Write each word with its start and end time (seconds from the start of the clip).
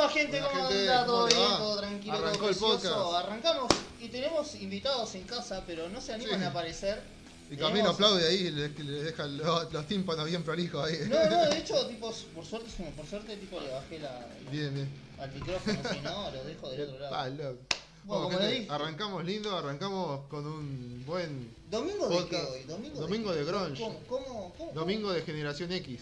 va 0.00 0.08
gente? 0.08 0.40
Buena 0.40 0.48
¿Cómo 0.48 0.68
gente, 0.68 0.90
anda? 0.90 1.06
¿cómo 1.06 1.18
¿Todo 1.18 1.26
bien? 1.26 1.38
¿Todo 1.58 1.76
tranquilo? 1.78 2.12
Arrancó 2.14 2.36
todo 2.38 2.46
precioso? 2.46 2.94
podcast. 3.04 3.24
Arrancamos 3.26 3.68
y 4.00 4.08
tenemos 4.08 4.54
invitados 4.56 5.14
en 5.14 5.22
casa, 5.24 5.62
pero 5.66 5.88
no 5.88 6.00
se 6.00 6.12
animan 6.12 6.38
Sí. 6.40 6.44
a 6.44 6.48
aparecer. 6.48 7.02
Y 7.50 7.56
Camilo 7.56 7.90
aplaude 7.90 8.28
ahí 8.28 8.46
y 8.46 8.50
le, 8.52 8.68
le 8.68 9.02
deja 9.02 9.26
los, 9.26 9.72
los 9.72 9.86
tímpanos 9.86 10.26
bien 10.26 10.44
prolijos 10.44 10.86
ahí. 10.86 10.98
No, 11.08 11.28
no, 11.28 11.50
de 11.50 11.58
hecho, 11.58 11.84
tipo, 11.88 12.12
por 12.34 12.44
suerte, 12.46 12.70
por 12.96 13.06
suerte 13.06 13.36
tipo, 13.36 13.60
le 13.60 13.70
bajé 13.72 13.98
la, 13.98 14.24
Bien, 14.52 14.72
bien. 14.72 14.88
al 15.18 15.32
micrófono, 15.32 15.80
si 15.92 16.00
no, 16.00 16.30
lo 16.30 16.44
dejo 16.44 16.70
del 16.70 16.82
otro 16.82 16.98
lado. 17.00 17.14
Ah, 17.20 17.28
loco. 17.28 17.58
Bueno, 18.04 18.30
gente, 18.38 18.66
arrancamos 18.72 19.24
lindo, 19.24 19.54
arrancamos 19.56 20.26
con 20.28 20.46
un 20.46 21.04
buen 21.04 21.54
¿Domingo 21.70 22.08
de 22.08 22.16
qué 22.16 22.22
podcast. 22.22 22.50
hoy? 22.52 22.62
¿Domingo, 22.64 23.00
Domingo 23.00 23.32
qué? 23.32 23.38
de 23.38 23.44
grunge. 23.44 23.82
¿Cómo? 23.82 24.00
¿Cómo? 24.08 24.54
cómo 24.56 24.72
domingo 24.72 25.12
de 25.12 25.22
generación 25.22 25.70
X, 25.72 26.00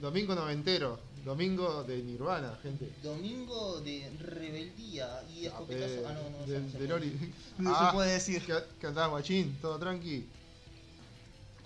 domingo 0.00 0.34
noventero, 0.34 0.98
domingo 1.28 1.84
de 1.84 2.02
Nirvana, 2.02 2.58
gente. 2.62 2.90
Domingo 3.02 3.80
de 3.82 4.10
rebeldía 4.18 5.22
y 5.30 5.44
Ah, 5.44 5.48
escopetazo. 5.48 6.08
Ah, 6.08 6.12
no, 6.14 6.30
no, 6.30 6.46
de, 6.46 6.60
no 6.60 6.70
se 6.70 6.78
de 6.78 6.86
puede 6.86 6.88
Loli. 6.88 7.10
decir. 7.10 7.34
No 7.58 7.74
Ah, 7.74 7.86
se 7.90 7.92
puede 7.96 8.12
decir. 8.12 8.42
¿Qué, 8.46 8.54
qué 8.80 8.86
andás, 8.86 9.10
guachín? 9.10 9.58
¿Todo 9.60 9.78
tranqui? 9.78 10.26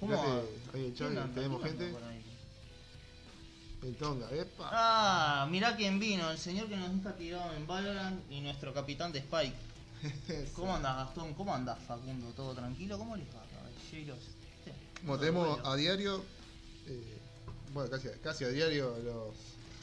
¿Cómo? 0.01 0.13
Fíjate, 0.13 0.31
ahí 0.75 0.85
el 0.87 0.93
¿Quién 0.93 0.95
Chavi, 0.95 1.17
anda? 1.17 1.35
tenemos 1.35 1.63
¿Quién 1.63 1.73
anda 1.75 1.85
gente. 1.87 2.03
El 3.87 3.97
Tonga, 3.97 4.31
epa. 4.33 4.71
Ah, 4.73 5.47
mirá 5.51 5.75
quién 5.77 5.99
vino, 5.99 6.31
el 6.31 6.39
señor 6.39 6.69
que 6.69 6.77
nos 6.77 6.91
está 6.95 7.17
tirado 7.17 7.53
en 7.55 7.67
Valorant 7.67 8.21
y 8.31 8.41
nuestro 8.41 8.73
capitán 8.75 9.11
de 9.13 9.19
Spike. 9.21 9.57
¿Cómo 10.55 10.75
andás, 10.77 10.97
Gastón? 10.97 11.35
¿Cómo 11.35 11.55
andás, 11.55 11.79
Facundo? 11.87 12.29
¿Todo 12.37 12.55
tranquilo? 12.55 12.97
¿Cómo 12.99 13.17
les 13.17 13.27
va, 13.29 13.43
caballeros? 13.53 14.19
Como 15.01 15.19
tenemos 15.19 15.59
a 15.65 15.75
diario, 15.77 16.23
eh, 16.87 17.19
bueno, 17.73 17.91
casi, 17.91 18.09
casi 18.23 18.45
a 18.45 18.49
diario 18.51 18.97
los 19.05 19.35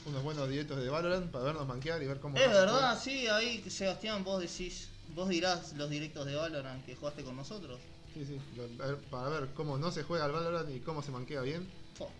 unos 0.06 0.22
buenos 0.22 0.48
directos 0.48 0.78
de 0.82 0.88
Valorant 0.88 1.30
para 1.30 1.44
vernos 1.44 1.66
manquear 1.66 2.02
y 2.02 2.06
ver 2.06 2.20
cómo. 2.20 2.36
Es 2.38 2.48
verdad, 2.48 2.98
sí, 2.98 3.26
ahí, 3.28 3.62
Sebastián, 3.68 4.24
vos 4.24 4.40
decís, 4.40 4.88
vos 5.14 5.28
dirás 5.28 5.72
los 5.74 5.90
directos 5.90 6.26
de 6.26 6.36
Valorant 6.36 6.84
que 6.84 6.94
jugaste 6.96 7.22
con 7.22 7.36
nosotros. 7.36 7.78
Sí, 8.14 8.24
sí, 8.24 8.40
lo- 8.56 8.64
a 8.84 8.86
ver- 8.88 8.98
para 9.10 9.28
ver 9.28 9.48
cómo 9.54 9.78
no 9.78 9.90
se 9.92 10.02
juega 10.02 10.24
al 10.24 10.32
Valorant 10.32 10.70
y 10.74 10.80
cómo 10.80 11.02
se 11.02 11.10
manquea 11.10 11.42
bien. 11.42 11.68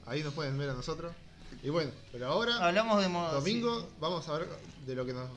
Ahí 0.07 0.23
nos 0.23 0.35
pueden 0.35 0.59
ver 0.59 0.71
a 0.71 0.75
nosotros. 0.75 1.13
Y 1.63 1.69
bueno, 1.71 1.91
pero 2.13 2.29
ahora, 2.29 2.65
Hablamos 2.65 2.99
de 3.03 3.09
domingo, 3.09 3.89
vamos 3.99 4.29
a 4.29 4.39
ver 4.39 4.49
de 4.87 4.95
lo 4.95 5.05
que 5.05 5.13
nos, 5.13 5.29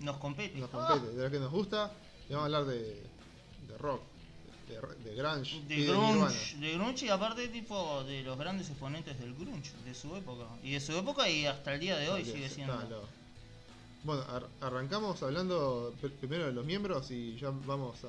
nos 0.00 0.16
compete. 0.18 0.58
nos 0.58 0.68
Ah, 0.74 0.86
compete, 0.88 1.16
de 1.16 1.22
lo 1.24 1.30
que 1.30 1.38
nos 1.38 1.50
gusta. 1.50 1.92
Y 2.28 2.32
vamos 2.34 2.42
a 2.42 2.46
hablar 2.46 2.64
de, 2.66 3.02
de 3.68 3.78
rock, 3.78 4.02
de, 4.70 5.10
de 5.10 5.14
grunge 5.16 5.60
de 5.68 5.74
y 5.74 5.82
de 5.82 5.86
grunge, 5.92 6.56
de 6.56 6.72
grunge 6.74 7.06
y 7.06 7.08
aparte 7.08 7.48
tipo 7.48 8.04
de 8.04 8.22
los 8.22 8.38
grandes 8.38 8.68
exponentes 8.70 9.18
del 9.18 9.34
grunge 9.34 9.70
de 9.84 9.94
su 9.94 10.14
época 10.16 10.44
y 10.62 10.72
de 10.72 10.80
su 10.80 10.92
época 10.96 11.28
y 11.28 11.46
hasta 11.46 11.74
el 11.74 11.80
día 11.80 11.96
de 11.96 12.08
hoy 12.08 12.24
sigue 12.24 12.44
está 12.46 12.54
siendo. 12.54 13.08
Bueno, 14.02 14.22
ar- 14.30 14.48
arrancamos 14.62 15.22
hablando 15.22 15.94
pr- 16.00 16.10
primero 16.12 16.46
de 16.46 16.52
los 16.52 16.64
miembros 16.64 17.10
y 17.10 17.36
ya 17.36 17.50
vamos 17.66 17.96
a. 18.04 18.08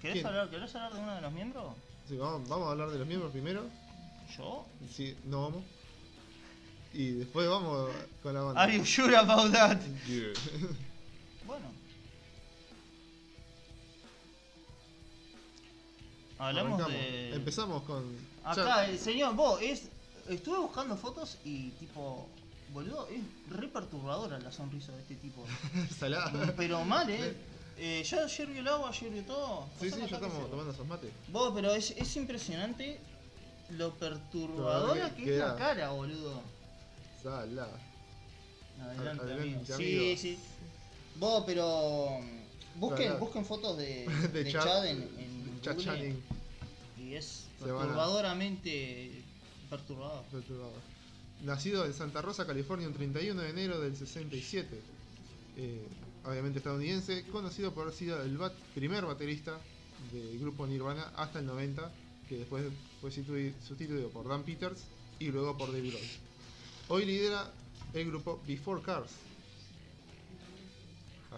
¿Querés 0.00 0.14
¿Quién? 0.16 0.26
hablar, 0.26 0.48
¿Querés 0.50 0.74
hablar 0.74 0.94
de 0.94 1.00
uno 1.00 1.14
de 1.14 1.20
los 1.20 1.32
miembros? 1.32 1.74
Sí, 2.08 2.16
vamos, 2.16 2.48
vamos 2.48 2.68
a 2.68 2.70
hablar 2.72 2.90
de 2.90 2.98
los 2.98 3.06
miembros 3.06 3.32
primero. 3.32 3.64
¿Yo? 4.36 4.66
Sí, 4.94 5.16
no 5.24 5.42
vamos. 5.42 5.64
Y 6.94 7.10
después 7.12 7.48
vamos 7.48 7.90
con 8.22 8.32
la 8.34 8.40
banda. 8.42 8.62
Are 8.62 8.74
you 8.76 8.84
sure 8.84 9.14
about 9.16 9.52
that? 9.52 9.78
Yeah. 10.06 10.32
Hablamos 16.38 16.80
Arrancamos. 16.80 16.92
de. 17.02 17.34
Empezamos 17.34 17.82
con. 17.84 18.04
Acá, 18.44 18.64
ya- 18.64 18.88
el 18.90 18.98
señor, 18.98 19.34
vos, 19.34 19.60
es. 19.62 19.82
Estuve 20.28 20.58
buscando 20.58 20.96
fotos 20.96 21.38
y 21.44 21.70
tipo. 21.70 22.26
Boludo, 22.72 23.08
es 23.08 23.20
re 23.56 23.68
perturbadora 23.68 24.38
la 24.40 24.50
sonrisa 24.52 24.92
de 24.92 25.00
este 25.00 25.14
tipo. 25.16 25.44
salada. 25.98 26.52
Pero 26.56 26.84
mal, 26.84 27.08
eh. 27.08 27.34
eh 27.78 28.02
ya 28.04 28.24
ayer 28.24 28.46
vio 28.48 28.60
el 28.60 28.68
agua, 28.68 28.88
ayer 28.90 29.10
vio 29.10 29.22
todo. 29.22 29.66
Sí, 29.80 29.88
sí, 29.90 29.96
que 30.00 30.04
estamos 30.14 30.50
tomando 30.50 30.72
esos 30.72 30.86
mates. 30.86 31.10
Vos, 31.28 31.52
pero 31.54 31.72
es, 31.72 31.92
es 31.92 32.16
impresionante 32.16 32.98
lo 33.70 33.94
perturbadora 33.94 35.14
que- 35.14 35.32
es 35.34 35.38
la 35.38 35.54
cara, 35.56 35.90
boludo. 35.90 36.42
Salada. 37.22 37.68
Adelante, 38.82 39.22
Adelante, 39.22 39.32
amigo. 39.32 39.60
Sí, 39.64 39.72
amigo. 39.72 40.20
sí. 40.20 40.38
Vos, 41.16 41.44
pero. 41.46 42.18
mm, 42.20 42.36
Busquen, 42.80 43.18
busquen 43.18 43.46
fotos 43.46 43.78
de, 43.78 44.06
De 44.32 44.44
de 44.44 44.52
Chad- 44.52 44.64
Chad 44.64 44.86
en, 44.86 44.98
en 45.18 45.35
Y 46.98 47.14
es 47.14 47.46
perturbadoramente 47.58 49.22
perturbador. 49.70 50.24
perturbador. 50.30 50.80
Nacido 51.44 51.84
en 51.84 51.92
Santa 51.92 52.22
Rosa, 52.22 52.46
California, 52.46 52.86
un 52.88 52.94
31 52.94 53.42
de 53.42 53.50
enero 53.50 53.80
del 53.80 53.94
67. 53.96 54.80
Eh, 55.58 55.86
obviamente 56.24 56.58
estadounidense, 56.58 57.24
conocido 57.30 57.72
por 57.72 57.84
haber 57.84 57.94
sido 57.94 58.22
el 58.22 58.38
bat- 58.38 58.54
primer 58.74 59.04
baterista 59.04 59.58
del 60.12 60.38
grupo 60.38 60.66
Nirvana 60.66 61.12
hasta 61.16 61.38
el 61.40 61.46
90, 61.46 61.90
que 62.28 62.38
después 62.38 62.64
fue 63.00 63.10
sustitu- 63.10 63.54
sustituido 63.66 64.08
por 64.10 64.26
Dan 64.28 64.42
Peters 64.44 64.80
y 65.18 65.26
luego 65.30 65.56
por 65.56 65.72
David 65.72 65.92
Lloyd. 65.92 66.10
Hoy 66.88 67.04
lidera 67.04 67.50
el 67.94 68.06
grupo 68.06 68.40
Before 68.46 68.82
Cars. 68.82 69.10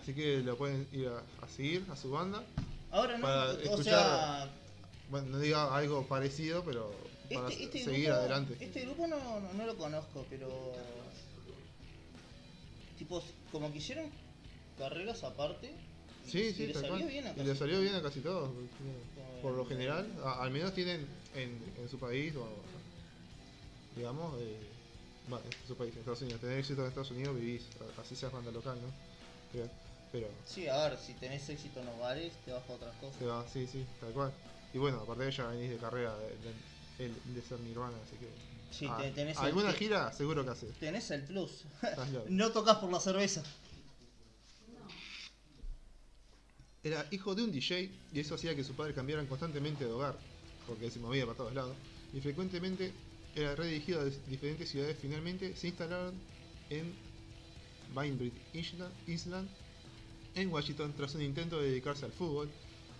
Así 0.00 0.14
que 0.14 0.38
lo 0.42 0.56
pueden 0.56 0.86
ir 0.92 1.08
a, 1.08 1.18
a 1.44 1.48
seguir 1.48 1.84
a 1.90 1.96
su 1.96 2.10
banda. 2.10 2.44
Ahora 2.90 3.16
no, 3.18 3.22
Para 3.22 3.52
o 3.74 3.82
sea, 3.82 4.50
Bueno, 5.10 5.28
no 5.28 5.38
diga 5.38 5.74
algo 5.76 6.06
parecido, 6.06 6.64
pero 6.64 6.94
para 7.32 7.48
este, 7.48 7.64
este 7.64 7.84
seguir 7.84 8.06
grupo, 8.06 8.18
adelante. 8.20 8.56
Este 8.60 8.80
grupo 8.86 9.06
no, 9.06 9.40
no, 9.40 9.52
no 9.52 9.66
lo 9.66 9.76
conozco, 9.76 10.24
pero. 10.30 10.74
Tipo, 12.98 13.22
como 13.52 13.70
que 13.72 13.78
hicieron 13.78 14.06
carreras 14.78 15.22
aparte. 15.24 15.66
y- 16.26 16.30
Sí, 16.30 16.52
sí, 16.52 16.66
le 16.66 16.72
tal 16.74 16.82
salió 16.82 16.96
cual. 16.98 17.08
bien 17.10 17.26
a 17.26 17.30
Y 17.30 17.34
casi 17.36 17.46
le 17.48 17.54
salió 17.56 17.80
bien 17.80 17.94
a 17.94 18.02
casi 18.02 18.20
todos. 18.20 18.50
Por 19.42 19.52
lo 19.54 19.64
general, 19.66 20.06
a- 20.24 20.42
al 20.42 20.50
menos 20.50 20.74
tienen 20.74 21.06
en, 21.34 21.58
en 21.78 21.88
su 21.88 21.98
país, 21.98 22.34
o 22.36 22.46
digamos, 23.96 24.34
eh, 24.40 24.58
en 25.30 25.66
su 25.68 25.74
país, 25.76 25.92
en 25.94 26.00
Estados 26.00 26.22
Unidos. 26.22 26.40
Tener 26.40 26.58
éxito 26.58 26.82
en 26.82 26.88
Estados 26.88 27.10
Unidos 27.12 27.36
vivís, 27.36 27.62
así 28.00 28.16
seas 28.16 28.32
banda 28.32 28.50
local, 28.50 28.76
¿no? 28.82 28.88
Pero, 29.52 29.68
pero 30.12 30.28
Sí, 30.44 30.66
a 30.66 30.88
ver, 30.88 30.98
si 30.98 31.14
tenés 31.14 31.48
éxito 31.48 31.80
en 31.80 31.86
los 31.86 31.98
bares, 31.98 32.32
te 32.44 32.52
vas 32.52 32.68
a 32.68 32.72
otras 32.72 32.94
cosas. 32.96 33.18
se 33.18 33.26
va, 33.26 33.46
sí, 33.46 33.66
sí, 33.66 33.86
tal 34.00 34.12
cual. 34.12 34.32
Y 34.72 34.78
bueno, 34.78 35.00
aparte 35.00 35.24
de 35.24 35.30
ella 35.30 35.46
venís 35.48 35.70
de 35.70 35.78
carrera 35.78 36.16
de, 36.18 36.54
de, 36.98 37.14
de 37.24 37.42
ser 37.42 37.60
Nirvana, 37.60 37.96
así 38.02 38.16
que. 38.16 38.28
Sí, 38.70 38.86
ah, 38.88 38.98
te- 39.00 39.10
tenés 39.12 39.36
alguna 39.38 39.72
te- 39.72 39.78
gira 39.78 40.12
seguro 40.12 40.44
que 40.44 40.50
haces. 40.50 40.78
Tenés 40.78 41.10
el 41.10 41.24
plus. 41.24 41.64
No 42.28 42.50
tocas 42.52 42.76
por 42.76 42.92
la 42.92 43.00
cerveza. 43.00 43.42
Era 46.82 47.06
hijo 47.10 47.34
de 47.34 47.42
un 47.44 47.50
DJ 47.52 47.80
y 48.12 48.20
eso 48.20 48.34
hacía 48.34 48.54
que 48.54 48.64
sus 48.64 48.76
padres 48.76 48.94
cambiaran 48.94 49.26
constantemente 49.26 49.84
de 49.84 49.90
hogar, 49.90 50.18
porque 50.66 50.90
se 50.90 51.00
movía 51.00 51.26
para 51.26 51.36
todos 51.36 51.54
lados, 51.54 51.76
y 52.12 52.20
frecuentemente 52.20 52.92
era 53.34 53.54
redirigido 53.56 54.00
a 54.00 54.04
diferentes 54.04 54.70
ciudades. 54.70 54.96
Finalmente 54.98 55.54
se 55.56 55.68
instalaron 55.68 56.20
en 56.70 56.94
Bainbridge 57.88 58.40
Island, 58.52 58.94
Island, 59.06 59.48
en 60.40 60.52
Washington, 60.52 60.94
tras 60.96 61.14
un 61.14 61.22
intento 61.22 61.60
de 61.60 61.70
dedicarse 61.70 62.04
al 62.04 62.12
fútbol. 62.12 62.48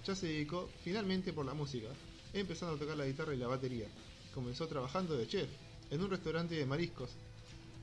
Ya 0.04 0.15
se 0.15 0.26
dedicó 0.26 0.69
finalmente 0.82 1.32
por 1.32 1.47
la 1.47 1.54
música, 1.54 1.88
empezando 2.32 2.75
a 2.75 2.78
tocar 2.78 2.97
la 2.97 3.06
guitarra 3.06 3.34
y 3.34 3.38
la 3.38 3.47
batería. 3.47 3.87
Comenzó 4.34 4.66
trabajando 4.66 5.16
de 5.16 5.26
chef 5.26 5.48
en 5.91 6.03
un 6.03 6.10
restaurante 6.10 6.54
de 6.54 6.66
mariscos, 6.66 7.10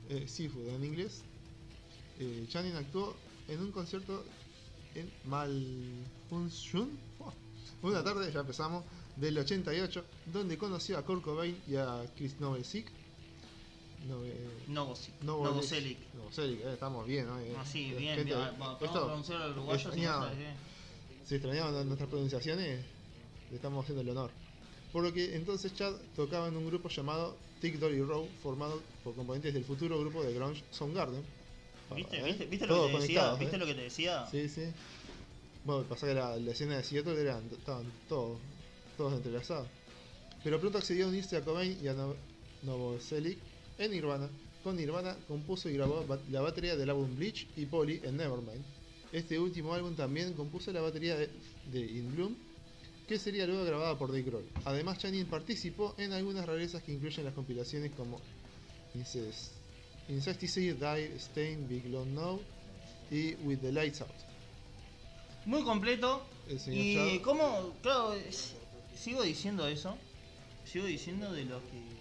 eh, 0.08 0.26
seafood 0.28 0.68
en 0.68 0.84
inglés. 0.84 1.22
Eh, 2.18 2.46
Channing 2.48 2.76
actuó 2.76 3.16
en 3.48 3.60
un 3.60 3.72
concierto 3.72 4.24
en 4.94 5.10
oh, 7.20 7.32
una 7.82 8.02
tarde, 8.02 8.32
ya 8.32 8.40
empezamos, 8.40 8.84
del 9.16 9.38
88, 9.38 10.04
donde 10.32 10.56
conoció 10.56 10.98
a 10.98 11.02
Kurt 11.02 11.22
Cobain 11.22 11.56
y 11.66 11.76
a 11.76 12.04
Chris 12.16 12.38
Novoselic. 12.40 12.86
Novoselic. 14.04 14.68
Novoselic. 14.68 15.22
Novoselic. 15.22 15.98
Novoselic, 16.14 16.60
eh, 16.60 16.72
estamos 16.74 17.06
bien, 17.06 17.26
¿no? 17.26 17.40
Eh, 17.40 17.56
Así, 17.58 17.92
eh, 17.92 17.96
bien, 17.96 18.16
gente, 18.16 18.34
bien. 18.34 18.48
Vamos 18.58 18.82
a 18.82 19.04
pronunciar 19.04 19.42
al 19.42 19.52
uruguayo 19.52 19.78
si 19.78 19.86
extrañaba. 19.86 20.32
si 21.24 21.34
extrañaban 21.34 21.86
nuestras 21.86 22.08
pronunciaciones, 22.10 22.84
le 23.50 23.56
estamos 23.56 23.82
haciendo 23.84 24.02
el 24.02 24.10
honor. 24.10 24.30
Por 24.92 25.02
lo 25.02 25.12
que 25.12 25.34
entonces 25.36 25.74
Chad 25.74 25.94
tocaba 26.14 26.48
en 26.48 26.56
un 26.56 26.66
grupo 26.66 26.88
llamado 26.88 27.36
Tick 27.60 27.78
Dolly 27.78 28.00
Row, 28.02 28.28
formado 28.42 28.80
por 29.02 29.14
componentes 29.14 29.52
del 29.54 29.64
futuro 29.64 29.98
grupo 29.98 30.22
de 30.22 30.32
grunge 30.34 30.62
Soundgarden. 30.70 31.22
¿Viste, 31.94 32.20
Ah, 32.20 32.24
viste, 32.24 32.44
¿eh? 32.44 32.46
viste 32.48 32.66
lo 32.66 32.74
Todos 32.74 32.86
que 32.90 32.96
te 32.96 33.00
decía? 33.02 33.14
conectados, 33.20 33.38
¿Viste 33.40 33.56
¿eh? 33.56 33.58
lo 33.58 33.66
que 33.66 33.74
te 33.74 33.82
decía? 33.82 34.26
Sí, 34.30 34.48
sí. 34.48 34.62
Bueno, 35.64 35.82
pasa 35.84 36.06
que 36.06 36.14
la, 36.14 36.36
la 36.36 36.50
escena 36.52 36.76
de 36.76 36.84
Seattle 36.84 37.20
eran, 37.20 37.42
estaban 37.50 37.90
todos, 38.08 38.38
todos 38.96 39.12
entrelazados. 39.14 39.66
Pero 40.44 40.60
pronto 40.60 40.78
accedió 40.78 41.06
a 41.06 41.08
unirse 41.08 41.36
a 41.36 41.44
Cobain 41.44 41.76
y 41.82 41.88
a 41.88 41.92
No- 41.92 42.14
Novoselic 42.62 43.38
en 43.78 43.90
Nirvana. 43.90 44.28
Con 44.62 44.76
Nirvana 44.76 45.16
compuso 45.28 45.68
y 45.68 45.74
grabó 45.74 46.04
la 46.30 46.40
batería 46.40 46.76
del 46.76 46.90
álbum 46.90 47.14
Bleach 47.16 47.46
y 47.56 47.66
Polly 47.66 48.00
en 48.02 48.16
Nevermind. 48.16 48.64
Este 49.12 49.38
último 49.38 49.72
álbum 49.74 49.94
también 49.94 50.32
compuso 50.32 50.72
la 50.72 50.80
batería 50.80 51.16
de, 51.16 51.30
de 51.72 51.80
In 51.80 52.14
Bloom, 52.14 52.36
que 53.06 53.18
sería 53.18 53.46
luego 53.46 53.64
grabada 53.64 53.96
por 53.96 54.08
Dave 54.08 54.24
Grohl. 54.24 54.48
Además, 54.64 54.98
Channing 54.98 55.26
participó 55.26 55.94
en 55.98 56.12
algunas 56.12 56.44
rarezas 56.46 56.82
que 56.82 56.92
incluyen 56.92 57.24
las 57.24 57.34
compilaciones 57.34 57.92
como 57.92 58.20
Dice 58.96 59.30
Insecticide, 60.08 60.74
Die, 60.74 61.16
Stain, 61.18 61.68
Big 61.68 61.86
Long 61.86 62.08
No 62.14 62.40
y 63.10 63.34
With 63.44 63.58
the 63.58 63.72
Lights 63.72 64.00
Out. 64.00 64.10
Muy 65.44 65.62
completo. 65.62 66.24
Y 66.66 67.18
cómo, 67.20 67.74
claro, 67.82 68.14
sigo 68.96 69.22
diciendo 69.22 69.66
eso. 69.68 69.96
Sigo 70.64 70.86
diciendo 70.86 71.32
de 71.32 71.44
lo 71.44 71.60
que. 71.60 71.95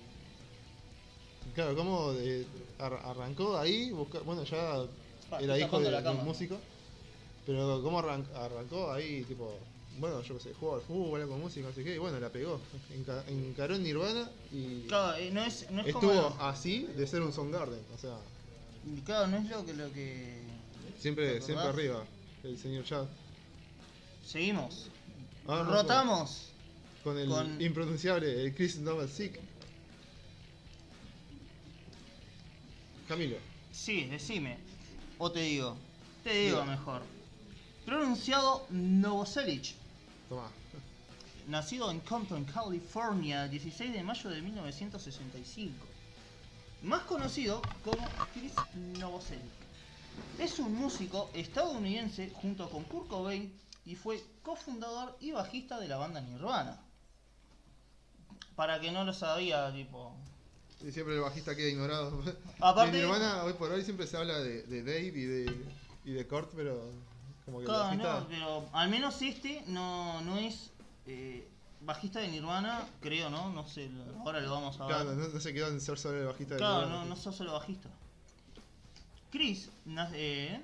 Claro, 1.55 1.75
como 1.75 2.11
de- 2.13 2.45
ar- 2.79 3.01
arrancó 3.05 3.57
ahí, 3.57 3.91
busca- 3.91 4.19
bueno, 4.19 4.43
ya 4.43 4.85
era 5.39 5.57
hijo 5.57 5.79
de, 5.79 5.89
de 5.89 6.09
un 6.09 6.25
músico, 6.25 6.57
pero 7.45 7.81
cómo 7.81 7.99
arran- 8.01 8.25
arrancó 8.35 8.91
ahí, 8.91 9.23
tipo, 9.23 9.57
bueno, 9.99 10.21
yo 10.21 10.35
qué 10.37 10.43
sé, 10.43 10.53
jugaba 10.53 10.79
al 10.79 10.83
fútbol, 10.83 11.21
era 11.21 11.29
con 11.29 11.39
música, 11.39 11.71
sé 11.73 11.83
qué, 11.85 11.95
y 11.95 11.97
bueno, 11.97 12.19
la 12.19 12.29
pegó. 12.29 12.59
Enca- 12.93 13.23
encaró 13.29 13.75
en 13.75 13.83
Nirvana 13.83 14.29
y 14.51 14.81
Claro, 14.87 15.15
eh, 15.17 15.31
no 15.31 15.43
es, 15.45 15.71
no 15.71 15.81
es 15.81 15.87
estuvo 15.87 16.11
como. 16.31 16.43
así 16.43 16.83
de 16.97 17.07
ser 17.07 17.21
un 17.21 17.31
Soundgarden, 17.31 17.79
o 17.93 17.97
sea, 17.97 18.17
Claro, 19.05 19.27
no 19.27 19.37
es 19.37 19.49
lo 19.49 19.65
que. 19.65 19.73
Lo 19.73 19.91
que... 19.93 20.41
siempre, 20.99 21.35
¿Te 21.35 21.41
siempre 21.41 21.65
arriba, 21.67 22.03
el 22.43 22.57
señor 22.57 22.83
Chad. 22.83 23.05
Seguimos. 24.25 24.87
Ah, 25.47 25.63
no, 25.65 25.71
Rotamos. 25.73 26.49
Con 27.03 27.17
el 27.17 27.29
con- 27.29 27.61
impronunciable, 27.61 28.41
el 28.43 28.53
Chris 28.53 28.77
Novoselic. 28.79 29.39
Camilo, 33.07 33.37
Sí, 33.71 34.05
decime. 34.05 34.57
O 35.17 35.31
te 35.31 35.41
digo. 35.41 35.77
Te 36.23 36.33
digo 36.33 36.61
Diga. 36.61 36.71
mejor. 36.71 37.01
Pronunciado 37.85 38.65
Novoselic. 38.69 39.75
toma. 40.29 40.49
Nacido 41.47 41.91
en 41.91 41.99
Compton, 41.99 42.45
California, 42.45 43.47
16 43.47 43.93
de 43.93 44.01
mayo 44.01 44.29
de 44.31 44.41
1965. 44.41 45.85
Más 46.81 47.01
conocido 47.03 47.61
como 47.83 48.07
Chris 48.33 48.53
Novoselic. 48.99 49.43
Es 50.39 50.57
un 50.59 50.73
músico 50.73 51.29
estadounidense 51.33 52.31
junto 52.41 52.69
con 52.69 52.83
Kurt 52.85 53.07
Cobain 53.07 53.53
y 53.85 53.95
fue 53.95 54.23
cofundador 54.41 55.15
y 55.19 55.31
bajista 55.31 55.79
de 55.79 55.87
la 55.87 55.97
banda 55.97 56.21
Nirvana. 56.21 56.81
Para 58.55 58.79
que 58.79 58.91
no 58.91 59.03
lo 59.03 59.13
sabía, 59.13 59.71
tipo. 59.73 60.15
Y 60.81 60.92
siempre 60.92 61.16
el 61.16 61.22
bajista 61.22 61.56
queda 61.56 61.69
ignorado. 61.69 62.22
Aparte- 62.60 62.92
De 62.92 63.04
Nirvana, 63.04 63.44
hoy 63.44 63.54
por 63.54 63.72
hoy 63.72 63.83
siempre 63.83 64.06
se 64.07 64.18
habla 64.18 64.39
de, 64.39 64.63
de 64.63 64.83
Dave 64.83 65.07
y 65.07 65.25
de, 65.25 65.66
y 66.06 66.12
de 66.12 66.27
Kurt, 66.27 66.51
pero 66.56 66.92
como 67.45 67.57
que 67.60 67.63
el 67.63 67.69
Claro, 67.69 67.83
bajista... 67.86 68.19
no, 68.19 68.27
pero 68.27 68.69
al 68.74 68.89
menos 68.89 69.22
este 69.22 69.63
no, 69.68 70.22
no 70.22 70.38
es 70.38 70.72
eh, 71.07 71.48
bajista 71.81 72.19
de 72.19 72.27
Nirvana, 72.27 72.86
creo, 73.01 73.30
¿no? 73.30 73.51
No 73.51 73.68
sé, 73.68 73.89
ahora 74.19 74.42
lo 74.42 74.51
vamos 74.51 74.80
a 74.80 74.86
ver. 74.86 74.95
Claro, 74.95 75.13
no, 75.16 75.27
no 75.27 75.39
se 75.39 75.54
quedó 75.54 75.68
en 75.69 75.80
ser 75.81 75.98
solo 75.98 76.19
el 76.19 76.25
bajista 76.27 76.56
de 76.56 76.60
Claro, 76.60 76.81
Nirvana. 76.86 77.04
no, 77.04 77.10
no 77.10 77.16
sos 77.16 77.36
solo 77.36 77.54
bajista. 77.54 77.89
Chris, 79.31 79.69
eh, 80.13 80.62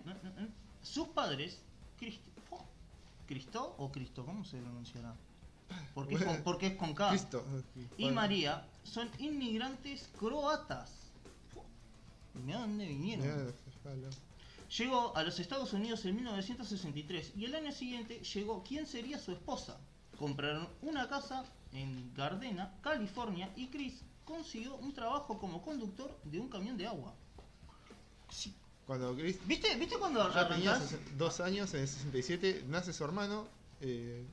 sus 0.82 1.08
padres, 1.10 1.58
Cristo, 2.00 2.30
Cristo 3.28 3.76
o 3.78 3.92
Cristo, 3.92 4.26
¿cómo 4.26 4.44
se 4.46 4.58
pronunciará? 4.58 5.14
Porque 5.94 6.16
es 6.16 6.24
con, 6.24 6.44
porque 6.44 6.68
es 6.68 6.76
con 6.76 6.94
K. 6.94 7.10
Cristo. 7.10 7.44
Y 7.98 8.04
Bueno, 8.04 8.16
María 8.16 8.66
son 8.84 9.10
inmigrantes 9.20 10.10
croatas. 10.20 10.92
Mirá 12.46 12.60
dónde 12.60 12.86
vinieron. 12.88 13.54
Llegó 14.78 15.16
a 15.18 15.24
los 15.24 15.40
Estados 15.40 15.74
Unidos 15.74 16.06
en 16.06 16.16
1963 16.16 17.34
y 17.36 17.46
el 17.46 17.56
año 17.56 17.72
siguiente 17.74 18.20
llegó 18.22 18.64
quien 18.64 18.88
sería 18.88 19.20
su 19.20 19.34
esposa. 19.34 19.78
Compraron 20.18 20.68
una 20.82 21.10
casa 21.10 21.44
en 21.74 22.14
Gardena, 22.16 22.74
California 22.82 23.52
y 23.56 23.68
Chris 23.68 24.02
consiguió 24.24 24.76
un 24.78 24.94
trabajo 24.94 25.38
como 25.40 25.62
conductor 25.62 26.16
de 26.24 26.40
un 26.40 26.48
camión 26.48 26.78
de 26.78 26.88
agua. 26.88 27.14
Sí. 28.30 28.54
Cuando 28.88 29.14
Chris 29.16 29.38
¿Viste, 29.46 29.76
¿Viste 29.76 29.98
cuando 29.98 30.20
ya 30.34 30.48
tenía 30.48 30.72
arrancás? 30.76 30.96
dos 31.18 31.40
años, 31.42 31.74
en 31.74 31.82
el 31.82 31.88
67, 31.88 32.66
nace 32.68 32.94
su 32.94 33.04
hermano, 33.04 33.48
eh, 33.82 34.26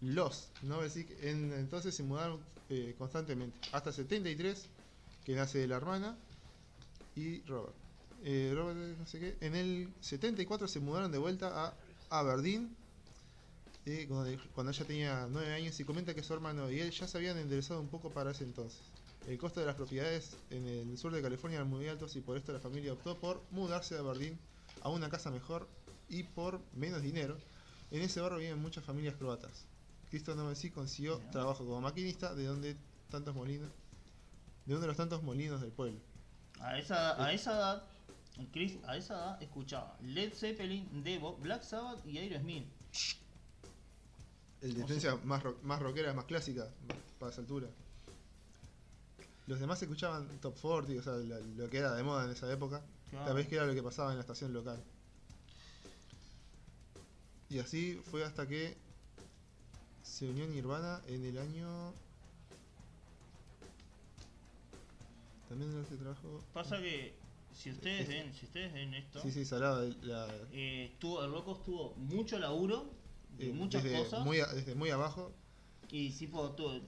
Los, 0.00 0.48
¿no? 0.62 0.82
Es 0.82 0.94
decir, 0.94 1.16
en- 1.22 1.52
entonces 1.54 1.94
se 1.94 2.02
mudaron 2.02 2.40
eh, 2.68 2.94
constantemente. 2.98 3.56
Hasta 3.72 3.92
73, 3.92 4.66
que 5.24 5.34
nace 5.34 5.66
la 5.66 5.76
hermana, 5.76 6.16
y 7.14 7.40
Robert. 7.42 7.74
Eh, 8.24 8.52
Robert, 8.54 8.78
eh, 8.78 8.94
no 8.98 9.06
sé 9.06 9.18
qué. 9.18 9.36
En 9.40 9.54
el 9.54 9.92
74 10.00 10.68
se 10.68 10.80
mudaron 10.80 11.10
de 11.10 11.18
vuelta 11.18 11.74
a 12.10 12.20
Aberdeen, 12.20 12.74
eh, 13.86 14.06
cuando, 14.08 14.70
ella 14.70 14.84
tenía 14.84 15.28
9 15.30 15.54
años, 15.54 15.78
y 15.78 15.84
comenta 15.84 16.14
que 16.14 16.22
su 16.22 16.34
hermano 16.34 16.70
y 16.70 16.80
él 16.80 16.90
ya 16.90 17.06
se 17.06 17.18
habían 17.18 17.38
enderezado 17.38 17.80
un 17.80 17.88
poco 17.88 18.10
para 18.10 18.32
ese 18.32 18.44
entonces. 18.44 18.80
El 19.28 19.38
costo 19.38 19.60
de 19.60 19.66
las 19.66 19.76
propiedades 19.76 20.36
en 20.50 20.66
el 20.66 20.98
sur 20.98 21.12
de 21.12 21.22
California 21.22 21.56
eran 21.56 21.68
muy 21.68 21.86
altos 21.88 22.14
y 22.16 22.20
por 22.20 22.36
esto 22.36 22.52
la 22.52 22.60
familia 22.60 22.92
optó 22.92 23.18
por 23.18 23.42
mudarse 23.50 23.94
de 23.94 24.00
Aberdeen 24.00 24.38
a 24.82 24.88
una 24.88 25.08
casa 25.08 25.30
mejor 25.30 25.66
y 26.08 26.22
por 26.22 26.60
menos 26.74 27.02
dinero. 27.02 27.36
En 27.90 28.02
ese 28.02 28.20
barrio 28.20 28.38
viven 28.38 28.58
muchas 28.58 28.84
familias 28.84 29.16
croatas. 29.16 29.64
Cristo 30.10 30.34
Novesi 30.34 30.70
consiguió 30.70 31.18
trabajo 31.32 31.64
como 31.64 31.80
maquinista 31.80 32.34
de 32.34 32.44
donde 32.44 32.76
tantos 33.10 33.34
molinos, 33.34 33.70
de 34.64 34.72
uno 34.74 34.80
de 34.80 34.86
los 34.88 34.96
tantos 34.96 35.22
molinos 35.22 35.60
del 35.60 35.72
pueblo. 35.72 35.98
A 36.60 36.78
esa, 36.78 37.22
a 37.22 37.32
esa 37.32 37.52
edad, 37.52 37.84
Chris 38.52 38.78
a 38.86 38.96
esa 38.96 39.14
edad 39.14 39.42
escuchaba 39.42 39.96
Led 40.02 40.32
Zeppelin, 40.34 41.02
Devo, 41.04 41.36
Black 41.36 41.62
Sabbath 41.62 42.04
y 42.06 42.18
Aerosmith. 42.18 42.66
El 44.62 44.74
de 44.74 44.80
influencia 44.80 45.16
más, 45.24 45.42
rock- 45.42 45.62
más 45.62 45.80
rockera, 45.82 46.14
más 46.14 46.24
clásica, 46.24 46.68
para 47.18 47.30
esa 47.32 47.40
altura. 47.42 47.68
Los 49.46 49.60
demás 49.60 49.80
escuchaban 49.82 50.26
Top 50.40 50.58
40, 50.60 50.98
o 51.00 51.02
sea, 51.02 51.12
la- 51.24 51.38
lo 51.40 51.68
que 51.70 51.78
era 51.78 51.94
de 51.94 52.02
moda 52.02 52.24
en 52.24 52.30
esa 52.30 52.50
época. 52.52 52.82
Claro. 53.10 53.26
Tal 53.26 53.36
vez 53.36 53.46
que 53.48 53.54
era 53.56 53.66
lo 53.66 53.74
que 53.74 53.82
pasaba 53.82 54.10
en 54.10 54.16
la 54.16 54.22
estación 54.22 54.52
local. 54.52 54.82
Y 57.48 57.58
así 57.60 58.00
fue 58.10 58.24
hasta 58.24 58.48
que 58.48 58.76
se 60.06 60.28
unió 60.28 60.46
Nirvana 60.46 61.02
en 61.08 61.24
el 61.24 61.38
año. 61.38 61.92
También 65.48 65.72
en 65.72 65.82
este 65.82 65.96
trabajo. 65.96 66.42
Pasa 66.52 66.78
que 66.78 67.14
si 67.54 67.70
ustedes 67.70 68.08
ven, 68.08 68.32
si 68.34 68.46
ustedes 68.46 68.72
ven 68.72 68.94
esto, 68.94 69.20
Sí, 69.22 69.30
sí, 69.30 69.44
salado. 69.44 69.88
la- 70.02 70.28
eh, 70.52 70.90
estuvo, 70.92 71.22
el 71.24 71.30
loco 71.30 71.52
estuvo 71.56 71.94
mucho 71.96 72.38
laburo 72.38 72.90
de 73.38 73.50
eh, 73.50 73.52
muchas 73.52 73.82
desde, 73.82 73.98
cosas 73.98 74.24
Muy 74.24 74.40
a- 74.40 74.46
desde 74.46 74.74
muy 74.74 74.90
abajo 74.90 75.32
y 75.90 76.10
tipo 76.10 76.50
todo. 76.52 76.80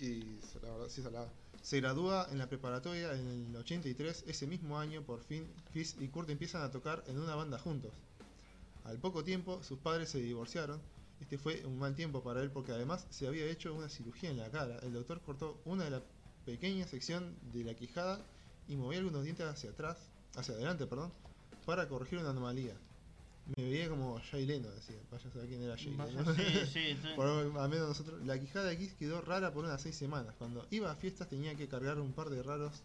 y 0.00 0.20
la 0.62 0.70
verdad 0.70 0.88
sí 0.88 1.02
salado. 1.02 1.28
Se 1.62 1.80
gradúa 1.80 2.28
en 2.30 2.38
la 2.38 2.46
preparatoria 2.48 3.12
en 3.14 3.26
el 3.50 3.56
83. 3.56 4.24
Ese 4.26 4.46
mismo 4.46 4.78
año, 4.78 5.02
por 5.02 5.20
fin, 5.22 5.46
Chris 5.72 5.96
y 5.98 6.08
Kurt 6.08 6.28
empiezan 6.28 6.62
a 6.62 6.70
tocar 6.70 7.02
en 7.06 7.18
una 7.18 7.34
banda 7.36 7.58
juntos. 7.58 7.92
Al 8.84 8.98
poco 8.98 9.24
tiempo, 9.24 9.62
sus 9.62 9.78
padres 9.78 10.10
se 10.10 10.18
divorciaron. 10.20 10.78
Este 11.24 11.38
fue 11.38 11.64
un 11.64 11.78
mal 11.78 11.94
tiempo 11.94 12.22
para 12.22 12.42
él 12.42 12.50
porque 12.50 12.72
además 12.72 13.06
se 13.10 13.26
había 13.26 13.46
hecho 13.46 13.74
una 13.74 13.88
cirugía 13.88 14.30
en 14.30 14.36
la 14.36 14.50
cara. 14.50 14.78
El 14.82 14.92
doctor 14.92 15.20
cortó 15.22 15.58
una 15.64 15.84
de 15.84 15.90
la 15.90 16.02
pequeña 16.44 16.86
sección 16.86 17.34
de 17.52 17.64
la 17.64 17.74
quijada 17.74 18.20
y 18.68 18.76
movió 18.76 18.98
algunos 18.98 19.24
dientes 19.24 19.46
hacia 19.46 19.70
atrás, 19.70 19.96
hacia 20.36 20.54
adelante, 20.54 20.86
perdón, 20.86 21.12
para 21.64 21.88
corregir 21.88 22.18
una 22.18 22.30
anomalía. 22.30 22.74
Me 23.56 23.64
veía 23.64 23.88
como 23.88 24.20
Jay 24.30 24.44
Leno, 24.46 24.70
decía. 24.70 24.96
Vaya 25.10 25.28
a 25.28 25.32
saber 25.32 25.48
quién 25.48 25.62
era 25.62 25.76
Jay 25.76 25.94
Vaya- 25.96 26.12
Leno. 26.12 26.34
sí, 26.34 26.42
sí, 26.72 26.98
sí. 27.02 27.08
Por 27.16 27.26
menos 27.70 27.88
nosotros. 27.88 28.22
La 28.26 28.38
quijada 28.38 28.66
de 28.66 28.76
Kiss 28.78 28.92
quedó 28.94 29.20
rara 29.22 29.52
por 29.52 29.64
unas 29.64 29.80
seis 29.80 29.96
semanas. 29.96 30.34
Cuando 30.38 30.66
iba 30.70 30.90
a 30.90 30.94
fiestas 30.94 31.28
tenía 31.28 31.54
que 31.56 31.68
cargar 31.68 31.98
un 32.00 32.12
par 32.12 32.28
de 32.30 32.42
raros 32.42 32.82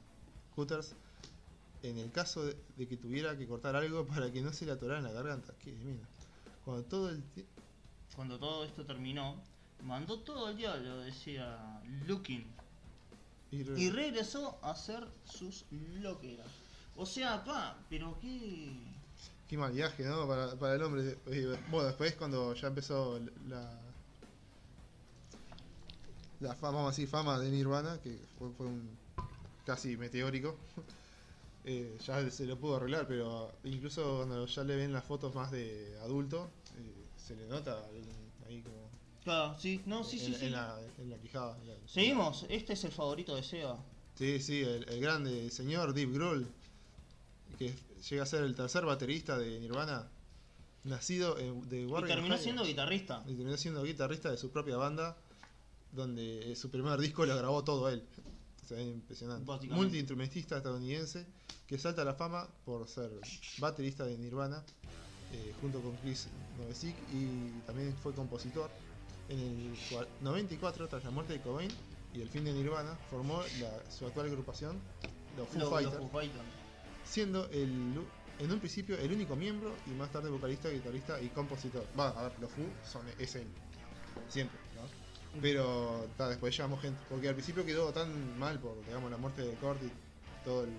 cutters 0.55 0.95
en 1.83 1.97
el 1.97 2.11
caso 2.11 2.45
de, 2.45 2.55
de 2.77 2.87
que 2.87 2.95
tuviera 2.97 3.37
que 3.37 3.47
cortar 3.47 3.75
algo 3.75 4.05
para 4.07 4.31
que 4.31 4.41
no 4.41 4.51
se 4.53 4.65
le 4.65 4.71
atorara 4.71 4.99
en 4.99 5.05
la 5.05 5.11
garganta. 5.11 5.53
Qué 5.63 5.71
de 5.73 5.83
mina. 5.83 6.07
Cuando 6.65 6.83
todo 6.83 7.09
el 7.09 7.23
Cuando 8.19 8.37
todo 8.37 8.65
esto 8.65 8.85
terminó, 8.85 9.41
mandó 9.81 10.19
todo 10.19 10.47
al 10.47 10.57
diablo, 10.57 10.97
decía 10.97 11.81
Looking, 12.05 12.45
y 13.49 13.63
re- 13.63 13.79
y 13.79 13.89
regresó 13.91 14.59
a 14.61 14.71
hacer 14.71 15.07
sus 15.23 15.63
loqueras. 16.01 16.47
O 16.97 17.05
sea, 17.05 17.41
pa, 17.45 17.77
pero 17.89 18.17
qué. 18.19 18.73
Qué 19.47 19.57
mal 19.57 19.71
viaje, 19.71 20.03
¿no? 20.03 20.27
Para, 20.27 20.53
para 20.59 20.75
el 20.75 20.83
hombre. 20.83 21.17
Bueno, 21.71 21.87
después 21.87 22.13
cuando 22.15 22.53
ya 22.55 22.67
empezó 22.67 23.21
la. 23.47 23.79
La 26.41 26.55
fama, 26.55 26.79
vamos 26.79 26.89
a 26.89 26.91
decir, 26.91 27.07
fama 27.07 27.39
de 27.39 27.49
Nirvana, 27.49 28.01
que 28.01 28.19
fue, 28.37 28.51
fue 28.51 28.65
un 28.65 28.97
casi 29.65 29.95
meteórico. 29.95 30.57
eh, 31.63 31.97
ya 32.05 32.29
se 32.29 32.45
lo 32.45 32.57
pudo 32.57 32.75
arreglar, 32.75 33.07
pero 33.07 33.53
incluso 33.63 34.17
cuando 34.17 34.45
ya 34.45 34.63
le 34.65 34.75
ven 34.75 34.91
las 34.91 35.05
fotos 35.05 35.33
más 35.33 35.51
de 35.51 35.97
adulto, 36.03 36.49
se 37.29 37.35
le 37.35 37.47
nota 37.47 37.79
ahí 38.47 38.61
como. 38.63 38.89
Claro, 39.23 39.55
sí, 39.59 39.81
no, 39.85 40.03
sí, 40.03 40.17
en, 40.19 40.25
sí, 40.25 40.33
en 40.33 40.39
sí. 40.39 40.49
la, 40.49 40.79
en 40.97 41.09
la 41.11 41.17
quijada. 41.19 41.55
en 41.61 41.67
la- 41.67 41.75
Seguimos, 41.87 42.45
este 42.49 42.73
es 42.73 42.83
el 42.85 42.91
favorito 42.91 43.35
de 43.35 43.43
Seba. 43.43 43.77
Sí, 44.15 44.39
sí, 44.41 44.61
el, 44.63 44.87
el 44.89 44.99
grande 44.99 45.49
señor 45.51 45.93
Deep 45.93 46.11
Grohl, 46.11 46.47
que 47.59 47.75
llega 48.09 48.23
a 48.23 48.25
ser 48.25 48.43
el 48.43 48.55
tercer 48.55 48.83
baterista 48.85 49.37
de 49.37 49.59
Nirvana, 49.59 50.07
nacido 50.83 51.37
en, 51.37 51.69
de 51.69 51.81
Y 51.81 51.85
Warren, 51.85 52.09
terminó 52.09 52.33
Ohio, 52.35 52.43
siendo 52.43 52.65
guitarrista. 52.65 53.21
y 53.27 53.35
terminó 53.35 53.57
siendo 53.57 53.83
guitarrista 53.83 54.31
de 54.31 54.37
su 54.37 54.49
propia 54.49 54.77
banda, 54.77 55.15
donde 55.91 56.51
eh, 56.51 56.55
su 56.55 56.71
primer 56.71 56.99
disco 56.99 57.25
lo 57.27 57.35
grabó 57.37 57.63
todo 57.63 57.89
él. 57.89 58.01
Se 58.67 58.73
ve 58.75 58.83
impresionante. 58.83 59.45
Básicamente. 59.45 59.75
Multiinstrumentista 59.83 60.57
estadounidense 60.57 61.25
que 61.67 61.77
salta 61.77 62.01
a 62.01 62.05
la 62.05 62.13
fama 62.15 62.47
por 62.65 62.87
ser 62.87 63.11
baterista 63.59 64.05
de 64.05 64.17
Nirvana 64.17 64.63
eh, 65.33 65.53
junto 65.61 65.81
con 65.81 65.95
Chris 65.97 66.27
Novoselic 66.57 66.95
y 67.13 67.51
también 67.65 67.95
fue 67.97 68.13
compositor. 68.13 68.69
En 69.29 69.39
el 69.39 69.77
cua- 69.91 70.07
94, 70.21 70.87
tras 70.87 71.03
la 71.03 71.11
muerte 71.11 71.33
de 71.33 71.41
Cobain 71.41 71.69
y 72.13 72.21
el 72.21 72.29
fin 72.29 72.43
de 72.43 72.51
Nirvana, 72.53 72.97
formó 73.09 73.41
la- 73.59 73.91
su 73.91 74.07
actual 74.07 74.25
agrupación, 74.27 74.79
los 75.37 75.47
Foo 75.49 75.59
Los- 75.59 75.69
los 75.69 75.69
Fighters, 75.69 75.97
Foo 75.97 76.09
Fighters. 76.09 76.43
siendo 77.05 77.45
el, 77.51 78.01
en 78.39 78.51
un 78.51 78.59
principio 78.59 78.97
el 78.97 79.11
único 79.11 79.35
miembro 79.35 79.75
y 79.85 79.91
más 79.91 80.11
tarde 80.11 80.29
vocalista, 80.29 80.69
guitarrista 80.69 81.21
y 81.21 81.27
compositor. 81.29 81.85
Va, 81.99 82.09
a 82.09 82.23
ver, 82.23 82.39
los 82.39 82.51
Foo 82.51 82.65
son, 82.83 83.05
es 83.19 83.35
él, 83.35 83.47
siempre, 84.29 84.57
¿no? 84.75 85.39
Pero 85.41 86.07
ta, 86.17 86.27
después 86.29 86.55
llevamos 86.57 86.81
gente, 86.81 86.99
porque 87.07 87.27
al 87.29 87.35
principio 87.35 87.63
quedó 87.63 87.91
tan 87.93 88.39
mal 88.39 88.59
por 88.59 88.83
digamos, 88.83 89.11
la 89.11 89.17
muerte 89.17 89.43
de 89.43 89.53
Kurt 89.55 89.83
y 89.83 89.91
todo 90.43 90.63
el, 90.63 90.71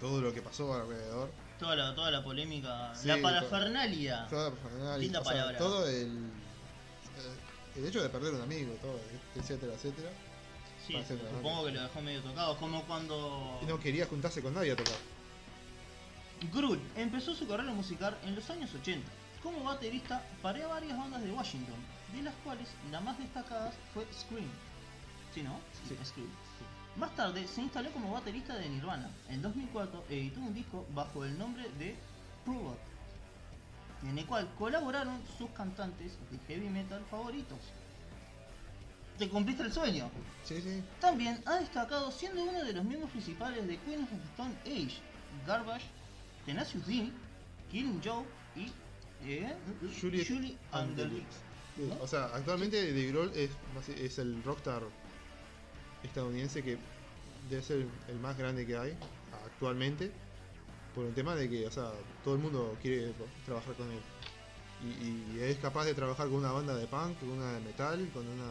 todo 0.00 0.20
lo 0.22 0.32
que 0.32 0.40
pasó 0.42 0.72
alrededor. 0.72 1.28
Toda 1.58 1.74
la, 1.74 1.94
toda 1.94 2.10
la 2.10 2.22
polémica, 2.22 2.92
Sí, 2.94 3.08
la 3.08 3.20
parafernalia. 3.20 4.26
Toda 4.28 4.50
la 4.50 4.56
personalidad, 4.56 4.98
Linda 4.98 5.20
o 5.20 5.24
sea, 5.24 5.32
palabra. 5.32 5.58
todo 5.58 5.88
el, 5.88 6.16
eh, 6.16 7.76
el 7.76 7.86
hecho 7.86 8.02
de 8.02 8.08
perder 8.08 8.34
un 8.34 8.42
amigo, 8.42 8.72
todo, 8.80 9.00
etcétera, 9.34 9.74
etcétera. 9.74 10.10
Sí, 10.86 10.92
la 10.92 11.06
supongo 11.06 11.66
que 11.66 11.72
lo 11.72 11.82
dejó 11.82 12.00
medio 12.00 12.22
tocado. 12.22 12.56
Como 12.56 12.82
cuando 12.84 13.58
Y 13.62 13.66
no 13.66 13.78
quería 13.80 14.06
juntarse 14.06 14.40
con 14.40 14.54
nadie 14.54 14.72
a 14.72 14.76
tocar. 14.76 14.96
Grohl 16.52 16.80
empezó 16.96 17.34
su 17.34 17.46
carrera 17.48 17.72
musical 17.72 18.16
en 18.24 18.34
los 18.36 18.48
años 18.50 18.70
80 18.80 19.10
como 19.42 19.62
baterista 19.64 20.22
para 20.42 20.66
varias 20.66 20.96
bandas 20.96 21.22
de 21.22 21.30
Washington, 21.30 21.74
de 22.14 22.22
las 22.22 22.34
cuales 22.44 22.68
la 22.90 23.00
más 23.00 23.18
destacada 23.18 23.72
fue 23.92 24.06
Scream. 24.12 24.48
¿Sí, 25.34 25.42
no? 25.42 25.58
Sí. 25.88 25.96
Scream. 26.04 26.28
Más 26.96 27.14
tarde 27.14 27.46
se 27.46 27.62
instaló 27.62 27.90
como 27.92 28.12
baterista 28.12 28.56
de 28.56 28.68
Nirvana. 28.68 29.08
En 29.28 29.40
2004 29.42 30.04
editó 30.08 30.40
un 30.40 30.54
disco 30.54 30.86
bajo 30.94 31.24
el 31.24 31.38
nombre 31.38 31.64
de 31.78 31.96
Prove 32.44 32.72
It, 32.72 34.08
en 34.08 34.18
el 34.18 34.26
cual 34.26 34.48
colaboraron 34.58 35.20
sus 35.36 35.50
cantantes 35.50 36.12
de 36.30 36.38
heavy 36.46 36.68
metal 36.68 37.04
favoritos. 37.10 37.58
¿Te 39.18 39.28
cumpliste 39.28 39.64
el 39.64 39.72
sueño? 39.72 40.10
Sí, 40.44 40.60
sí. 40.60 40.82
También 41.00 41.42
ha 41.44 41.56
destacado 41.56 42.10
siendo 42.12 42.42
uno 42.44 42.62
de 42.62 42.72
los 42.72 42.84
miembros 42.84 43.10
principales 43.10 43.66
de 43.66 43.76
Queen 43.78 44.04
of 44.04 44.10
the 44.10 44.16
Stone 44.32 44.54
Age, 44.64 44.98
Garbage, 45.46 45.86
Tenacious 46.46 46.86
D, 46.86 47.10
Killing 47.70 48.00
Joke 48.04 48.28
y 48.54 48.72
eh, 49.24 49.54
the 49.80 50.56
and 50.72 50.96
the 50.96 51.04
Leaks. 51.06 51.36
Sí, 51.76 51.90
O 52.00 52.06
sea, 52.06 52.26
actualmente 52.34 52.92
Dave 52.92 53.08
Grohl 53.08 53.32
es 53.34 54.18
el 54.18 54.42
rockstar 54.44 54.82
estadounidense 56.02 56.62
que 56.62 56.78
debe 57.50 57.62
ser 57.62 57.86
el 58.08 58.18
más 58.20 58.36
grande 58.36 58.66
que 58.66 58.76
hay 58.76 58.94
actualmente. 59.46 60.10
Por 60.94 61.06
el 61.06 61.14
tema 61.14 61.34
de 61.34 61.48
que, 61.48 61.66
o 61.66 61.70
sea, 61.70 61.90
todo 62.24 62.34
el 62.34 62.40
mundo 62.40 62.76
quiere 62.82 63.12
trabajar 63.44 63.74
con 63.74 63.90
él. 63.90 64.00
Y, 64.82 65.36
y 65.36 65.40
es 65.42 65.56
capaz 65.58 65.84
de 65.84 65.94
trabajar 65.94 66.26
con 66.28 66.36
una 66.36 66.52
banda 66.52 66.74
de 66.74 66.86
punk, 66.86 67.18
con 67.20 67.30
una 67.30 67.52
de 67.52 67.60
metal, 67.60 68.08
con 68.12 68.26
una 68.26 68.46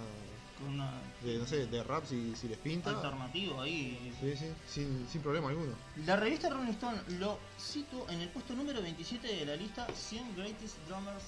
Con 0.60 0.74
una 0.74 0.92
de, 1.24 1.38
no 1.38 1.46
sé, 1.46 1.68
de 1.68 1.84
rap 1.84 2.06
si, 2.06 2.36
si 2.36 2.48
les 2.48 2.58
pinta. 2.58 2.90
alternativo 2.92 3.62
ahí. 3.62 4.14
Sí, 4.20 4.34
sí, 4.38 4.46
sin, 4.68 5.08
sin 5.10 5.22
problema 5.22 5.50
alguno. 5.50 5.74
La 6.06 6.16
revista 6.16 6.50
Rolling 6.50 6.72
Stone 6.72 7.00
lo 7.20 7.40
citó 7.60 8.10
en 8.10 8.22
el 8.22 8.30
puesto 8.30 8.54
número 8.56 8.82
27 8.82 9.28
de 9.28 9.46
la 9.46 9.56
lista 9.56 9.88
100 9.94 10.36
Greatest 10.36 10.76
Drummers 10.88 11.24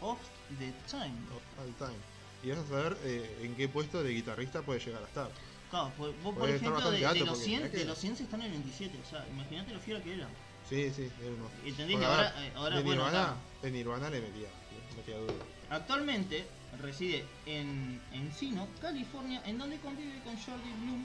of 0.00 0.18
the 0.58 0.72
Time. 0.90 1.14
All 1.60 1.74
time. 1.78 1.98
Y 2.42 2.50
vas 2.50 2.58
a 2.58 2.66
saber 2.68 2.96
eh, 3.04 3.38
en 3.42 3.54
qué 3.54 3.68
puesto 3.68 4.02
de 4.02 4.10
guitarrista 4.12 4.60
puede 4.62 4.80
llegar 4.80 5.02
a 5.02 5.06
estar. 5.06 5.30
Claro, 5.74 5.92
vos 6.22 6.34
por 6.36 6.48
ejemplo 6.48 6.90
de, 6.92 6.98
de 6.98 7.02
los 7.20 7.28
porque 7.30 7.44
100, 7.44 7.58
mirá 7.58 7.70
que- 7.72 7.78
de 7.78 7.84
los 7.84 7.98
100 7.98 8.16
se 8.16 8.22
están 8.22 8.40
en 8.42 8.46
el 8.46 8.52
27, 8.52 8.96
o 9.04 9.10
sea, 9.10 9.26
imagínate 9.28 9.72
lo 9.74 9.80
fiera 9.80 10.00
que 10.00 10.14
era. 10.14 10.28
Sí, 10.68 10.90
sí, 10.94 11.10
era 11.20 11.30
uno. 11.34 11.48
¿Entendés? 11.64 12.00
Y 12.00 12.04
a 12.04 12.08
ahora- 12.08 12.34
ahora, 12.54 12.76
de 12.76 12.82
bueno, 12.84 13.04
Nirvana, 13.04 13.34
de 13.60 13.70
Nirvana 13.72 14.10
le 14.10 14.20
metía, 14.20 14.48
le 14.90 14.96
metía 14.96 15.18
duro. 15.18 15.34
Actualmente 15.70 16.46
reside 16.80 17.24
en 17.46 18.00
Encino, 18.12 18.68
California, 18.80 19.42
en 19.46 19.58
donde 19.58 19.78
convive 19.80 20.20
con 20.22 20.36
Jordi 20.36 20.70
Bloom. 20.80 21.04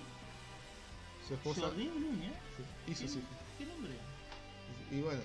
Su 1.28 1.34
esposa 1.34 1.62
Jordi 1.62 1.88
Bloom, 1.88 2.22
¿eh? 2.22 2.32
y 2.88 2.92
sus 2.94 3.00
¿Qué- 3.00 3.06
hijos. 3.18 3.24
¿Qué 3.58 3.66
nombre? 3.66 3.92
Y 4.92 5.02
bueno, 5.02 5.22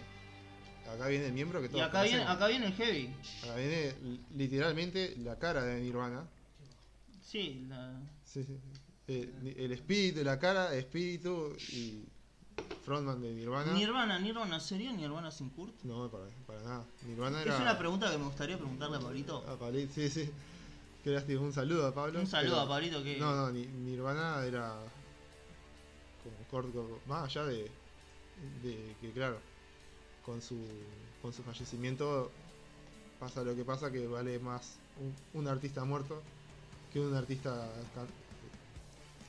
acá 0.90 1.06
viene 1.08 1.26
el 1.26 1.32
miembro 1.34 1.60
que 1.60 1.66
Y 1.66 1.70
todos 1.70 1.84
acá 1.84 2.02
viene, 2.02 2.22
acá 2.24 2.46
viene 2.46 2.66
el 2.68 2.72
heavy. 2.74 3.14
Acá 3.42 3.56
viene 3.56 3.94
literalmente 4.36 5.14
la 5.18 5.38
cara 5.38 5.62
de 5.64 5.80
Nirvana. 5.82 6.24
Sí, 7.22 7.66
la... 7.68 7.92
Sí, 8.24 8.42
sí. 8.42 8.56
El, 9.06 9.54
el 9.58 9.72
espíritu, 9.72 10.24
la 10.24 10.38
cara, 10.38 10.74
espíritu 10.74 11.54
y 11.72 12.04
frontman 12.84 13.20
de 13.20 13.32
Nirvana. 13.34 13.72
Nirvana, 13.72 14.18
Nirvana, 14.18 14.60
¿sería 14.60 14.92
Nirvana 14.92 15.30
sin 15.30 15.50
Kurt? 15.50 15.74
no, 15.82 16.10
para, 16.10 16.24
para 16.46 16.62
nada. 16.62 16.84
Nirvana 17.06 17.42
era. 17.42 17.54
Es 17.54 17.60
una 17.60 17.78
pregunta 17.78 18.10
que 18.10 18.18
me 18.18 18.24
gustaría 18.24 18.56
preguntarle 18.56 18.96
a 18.96 19.00
Pablito. 19.00 19.44
a 19.48 19.58
Pablito, 19.58 19.92
sí, 19.94 20.08
sí. 20.08 20.30
Qué 21.02 21.10
lástima, 21.10 21.42
un 21.42 21.52
saludo 21.52 21.86
a 21.86 21.92
Pablo. 21.94 22.18
Un 22.20 22.26
saludo 22.26 22.60
a 22.60 22.66
Pablito 22.68 23.02
que... 23.02 23.18
No, 23.18 23.34
no, 23.36 23.50
Ni- 23.50 23.66
Nirvana 23.66 24.42
era 24.46 24.74
como 26.22 26.36
Cobain, 26.72 26.98
más 27.06 27.24
allá 27.24 27.44
de, 27.44 27.70
de 28.62 28.96
que 29.02 29.10
claro, 29.12 29.38
con 30.24 30.40
su 30.40 30.56
con 31.20 31.32
su 31.34 31.42
fallecimiento 31.42 32.30
pasa 33.20 33.42
lo 33.44 33.54
que 33.54 33.64
pasa 33.64 33.90
que 33.92 34.06
vale 34.06 34.38
más 34.38 34.76
un, 34.98 35.14
un 35.40 35.48
artista 35.48 35.84
muerto 35.84 36.22
que 36.92 37.00
un 37.00 37.14
artista 37.14 37.70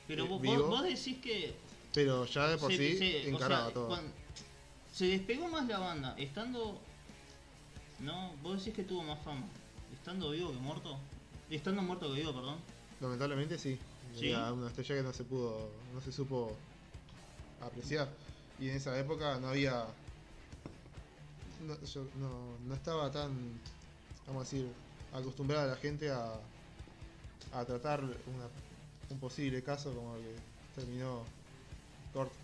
Pero 0.06 0.24
eh, 0.24 0.28
vos, 0.28 0.40
vivo. 0.42 0.66
vos 0.68 0.82
decís 0.84 1.18
que 1.18 1.54
pero 1.94 2.26
ya 2.26 2.48
de 2.48 2.58
por 2.58 2.70
se- 2.70 2.76
sí 2.92 2.98
se- 2.98 3.26
o 3.32 3.34
encaraba 3.36 3.64
sea, 3.66 3.74
todo. 3.74 3.98
se 4.92 5.06
despegó 5.06 5.48
más 5.48 5.66
la 5.66 5.78
banda 5.78 6.14
estando... 6.18 6.78
No, 8.00 8.32
vos 8.42 8.58
decís 8.58 8.74
que 8.74 8.82
tuvo 8.84 9.02
más 9.02 9.18
fama. 9.24 9.46
Estando 9.94 10.30
vivo 10.30 10.50
que 10.52 10.58
muerto. 10.58 10.98
Estando 11.48 11.80
muerto 11.82 12.12
que 12.12 12.20
vivo, 12.20 12.34
perdón. 12.34 12.58
Lamentablemente 13.00 13.58
sí. 13.58 13.78
¿Sí? 14.14 14.28
Era 14.30 14.52
una 14.52 14.66
estrella 14.68 14.96
que 14.96 15.02
no 15.02 15.12
se 15.14 15.24
pudo, 15.24 15.70
no 15.94 16.00
se 16.02 16.12
supo 16.12 16.54
apreciar. 17.62 18.08
Y 18.60 18.68
en 18.68 18.76
esa 18.76 18.98
época 18.98 19.38
no 19.40 19.48
había. 19.48 19.86
No, 21.66 21.82
yo 21.84 22.06
no, 22.20 22.58
no 22.66 22.74
estaba 22.74 23.10
tan, 23.10 23.58
vamos 24.26 24.42
a 24.42 24.44
decir, 24.50 24.68
acostumbrada 25.12 25.66
la 25.66 25.76
gente 25.76 26.10
a, 26.10 26.34
a 27.52 27.64
tratar 27.64 28.02
una- 28.04 28.48
un 29.10 29.18
posible 29.20 29.62
caso 29.62 29.94
como 29.94 30.16
el 30.16 30.22
que 30.22 30.34
terminó 30.80 31.22
corto. 32.12 32.34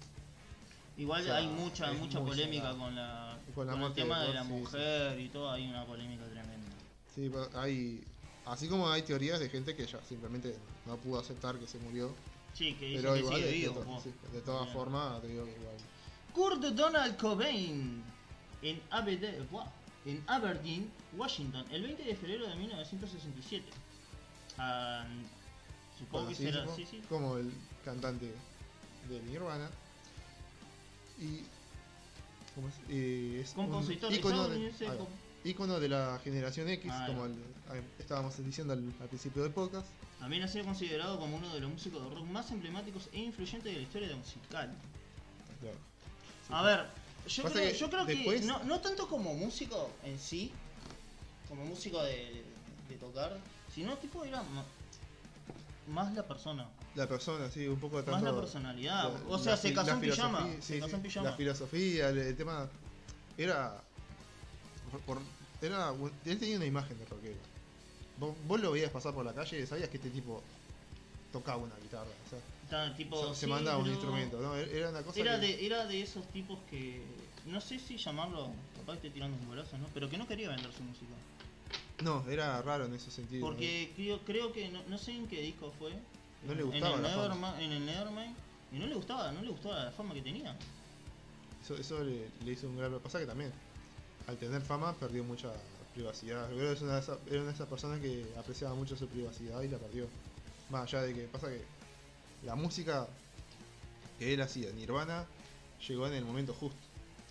Igual 0.96 1.22
O 1.22 1.24
sea, 1.24 1.36
hay 1.36 1.46
mucha, 1.46 1.92
mucha 1.94 2.20
polémica 2.20 2.74
con 2.74 2.94
la 2.94 3.38
Con 3.54 3.66
la 3.66 3.86
el 3.86 3.92
tema 3.94 4.20
de 4.20 4.28
de 4.28 4.34
la 4.34 4.42
sí. 4.42 4.48
mujer 4.48 5.18
y 5.20 5.28
todo, 5.28 5.50
hay 5.50 5.66
una 5.68 5.84
polémica 5.86 6.24
tremenda. 6.26 6.76
Sí, 7.14 7.30
hay. 7.54 8.04
Así 8.44 8.68
como 8.68 8.90
hay 8.90 9.02
teorías 9.02 9.38
de 9.40 9.48
gente 9.48 9.74
que 9.76 9.86
ya 9.86 10.00
simplemente 10.08 10.54
no 10.86 10.96
pudo 10.96 11.20
aceptar 11.20 11.58
que 11.58 11.66
se 11.66 11.78
murió. 11.78 12.14
Sí, 12.54 12.74
que 12.74 12.94
Pero 12.96 13.14
que 13.14 13.20
igual, 13.20 13.36
sigue 13.42 13.68
de, 13.68 13.70
to- 13.70 14.40
todas 14.44 14.68
formas, 14.70 15.20
te 15.22 15.28
digo 15.28 15.44
que 15.44 15.52
igual. 15.52 15.76
Kurt 16.34 16.60
Donald 16.74 17.16
Cobain 17.16 18.02
en 18.62 18.82
Aberdeen, 18.90 19.46
en 20.04 20.24
Aberdeen, 20.26 20.90
Washington, 21.16 21.64
el 21.70 21.82
20 21.82 22.02
de 22.02 22.16
febrero 22.16 22.46
de 22.48 22.56
1967. 22.56 23.64
Ah, 24.58 25.04
supongo 25.06 25.10
que 25.12 25.30
será, 25.30 25.41
conocidísimo 26.10 26.76
sí, 26.76 26.86
sí. 26.90 27.02
como 27.08 27.36
el 27.36 27.52
cantante 27.84 28.32
de 29.08 29.22
Nirvana 29.22 29.68
y 31.18 31.40
¿cómo 32.54 32.68
es? 32.68 32.74
Eh, 32.88 33.40
es 33.42 33.52
Compositor 33.52 34.10
un 34.10 34.16
ícono 35.44 35.74
de, 35.74 35.80
de 35.80 35.88
la 35.88 36.20
generación 36.22 36.68
X 36.68 36.90
Ah, 36.92 37.04
como 37.08 37.26
el- 37.26 37.34
estábamos 37.98 38.36
diciendo 38.44 38.72
al, 38.74 38.92
al 39.00 39.08
principio 39.08 39.42
del 39.42 39.52
podcast 39.52 39.86
También 40.20 40.42
ha 40.42 40.48
sido 40.48 40.64
considerado 40.64 41.18
como 41.18 41.36
uno 41.36 41.52
de 41.54 41.60
los 41.60 41.70
músicos 41.70 42.02
de 42.02 42.14
rock 42.14 42.26
más 42.26 42.50
emblemáticos 42.50 43.08
e 43.12 43.18
influyentes 43.20 43.64
de 43.72 43.78
la 43.78 43.82
historia 43.82 44.16
musical. 44.16 44.70
claro. 45.60 45.76
Sí. 46.46 46.52
A 46.54 46.62
ver, 46.62 46.86
yo 47.28 47.44
creo, 47.44 47.54
que 47.54 47.78
yo 47.78 47.88
creo 47.90 48.06
que 48.06 48.14
después- 48.14 48.44
no, 48.44 48.62
no 48.64 48.80
tanto 48.80 49.08
como 49.08 49.34
músico 49.34 49.90
en 50.04 50.18
sí, 50.18 50.52
como 51.48 51.64
músico 51.64 52.02
de, 52.02 52.44
de 52.88 52.96
tocar, 52.96 53.38
sino 53.74 53.96
tipo 53.98 54.24
era 54.24 54.42
más 55.88 56.12
la 56.14 56.26
persona, 56.26 56.68
la 56.94 57.08
persona 57.08 57.50
sí 57.50 57.66
un 57.66 57.80
poco 57.80 57.96
más 57.96 58.04
tanto 58.04 58.24
la 58.32 58.38
personalidad. 58.40 59.12
la- 59.12 59.28
o 59.34 59.38
sea, 59.38 59.52
la 59.52 59.56
se 59.56 59.72
casó 59.74 59.90
en 59.92 60.00
pijama, 60.00 60.38
filosofía- 60.38 60.62
se 60.62 60.74
sí, 60.74 60.80
casó 60.80 60.88
sí, 60.90 60.94
en 60.96 61.02
pijama. 61.02 61.30
la 61.30 61.36
filosofía 61.36 62.08
el, 62.10 62.18
el 62.18 62.36
tema 62.36 62.68
era 63.36 63.82
por- 65.06 65.20
era 65.60 65.92
él 66.24 66.38
tenía 66.38 66.56
una 66.56 66.66
imagen 66.66 66.98
de 66.98 67.04
rockero 67.06 67.38
vos, 68.18 68.34
vos 68.46 68.60
lo 68.60 68.72
veías 68.72 68.90
pasar 68.90 69.14
por 69.14 69.24
la 69.24 69.32
calle 69.32 69.60
y 69.60 69.66
sabías 69.66 69.88
que 69.88 69.96
este 69.96 70.10
tipo 70.10 70.42
tocaba 71.32 71.58
una 71.62 71.74
guitarra 71.76 72.10
o 72.26 72.28
sea, 72.30 72.94
tipo, 72.96 73.28
se, 73.30 73.34
se 73.34 73.46
sí, 73.46 73.50
mandaba 73.50 73.78
un 73.78 73.88
instrumento 73.88 74.40
no 74.40 74.54
era 74.56 74.90
una 74.90 75.02
cosa 75.02 75.18
Era 75.20 75.40
que- 75.40 75.46
de, 75.46 75.66
era 75.66 75.86
de 75.86 76.02
esos 76.02 76.26
tipos 76.30 76.58
que, 76.70 77.04
no 77.46 77.60
sé 77.60 77.78
si 77.78 77.96
llamarlo, 77.96 78.50
capaz 78.76 78.92
que 78.92 79.08
estoy 79.08 79.10
tirando 79.10 79.36
un 79.38 79.46
golazo, 79.48 79.76
¿no? 79.78 79.86
Pero 79.94 80.08
que 80.08 80.16
no 80.18 80.26
quería 80.28 80.48
vender 80.50 80.72
su 80.72 80.82
música. 80.84 81.12
No, 82.02 82.24
era 82.28 82.60
raro 82.62 82.86
en 82.86 82.94
ese 82.94 83.10
sentido. 83.10 83.46
Porque 83.46 83.92
creo, 83.96 84.20
creo 84.24 84.52
que, 84.52 84.68
no, 84.68 84.82
no 84.88 84.98
sé 84.98 85.12
en 85.12 85.26
qué 85.28 85.40
disco 85.40 85.72
fue, 85.78 85.92
no 86.46 86.54
le 86.54 86.62
en 86.62 86.66
gustaba 86.66 86.96
el 86.96 87.02
la. 87.02 87.08
Nevermind, 87.08 87.60
en 87.60 87.72
el 87.72 87.86
Nevermind 87.86 88.36
y 88.72 88.78
no 88.78 88.86
le 88.86 88.94
gustaba, 88.94 89.30
no 89.32 89.42
le 89.42 89.50
gustaba 89.50 89.84
la 89.84 89.92
fama 89.92 90.14
que 90.14 90.22
tenía. 90.22 90.56
Eso, 91.62 91.76
eso 91.76 92.02
le, 92.02 92.28
le 92.44 92.52
hizo 92.52 92.66
un 92.66 92.76
grave 92.76 92.98
pasa 92.98 93.20
que 93.20 93.26
también, 93.26 93.52
al 94.26 94.36
tener 94.36 94.60
fama, 94.62 94.94
perdió 94.94 95.22
mucha 95.22 95.52
privacidad. 95.94 96.50
Yo 96.50 96.56
creo 96.56 96.68
que 96.70 96.76
es 96.76 96.82
una 96.82 96.94
de 96.94 97.00
esas, 97.00 97.18
era 97.26 97.40
una 97.40 97.48
de 97.48 97.54
esas 97.54 97.68
personas 97.68 98.00
que 98.00 98.26
apreciaba 98.38 98.74
mucho 98.74 98.96
su 98.96 99.06
privacidad 99.06 99.62
y 99.62 99.68
la 99.68 99.78
perdió. 99.78 100.06
Más 100.70 100.82
allá 100.82 101.02
de 101.02 101.14
que 101.14 101.22
pasa 101.24 101.48
que 101.48 101.62
la 102.44 102.54
música 102.54 103.06
que 104.18 104.34
él 104.34 104.40
hacía, 104.40 104.72
Nirvana, 104.72 105.26
llegó 105.86 106.06
en 106.06 106.14
el 106.14 106.24
momento 106.24 106.54
justo. 106.54 106.78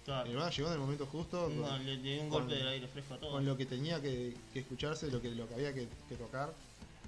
Claro. 0.05 0.27
Nirvana 0.27 0.49
llegó 0.49 0.67
en 0.69 0.73
el 0.73 0.79
momento 0.79 1.05
justo 1.05 1.47
No, 1.49 1.61
con, 1.67 1.85
le 1.85 1.97
dio 1.97 2.21
un 2.21 2.29
golpe 2.29 2.55
del 2.55 2.67
aire 2.67 2.87
fresco 2.87 3.13
a 3.13 3.19
todo. 3.19 3.31
con 3.31 3.45
lo 3.45 3.55
que 3.55 3.65
tenía 3.67 4.01
que, 4.01 4.35
que 4.51 4.59
escucharse, 4.59 5.11
lo 5.11 5.21
que, 5.21 5.29
lo 5.29 5.47
que 5.47 5.53
había 5.53 5.73
que, 5.73 5.87
que 6.09 6.15
tocar, 6.15 6.53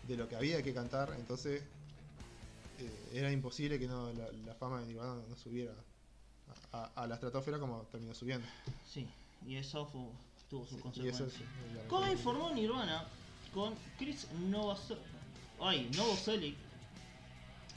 de 0.07 0.15
lo 0.17 0.29
que 0.29 0.35
había 0.35 0.61
que 0.61 0.73
cantar. 0.73 1.13
Entonces 1.17 1.63
eh, 2.79 3.09
era 3.13 3.31
imposible 3.31 3.79
que 3.79 3.87
no, 3.87 4.11
la, 4.13 4.27
la 4.45 4.53
fama 4.55 4.81
de 4.81 4.87
Nirvana 4.87 5.15
no 5.27 5.35
subiera 5.35 5.73
a, 6.71 6.83
a- 6.83 6.91
a 7.03 7.07
la 7.07 7.15
estratosfera 7.15 7.57
como 7.59 7.81
terminó 7.91 8.13
subiendo. 8.13 8.47
Sí, 8.87 9.07
y 9.47 9.55
eso 9.55 9.89
tuvo 10.49 10.67
sus 10.67 10.79
consecuencias. 10.79 11.29
es, 11.29 11.35
es 11.35 11.41
Cobain 11.89 12.13
lamentable. 12.13 12.17
formó 12.17 12.51
Nirvana 12.51 13.05
con 13.53 13.73
Chris 13.97 14.27
Novoselic, 14.49 15.01
ay, 15.59 15.89
Novoselic 15.95 16.55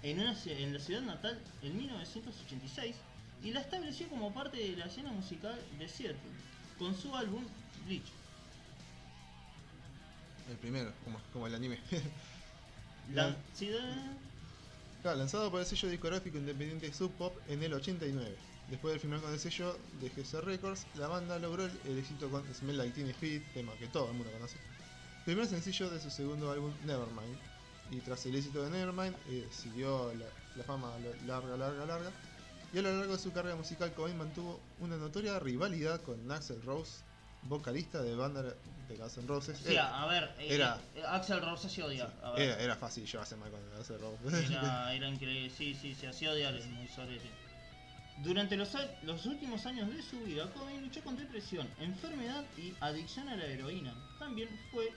en, 0.03 0.21
una 0.21 0.37
en 0.45 0.73
la 0.75 0.79
ciudad 0.81 1.01
natal 1.03 1.41
en 1.63 1.77
1986 1.77 2.97
y 3.47 3.53
la 3.53 3.61
estableció 3.61 4.09
como 4.09 4.33
parte 4.35 4.57
de 4.57 4.77
la 4.77 4.87
escena 4.87 5.13
musical 5.13 5.57
de 5.79 5.89
Seattle 5.89 6.17
con 6.79 6.95
su 7.01 7.15
álbum 7.15 7.45
Bleach. 7.87 8.11
El 10.51 10.57
primero, 10.57 10.93
como, 11.05 11.21
como 11.33 11.47
el 11.47 11.55
anime. 11.55 11.79
La, 13.15 13.29
La- 13.29 13.37
sí, 13.55 13.69
da- 13.71 14.17
Claro, 15.03 15.19
lanzado 15.19 15.51
por 15.51 15.61
el 15.61 15.67
sello 15.67 15.89
discográfico 15.89 16.37
independiente 16.39 16.93
Sub 16.93 17.13
Pop 17.13 17.37
en 17.49 17.63
el 17.63 17.73
89. 17.75 18.35
Después 18.71 18.95
de 18.95 18.99
firmar 18.99 19.21
con 19.21 19.33
el 19.33 19.39
sello 19.39 19.79
de 20.01 20.11
GC 20.11 20.41
Records, 20.41 20.87
la 20.97 21.07
banda 21.07 21.39
logró 21.39 21.65
el, 21.67 21.71
el 21.85 21.99
éxito 21.99 22.29
con 22.29 22.43
Smell 22.53 22.77
Like 22.77 22.95
Teen 22.95 23.09
Spirit, 23.11 23.45
tema 23.55 23.73
que 23.79 23.87
todo 23.87 24.09
el 24.11 24.15
mundo 24.17 24.33
conoce. 24.33 24.57
Primer 25.25 25.47
sencillo 25.47 25.89
de 25.91 26.01
su 26.01 26.11
segundo 26.11 26.51
álbum 26.51 26.73
Nevermind. 26.85 27.37
Y 27.93 28.01
tras 28.01 28.27
el 28.27 28.35
éxito 28.35 28.65
de 28.65 28.71
Nevermind, 28.71 29.15
eh, 29.29 29.47
siguió 29.53 30.13
la, 30.15 30.27
la 30.57 30.65
fama 30.65 30.91
larga, 31.25 31.57
larga, 31.57 31.87
larga. 31.87 32.11
Y 32.73 32.79
a 32.79 32.83
lo 32.83 32.97
largo 32.99 33.13
de 33.17 33.19
su 33.23 33.33
carrera 33.33 33.57
musical, 33.57 33.93
Cobain 33.95 34.17
mantuvo 34.19 34.61
una 34.81 34.97
notoria 34.97 35.39
rivalidad 35.39 36.01
con 36.03 36.31
Axel 36.31 36.61
Rose, 36.63 37.01
vocalista 37.43 38.03
de 38.03 38.15
banda 38.15 38.43
de 38.43 38.97
Guns 38.97 39.17
N' 39.19 39.27
Roses. 39.27 39.59
sí, 39.59 39.73
Era, 39.73 40.03
a 40.03 40.07
ver, 40.07 40.25
eh, 40.39 40.49
era- 40.55 40.79
eh, 40.95 41.03
Axel 41.07 41.41
Rose 41.41 41.69
se 41.69 41.83
odia. 41.83 42.09
a 42.23 42.33
ver. 42.33 42.41
era, 42.43 42.61
era 42.61 42.77
fácil 42.77 43.07
llevarse 43.07 43.37
mal 43.37 43.51
con 43.51 43.61
Axel 43.81 43.99
Rose. 44.01 44.47
Era, 44.53 44.93
era 44.95 45.09
increíble, 45.09 45.51
sí, 45.51 45.75
sí, 45.75 45.95
se 45.95 46.09
hacía 46.09 46.33
odiar, 46.33 46.55
es 46.55 46.67
muy 46.67 46.87
sorete. 46.89 47.31
Durante 48.23 48.57
los, 48.57 48.75
a- 48.75 48.91
los 49.05 49.25
últimos 49.27 49.65
años 49.67 49.89
de 49.95 50.03
su 50.03 50.19
vida, 50.21 50.51
Cobain 50.53 50.83
luchó 50.83 51.03
con 51.03 51.17
depresión, 51.17 51.69
enfermedad 51.79 52.45
y 52.59 52.75
adicción 52.81 53.29
a 53.29 53.37
la 53.37 53.45
heroína. 53.47 53.95
También 54.19 54.49
fue, 54.71 54.93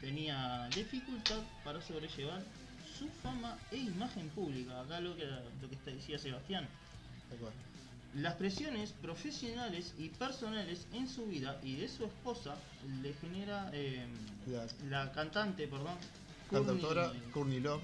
tenía 0.00 0.68
dificultad 0.74 1.38
para 1.64 1.80
sobrellevar 1.82 2.42
su 2.98 3.08
fama 3.22 3.58
e 3.70 3.76
imagen 3.76 4.28
pública. 4.30 4.80
Acá 4.80 5.00
lo 5.00 5.14
que, 5.16 5.24
lo 5.26 5.68
que 5.70 5.76
decía 5.92 6.18
Sebastián. 6.18 6.68
Las 8.14 8.34
presiones 8.34 8.90
profesionales 9.00 9.94
y 9.98 10.08
personales 10.10 10.86
en 10.92 11.08
su 11.08 11.26
vida 11.26 11.58
y 11.62 11.76
de 11.76 11.88
su 11.88 12.04
esposa 12.04 12.56
le 13.02 13.14
genera 13.14 13.70
eh, 13.72 14.04
La 14.90 15.10
cantante, 15.12 15.66
perdón, 15.66 15.96
cantautora 16.50 17.06
Courtney. 17.32 17.60
Love, 17.60 17.82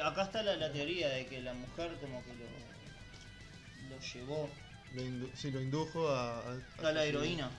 acá 0.00 0.24
está 0.24 0.42
la, 0.42 0.56
la 0.56 0.70
teoría 0.72 1.08
de 1.08 1.26
que 1.26 1.40
la 1.40 1.54
mujer 1.54 1.96
como 2.00 2.22
que 2.24 2.34
lo, 2.34 3.94
lo 3.96 4.00
llevó. 4.02 4.50
Lo 4.94 5.02
indu- 5.02 5.30
sí, 5.34 5.50
lo 5.50 5.60
indujo 5.62 6.08
a, 6.10 6.40
a 6.52 6.92
la 6.92 7.04
heroína. 7.04 7.50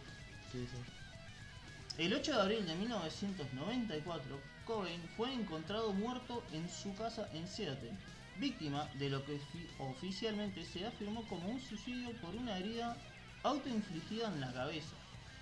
Sí, 0.51 0.59
sí. 0.71 2.03
El 2.03 2.13
8 2.13 2.33
de 2.35 2.41
abril 2.41 2.65
de 2.67 2.75
1994, 2.75 4.39
Cobain 4.65 5.01
fue 5.17 5.33
encontrado 5.33 5.91
muerto 5.93 6.43
en 6.53 6.69
su 6.69 6.93
casa 6.95 7.27
en 7.33 7.47
Seattle, 7.47 7.91
víctima 8.39 8.89
de 8.95 9.09
lo 9.09 9.25
que 9.25 9.39
fi- 9.51 9.67
oficialmente 9.79 10.63
se 10.65 10.85
afirmó 10.85 11.23
como 11.27 11.47
un 11.49 11.59
suicidio 11.61 12.11
por 12.21 12.35
una 12.35 12.57
herida 12.57 12.97
autoinfligida 13.43 14.27
en 14.27 14.41
la 14.41 14.51
cabeza. 14.53 14.95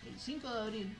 El 0.06 0.20
5 0.20 0.50
de 0.54 0.62
abril, 0.62 0.96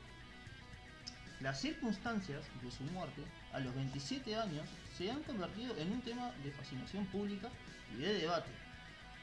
las 1.40 1.60
circunstancias 1.60 2.42
de 2.62 2.70
su 2.70 2.82
muerte 2.84 3.22
a 3.52 3.60
los 3.60 3.74
27 3.74 4.34
años 4.36 4.66
se 4.96 5.10
han 5.10 5.22
convertido 5.24 5.76
en 5.76 5.92
un 5.92 6.00
tema 6.00 6.30
de 6.42 6.50
fascinación 6.52 7.04
pública 7.06 7.48
y 7.96 8.00
de 8.02 8.14
debate. 8.14 8.50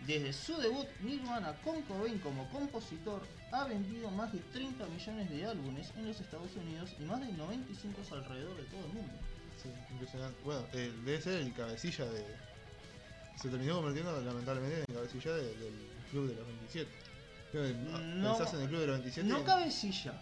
Desde 0.06 0.34
su 0.34 0.58
debut, 0.58 0.88
Nirvana 1.02 1.54
con 1.64 1.82
Cobain 1.84 2.18
como 2.20 2.48
compositor 2.50 3.22
ha 3.52 3.66
vendido 3.66 4.10
más 4.12 4.32
de 4.34 4.40
30 4.40 4.86
millones 4.88 5.30
de 5.30 5.46
álbumes 5.46 5.92
en 5.96 6.08
los 6.08 6.20
Estados 6.20 6.56
Unidos 6.56 6.96
y 7.00 7.04
más 7.04 7.20
de 7.22 7.32
95 7.34 8.02
alrededor 8.12 8.58
de 8.58 8.64
todo 8.64 8.86
el 8.86 8.94
mundo. 8.94 9.14
Sí. 9.62 9.70
Bueno, 10.44 10.66
eh, 10.74 10.92
debe 11.06 11.22
ser 11.22 11.42
el 11.42 11.54
cabecilla 11.54 12.06
de. 12.06 12.26
Se 13.36 13.50
terminó 13.50 13.76
convirtiendo 13.76 14.22
lamentablemente 14.22 14.78
en 14.78 14.86
el 14.88 14.96
cabecilla 14.96 15.34
de- 15.34 15.56
del 15.56 15.74
club 16.12 16.28
de 16.30 16.36
los 16.36 16.46
27. 16.48 16.92
Creo 17.52 17.64
que, 17.64 17.70
ah, 17.94 17.98
No- 18.00 18.38
pensás 18.38 18.54
en 18.54 18.62
el 18.62 18.68
club 18.68 18.80
de 18.82 18.88
los 18.88 18.96
27. 19.00 19.28
No 19.30 19.44
cabecilla, 19.44 20.14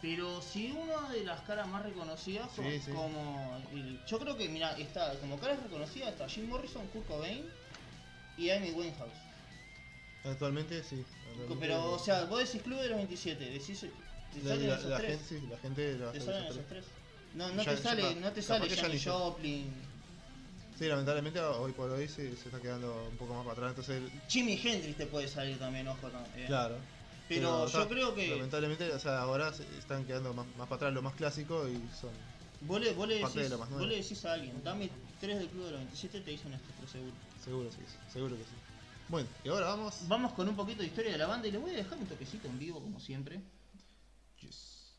pero 0.00 0.40
sí 0.40 0.72
una 0.72 1.10
de 1.10 1.24
las 1.24 1.40
caras 1.42 1.66
más 1.68 1.82
reconocidas 1.82 2.48
co- 2.54 2.62
Sí, 2.62 2.80
sí. 2.84 2.92
como... 2.92 3.60
el- 3.72 4.00
yo 4.06 4.18
creo 4.18 4.36
que, 4.36 4.48
mira, 4.48 4.72
está 4.78 5.12
como 5.20 5.38
caras 5.38 5.62
reconocidas 5.62 6.10
está 6.12 6.28
Jim 6.28 6.48
Morrison, 6.48 6.86
Kurt 6.88 7.06
Cobain 7.06 7.44
y 8.38 8.50
Amy 8.50 8.70
Winehouse. 8.70 9.10
Actualmente 10.24 10.82
sí. 10.84 11.04
actualmente- 11.30 11.56
Pero, 11.60 11.92
o 11.92 11.98
sea, 11.98 12.24
vos 12.24 12.38
decís 12.40 12.62
club 12.62 12.80
de 12.80 12.88
los 12.88 12.96
27, 12.98 13.44
decís... 13.50 13.80
Te 14.32 14.42
la, 14.42 14.50
salen 14.50 14.68
la- 14.68 14.76
esos 14.76 14.90
la 14.90 14.96
tres. 14.98 15.10
gente, 15.20 15.24
sí, 15.40 15.46
la 15.48 15.58
gente 15.58 15.94
Te 16.12 16.20
salen 16.20 16.44
esos 16.44 16.66
tres. 16.68 16.84
No, 17.34 17.48
no 17.52 17.62
Ya- 17.62 17.70
te 17.74 17.82
sale, 17.82 18.14
no 18.16 18.32
te 18.32 18.42
sale 18.42 18.68
Janis 18.76 19.04
Joplin. 19.04 19.72
Sí, 20.78 20.86
lamentablemente 20.86 21.40
hoy 21.40 21.72
por 21.72 21.90
hoy 21.90 22.06
se, 22.06 22.36
se 22.36 22.48
está 22.48 22.60
quedando 22.60 23.08
un 23.10 23.16
poco 23.16 23.32
más 23.34 23.44
para 23.44 23.52
atrás. 23.52 23.70
Entonces, 23.70 24.02
Jimi 24.28 24.60
Hendrix 24.62 24.96
te 24.98 25.06
puede 25.06 25.26
salir 25.26 25.58
también, 25.58 25.88
ojo 25.88 26.08
también. 26.08 26.46
claro. 26.46 26.76
Pero, 27.28 27.66
yo 27.66 27.88
creo 27.88 28.14
que 28.14 28.28
Lamentablemente, 28.36 28.92
o 28.92 28.98
sea, 29.00 29.20
ahora 29.22 29.52
se 29.52 29.64
están 29.78 30.04
quedando 30.04 30.32
más, 30.32 30.46
más 30.56 30.68
para 30.68 30.76
atrás 30.76 30.92
lo 30.94 31.02
más 31.02 31.14
clásico 31.14 31.68
y 31.68 31.74
son. 31.98 32.10
vos 32.60 32.80
le, 32.80 32.92
vos, 32.92 33.08
le 33.08 33.20
parte 33.20 33.38
de 33.38 33.44
decís, 33.44 33.50
lo 33.50 33.58
más 33.58 33.70
vos 33.70 33.88
le 33.88 33.96
decís 33.96 34.24
a 34.24 34.32
alguien, 34.34 34.62
dame 34.62 34.90
tres 35.20 35.38
del 35.38 35.48
club 35.48 35.64
de 35.64 35.70
los 35.72 35.80
27, 35.80 36.20
te 36.20 36.30
dicen 36.30 36.52
estos 36.52 36.70
tres 36.78 36.90
seguro. 36.90 37.14
Seguro 37.42 37.70
sí, 37.72 37.78
seguro 38.12 38.36
que 38.36 38.44
sí. 38.44 38.50
Bueno, 39.08 39.28
y 39.44 39.48
ahora 39.48 39.66
vamos. 39.66 40.06
Vamos 40.06 40.32
con 40.34 40.48
un 40.48 40.54
poquito 40.54 40.82
de 40.82 40.88
historia 40.88 41.12
de 41.12 41.18
la 41.18 41.26
banda 41.26 41.48
y 41.48 41.50
les 41.52 41.60
voy 41.60 41.72
a 41.72 41.76
dejar 41.78 41.98
un 41.98 42.06
toquecito 42.06 42.46
en 42.46 42.58
vivo 42.60 42.80
como 42.80 43.00
siempre. 43.00 43.40
Yes. 44.40 44.92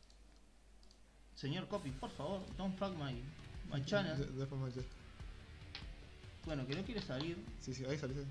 Señor 1.34 1.66
Copy, 1.68 1.90
por 1.92 2.10
favor, 2.10 2.42
don't 2.58 2.76
fuck 2.78 2.92
my, 2.94 3.22
my 3.72 3.82
channel. 3.86 4.18
De- 4.18 4.26
de 4.26 4.46
Bueno, 6.48 6.66
que 6.66 6.74
no 6.74 6.82
quiere 6.82 7.02
salir, 7.02 7.36
Sí, 7.60 7.74
sí, 7.74 7.84
ahí 7.84 7.98
saliste. 7.98 8.22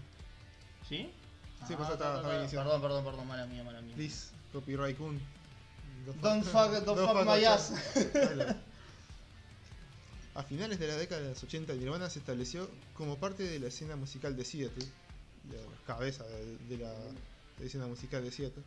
¿sí? 0.89 0.97
Sí, 1.07 1.09
Ah, 1.61 1.65
pues, 1.77 1.89
está- 1.89 1.97
ta, 1.97 2.15
está 2.17 2.29
ta. 2.29 2.39
iniciado. 2.39 2.65
Perdón, 2.65 2.81
perdón, 2.81 3.05
perdón, 3.05 3.27
mala 3.27 3.45
mía, 3.45 3.63
mala 3.63 3.79
mía. 3.81 3.93
Please, 3.95 4.29
copyright 4.51 4.97
kun. 4.97 5.19
Don't 6.21 6.43
fuck, 6.43 6.71
don't 6.83 6.99
fuck 6.99 7.25
my 7.25 7.43
ass. 7.45 7.73
A 10.35 10.43
finales 10.43 10.79
de 10.79 10.87
la 10.87 10.95
década 10.97 11.21
de 11.21 11.29
los 11.29 11.43
80, 11.43 11.73
Nirvana 11.73 12.09
se 12.09 12.19
estableció 12.19 12.69
como 12.95 13.17
parte 13.17 13.43
de 13.43 13.59
la 13.59 13.67
escena 13.67 13.95
musical 13.95 14.35
de 14.35 14.45
Seattle, 14.45 14.85
la 15.51 15.85
cabeza 15.87 16.23
de, 16.25 16.57
de 16.69 16.77
la, 16.83 16.91
de 16.93 17.59
la 17.59 17.65
escena 17.65 17.87
musical 17.87 18.23
de 18.23 18.31
Seattle, 18.31 18.63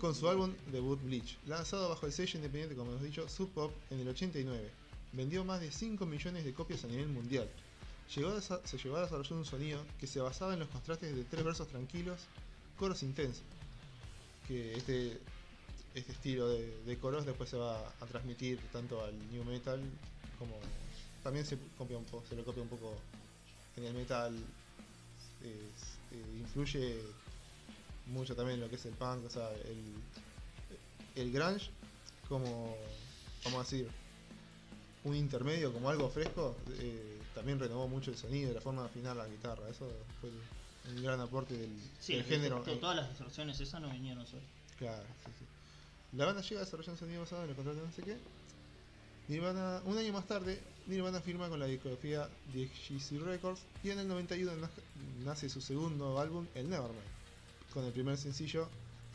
con 0.00 0.14
su 0.14 0.28
álbum 0.28 0.52
debut 0.70 1.00
Bleach, 1.02 1.36
lanzado 1.46 1.88
bajo 1.88 2.06
el 2.06 2.12
sello 2.12 2.36
independiente, 2.38 2.76
como 2.76 2.90
hemos 2.92 3.02
dicho, 3.02 3.28
Sub 3.28 3.50
Pop 3.52 3.72
en 3.90 4.00
el 4.00 4.08
89. 4.08 4.70
Vendió 5.12 5.44
más 5.44 5.60
de 5.60 5.72
5 5.72 6.06
millones 6.06 6.44
de 6.44 6.54
copias 6.54 6.84
a 6.84 6.86
nivel 6.86 7.08
mundial. 7.08 7.48
Llegó 8.14 8.40
se 8.40 8.78
llevó 8.78 8.96
a 8.96 9.02
desarrollar 9.02 9.32
un 9.34 9.44
sonido 9.44 9.80
que 9.98 10.06
se 10.06 10.20
basaba 10.20 10.52
en 10.54 10.60
los 10.60 10.68
contrastes 10.68 11.14
de 11.14 11.24
tres 11.24 11.44
versos 11.44 11.68
tranquilos, 11.68 12.20
coros 12.78 13.02
intensos. 13.02 13.42
Que 14.48 14.74
este, 14.76 15.18
este 15.94 16.12
estilo 16.12 16.48
de, 16.48 16.98
coros 17.00 17.24
después 17.24 17.48
se 17.48 17.56
va 17.56 17.78
a 17.78 18.06
transmitir 18.06 18.58
tanto 18.72 19.04
al 19.04 19.14
new 19.30 19.44
metal 19.44 19.80
como 20.38 20.56
también 21.22 21.44
se, 21.46 21.56
copia 21.78 21.98
un 21.98 22.04
po- 22.04 22.24
se 22.28 22.34
lo 22.34 22.44
copia 22.44 22.62
un 22.62 22.68
poco 22.68 22.94
en 23.76 23.84
el 23.84 23.94
metal. 23.94 24.34
eh, 25.42 25.70
influye 26.40 27.00
mucho 28.06 28.34
también 28.34 28.58
lo 28.60 28.68
que 28.68 28.74
es 28.74 28.84
el 28.86 28.94
punk, 28.94 29.24
o 29.26 29.30
sea, 29.30 29.48
el, 29.52 29.94
el 31.22 31.32
grunge 31.32 31.70
como, 32.28 32.76
vamos 33.44 33.60
a 33.60 33.62
decir, 33.62 33.88
un 35.04 35.16
intermedio, 35.16 35.72
como 35.72 35.88
algo 35.90 36.08
fresco, 36.10 36.56
eh, 36.78 37.18
también 37.34 37.58
renovó 37.58 37.88
mucho 37.88 38.10
el 38.10 38.16
sonido 38.16 38.50
y 38.50 38.54
la 38.54 38.60
forma 38.60 38.82
de 38.82 38.88
afinar 38.88 39.16
la 39.16 39.26
guitarra. 39.26 39.68
Eso 39.68 39.90
fue 40.20 40.30
un 40.94 41.02
gran 41.02 41.20
aporte 41.20 41.56
del, 41.56 41.70
Sí, 42.00 42.22
género. 42.22 42.62
eh, 42.66 42.76
todas 42.76 42.96
las 42.96 43.08
distorsiones 43.08 43.58
esas 43.60 43.80
no 43.80 43.90
vinieron 43.90 44.26
solo. 44.26 44.42
Claro, 44.78 45.02
sí, 45.24 45.30
sí. 45.38 45.44
La 46.16 46.26
banda 46.26 46.42
llega 46.42 46.60
a 46.60 46.64
desarrollar 46.64 46.90
un 46.92 46.98
sonido 46.98 47.20
basado 47.20 47.44
en 47.44 47.50
el 47.50 47.56
contrato 47.56 47.80
de 47.80 47.86
no 47.86 47.92
sé 47.92 48.02
qué. 48.02 48.16
Nirvana, 49.28 49.80
un 49.84 49.96
año 49.96 50.12
más 50.12 50.26
tarde, 50.26 50.60
Nirvana 50.86 51.20
firma 51.20 51.48
con 51.48 51.60
la 51.60 51.66
discografía 51.66 52.28
DXC 52.52 53.20
Records 53.24 53.60
y 53.84 53.90
en 53.90 54.00
el 54.00 54.08
91 54.08 54.56
na- 54.56 54.70
nace 55.24 55.48
su 55.48 55.60
segundo 55.60 56.18
álbum, 56.18 56.46
el 56.56 56.68
Nevermind, 56.68 57.00
con 57.72 57.84
el 57.84 57.92
primer 57.92 58.16
sencillo 58.18 58.68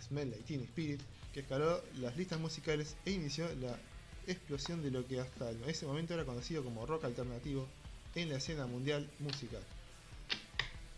Smell 0.08 0.30
Like 0.32 0.44
Teen 0.46 0.62
Spirit, 0.62 1.02
que 1.34 1.42
escaló 1.42 1.82
las 2.00 2.16
listas 2.16 2.40
musicales 2.40 2.96
e 3.06 3.12
inició 3.12 3.54
la 3.56 3.78
explosión 4.28 4.82
de 4.84 4.92
lo 4.92 5.06
que 5.08 5.20
hasta 5.20 5.52
ese 5.68 5.86
momento 5.86 6.14
era 6.14 6.26
conocido 6.26 6.64
como 6.64 6.86
rock 6.86 7.06
alternativo 7.06 7.68
en 8.16 8.30
la 8.30 8.38
escena 8.38 8.66
mundial 8.66 9.10
musical. 9.20 9.62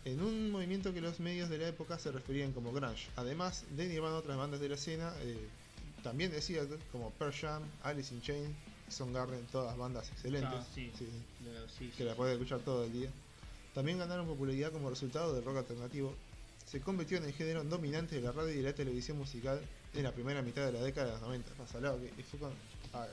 En 0.04 0.22
un 0.22 0.50
movimiento 0.50 0.94
que 0.94 1.00
los 1.00 1.20
medios 1.20 1.50
de 1.50 1.58
la 1.58 1.68
época 1.68 1.98
se 1.98 2.10
referían 2.12 2.52
como 2.52 2.72
grunge, 2.72 3.08
además 3.16 3.64
de 3.76 3.88
Nirvana 3.88 4.16
otras 4.16 4.36
bandas 4.38 4.60
de 4.60 4.68
la 4.68 4.74
escena, 4.76 5.12
eh, 5.20 5.36
también 6.02 6.30
de 6.30 6.40
Seattle, 6.40 6.78
como 6.92 7.10
Pearl 7.12 7.32
Jam, 7.34 7.62
Alice 7.82 8.14
in 8.14 8.22
Chains, 8.22 8.56
Soundgarden, 8.88 9.44
todas 9.52 9.76
bandas 9.76 10.08
excelentes, 10.10 10.50
Ah, 10.54 10.66
sí. 10.74 10.90
sí, 10.96 11.06
Lo- 11.44 11.68
sí, 11.68 11.92
que 11.96 12.04
sí. 12.04 12.10
puedes 12.16 12.34
escuchar 12.34 12.60
todo 12.60 12.84
el 12.84 12.92
día. 12.92 13.10
También 13.74 13.98
ganaron 13.98 14.26
popularidad 14.26 14.72
como 14.72 14.88
resultado 14.88 15.34
del 15.34 15.44
rock 15.44 15.58
alternativo. 15.58 16.14
Se 16.64 16.80
convirtió 16.80 17.18
en 17.18 17.24
el 17.24 17.32
género 17.34 17.62
dominante 17.64 18.14
de 18.16 18.22
la 18.22 18.32
radio 18.32 18.52
y 18.58 18.62
la 18.62 18.72
televisión 18.72 19.18
musical 19.18 19.60
en 19.94 20.02
la 20.04 20.12
primera 20.12 20.40
mitad 20.40 20.64
de 20.64 20.72
la 20.72 20.80
década 20.82 21.06
de 21.08 21.12
los 21.12 21.20
90. 21.22 21.50
Más 21.58 21.74
al 21.74 21.82
lado, 21.82 21.98
que 22.16 22.22
fue 22.22 22.38
con, 22.38 22.52
ah, 22.94 23.06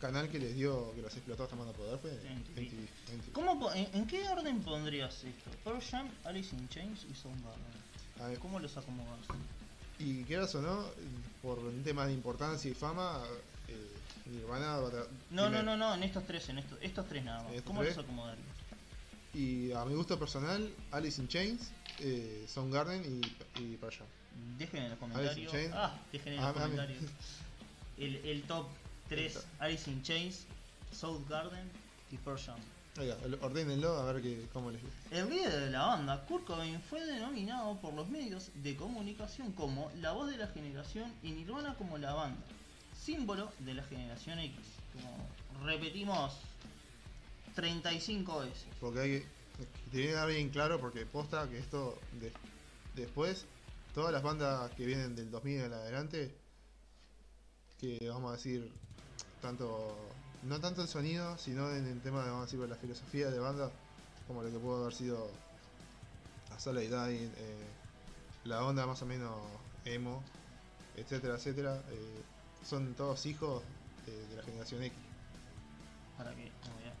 canal 0.00 0.28
que 0.28 0.38
les 0.38 0.54
dio, 0.54 0.92
que 0.94 1.02
los 1.02 1.12
explotó 1.14 1.44
hasta 1.44 1.56
mano 1.56 1.72
poder 1.72 1.98
fue 1.98 2.10
MTV. 2.12 2.60
MTV, 2.60 3.16
MTV. 3.16 3.32
¿Cómo 3.32 3.58
po- 3.58 3.72
en, 3.72 3.88
en 3.92 4.06
qué 4.06 4.28
orden 4.28 4.60
pondrías 4.60 5.24
esto? 5.24 5.50
Pearl 5.64 5.80
Jam, 5.82 6.08
Alice 6.24 6.54
in 6.54 6.68
Chains 6.68 7.06
y 7.10 7.14
Soundgarden. 7.14 8.38
¿Cómo 8.40 8.58
los 8.58 8.76
acomodas? 8.76 9.20
Y 9.98 10.22
quieras 10.24 10.54
o 10.54 10.62
no, 10.62 10.84
por 11.42 11.58
un 11.58 11.82
tema 11.82 12.06
de 12.06 12.12
importancia 12.12 12.70
y 12.70 12.74
fama, 12.74 13.20
eh, 13.68 13.92
Nirvana 14.26 14.78
No, 15.30 15.48
no, 15.48 15.62
no, 15.62 15.76
no, 15.76 15.94
en 15.94 16.02
estos 16.02 16.24
tres, 16.24 16.48
en 16.48 16.58
estos, 16.58 16.78
estos 16.80 17.06
tres 17.08 17.24
nada 17.24 17.42
más. 17.42 17.52
¿Estos 17.52 17.64
¿Cómo 17.64 17.82
tres? 17.82 17.96
los 17.96 18.04
acomodarías? 18.04 18.46
Y 19.34 19.72
a 19.72 19.84
mi 19.84 19.94
gusto 19.94 20.18
personal, 20.18 20.72
Alice 20.90 21.20
in 21.20 21.28
Chains, 21.28 21.70
eh, 22.00 22.44
Soundgarden 22.48 23.02
y, 23.04 23.60
y 23.60 23.76
Pearl 23.76 23.94
Jam. 23.94 24.06
Dejen 24.56 24.84
en 24.84 24.90
los 24.90 24.98
comentarios. 24.98 25.52
Ah, 25.72 25.96
dejen 26.12 26.32
en 26.34 26.40
los 26.40 26.46
ah, 26.46 26.52
comentarios. 26.52 27.02
El, 27.98 28.16
el 28.16 28.42
top 28.44 28.66
3, 29.08 29.32
top. 29.34 29.42
Alice 29.60 29.90
in 29.90 30.02
Chains, 30.02 30.44
Soundgarden 30.92 31.68
y 32.10 32.16
Pearl 32.16 32.38
Jam. 32.38 32.58
Oiga, 32.98 33.16
ordénenlo 33.42 33.96
a 33.98 34.12
ver 34.12 34.22
que, 34.22 34.46
cómo 34.52 34.70
les. 34.70 34.80
El 35.10 35.28
líder 35.30 35.52
de 35.60 35.70
la 35.70 35.86
banda, 35.86 36.24
Kurt 36.26 36.44
Cobain, 36.46 36.80
fue 36.82 37.04
denominado 37.06 37.76
por 37.80 37.94
los 37.94 38.08
medios 38.08 38.50
de 38.54 38.74
comunicación 38.76 39.52
como 39.52 39.90
la 40.00 40.12
voz 40.12 40.30
de 40.30 40.36
la 40.36 40.48
generación 40.48 41.12
y 41.22 41.30
Nirvana 41.30 41.74
como 41.76 41.96
la 41.98 42.12
banda, 42.14 42.40
símbolo 43.04 43.52
de 43.60 43.74
la 43.74 43.82
generación 43.84 44.38
X. 44.40 44.56
Como 44.94 45.28
repetimos 45.64 46.32
35 47.54 48.40
veces. 48.40 48.66
Porque 48.80 49.00
hay 49.00 49.26
que 49.92 50.02
quedar 50.02 50.28
bien 50.28 50.48
claro 50.50 50.80
porque 50.80 51.06
posta 51.06 51.48
que 51.48 51.58
esto 51.58 51.98
de- 52.20 52.32
después 52.94 53.44
todas 53.94 54.12
las 54.12 54.22
bandas 54.22 54.70
que 54.72 54.86
vienen 54.86 55.16
del 55.16 55.30
2000 55.30 55.60
en 55.62 55.72
adelante 55.72 56.34
que 57.80 58.08
vamos 58.08 58.30
a 58.30 58.36
decir 58.36 58.70
tanto 59.40 59.96
no 60.42 60.60
tanto 60.60 60.82
el 60.82 60.88
sonido 60.88 61.36
sino 61.38 61.70
en 61.70 61.86
el 61.86 62.00
tema 62.00 62.22
de 62.22 62.30
vamos 62.30 62.42
a 62.42 62.46
decir 62.46 62.68
la 62.68 62.76
filosofía 62.76 63.30
de 63.30 63.38
banda 63.38 63.70
como 64.26 64.42
lo 64.42 64.50
que 64.50 64.58
pudo 64.58 64.82
haber 64.82 64.94
sido 64.94 65.30
a 66.54 66.60
Soul 66.60 66.78
Dying 66.78 67.32
eh, 67.36 67.66
la 68.44 68.64
onda 68.64 68.86
más 68.86 69.00
o 69.02 69.06
menos 69.06 69.34
emo 69.84 70.22
etcétera 70.96 71.34
etcétera 71.34 71.82
eh, 71.90 72.22
son 72.64 72.94
todos 72.94 73.24
hijos 73.26 73.62
de 74.06 74.36
la 74.36 74.42
generación 74.42 74.82
X 74.82 74.98
Para 76.16 76.30
que. 76.30 76.42
voy 76.42 76.84
a 76.84 76.92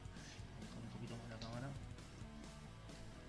un 0.80 0.90
poquito 0.92 1.16
más 1.16 1.28
la 1.30 1.38
cámara. 1.38 1.68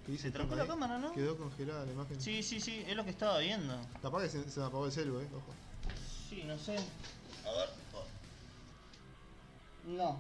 ¿Qué 0.06 0.12
dice 0.12 0.24
Se 0.24 0.32
trancó 0.32 0.56
la 0.56 0.68
cámara, 0.68 0.98
¿no? 0.98 1.14
quedó 1.14 1.38
congelada 1.38 1.86
la 1.86 1.92
imagen 1.92 2.20
Sí, 2.22 2.44
sí, 2.44 2.60
sí, 2.60 2.84
es 2.88 2.96
lo 2.96 3.04
que 3.04 3.12
estaba 3.12 3.40
viendo. 3.40 3.80
Capaz 4.02 4.24
que 4.24 4.30
se, 4.30 4.50
se 4.50 4.60
me 4.60 4.66
apagó 4.66 4.86
el 4.86 4.92
celu, 4.92 5.20
eh, 5.20 5.28
ojo. 5.36 5.54
Sí, 6.30 6.44
no 6.46 6.58
sé. 6.58 6.78
A 7.46 7.52
ver. 7.52 7.70
No. 9.86 10.18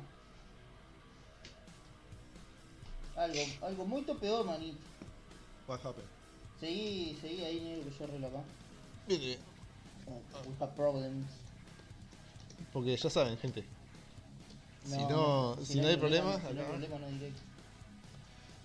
Algo, 3.15 3.39
algo 3.61 3.85
muy 3.85 4.01
peor, 4.01 4.45
manito. 4.45 4.77
What 5.67 5.79
happened? 5.85 6.07
Seguí, 6.59 7.17
seguí 7.21 7.43
ahí, 7.43 7.59
negro, 7.59 7.89
que 7.89 7.97
yo 7.97 8.03
arreglo 8.05 8.27
acá. 8.27 8.43
Bien, 9.07 9.21
bien. 9.21 9.39
Oh, 10.07 10.49
we 10.49 10.55
have 10.59 10.75
problems. 10.75 11.27
Porque 12.73 12.95
ya 12.97 13.09
saben, 13.09 13.37
gente. 13.37 13.63
Si 14.85 14.97
No, 14.97 15.57
si 15.63 15.79
no 15.79 15.87
hay 15.87 15.97
problemas, 15.97 16.41
Si 16.41 16.53
no 16.53 16.61
hay 16.61 16.67
problema, 16.67 16.99
no 16.99 17.05
hay 17.05 17.13
directo. 17.13 17.41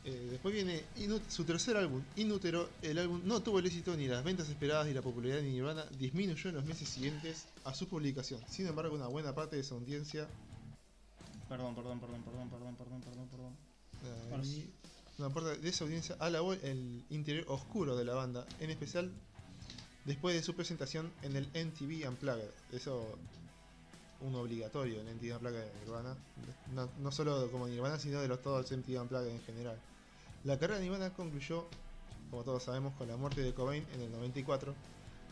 Eh, 0.07 0.29
después 0.31 0.55
viene 0.55 0.83
su 1.29 1.45
tercer 1.45 1.77
álbum, 1.77 2.03
Inútero. 2.17 2.69
El 2.83 2.99
álbum 2.99 3.23
no 3.25 3.43
tuvo 3.43 3.59
el 3.59 3.67
éxito 3.67 3.97
ni 3.97 4.07
las 4.07 4.23
ventas 4.23 4.49
esperadas 4.51 4.87
ni 4.87 4.93
la 4.93 5.01
popularidad 5.01 5.39
de 5.39 5.51
Nirvana 5.51 5.85
disminuyó 5.99 6.51
en 6.51 6.57
los 6.57 6.65
meses 6.67 6.89
siguientes 6.89 7.47
a 7.65 7.75
su 7.75 7.89
publicación. 7.89 8.41
Sin 8.49 8.67
embargo, 8.67 8.95
una 8.95 9.07
buena 9.07 9.35
parte 9.35 9.57
de 9.57 9.65
su 9.65 9.75
audiencia, 9.75 10.29
Perdón, 11.49 11.75
perdón, 11.75 12.01
perdón, 12.01 12.23
perdón, 12.23 12.49
perdón, 12.51 12.77
perdón, 12.77 13.01
perdón, 13.03 13.29
perdón. 13.29 13.57
eh, 14.43 14.71
una 15.19 15.31
parte 15.31 15.57
de 15.59 15.69
esa 15.69 15.85
audiencia 15.85 16.17
alabó 16.19 16.53
el 16.55 17.05
interior 17.11 17.45
oscuro 17.49 17.97
de 17.97 18.05
la 18.05 18.15
banda, 18.15 18.47
en 18.61 18.71
especial 18.71 19.11
después 20.05 20.35
de 20.35 20.43
su 20.43 20.55
presentación 20.55 21.11
en 21.23 21.37
el 21.37 21.47
MTV 21.47 22.09
Unplugged. 22.09 22.51
Eso 22.73 23.17
un 24.21 24.35
obligatorio 24.35 25.01
en 25.01 25.17
MTV 25.17 25.35
Unplugged 25.37 25.61
de 25.61 25.81
Nirvana. 25.81 26.17
No, 26.75 26.89
no 26.99 27.13
solo 27.13 27.51
como 27.51 27.69
Nirvana, 27.69 27.99
sino 27.99 28.21
de 28.21 28.29
los 28.29 28.43
todos 28.43 28.71
MTV 28.73 29.01
Unplugged 29.03 29.29
en 29.29 29.41
general. 29.43 29.79
La 30.45 30.59
carrera 30.59 30.79
de 30.79 30.85
Nirvana 30.85 31.11
concluyó, 31.11 31.65
como 32.31 32.43
todos 32.45 32.63
sabemos, 32.65 32.93
con 32.95 33.09
la 33.09 33.17
muerte 33.17 33.41
de 33.43 33.55
Cobain 33.55 33.85
en 33.95 34.01
el 34.03 34.13
94. 34.13 34.75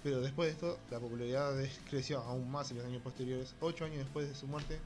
Pero 0.03 0.21
después 0.21 0.49
de 0.49 0.53
esto, 0.55 0.79
la 0.91 0.99
popularidad 0.99 1.55
creció 1.89 2.21
aún 2.21 2.51
más 2.51 2.71
en 2.71 2.79
los 2.79 2.87
años 2.87 3.03
posteriores. 3.03 3.55
Ocho 3.61 3.85
años 3.85 3.99
después 3.99 4.29
de 4.29 4.35
su 4.35 4.47
muerte, 4.47 4.79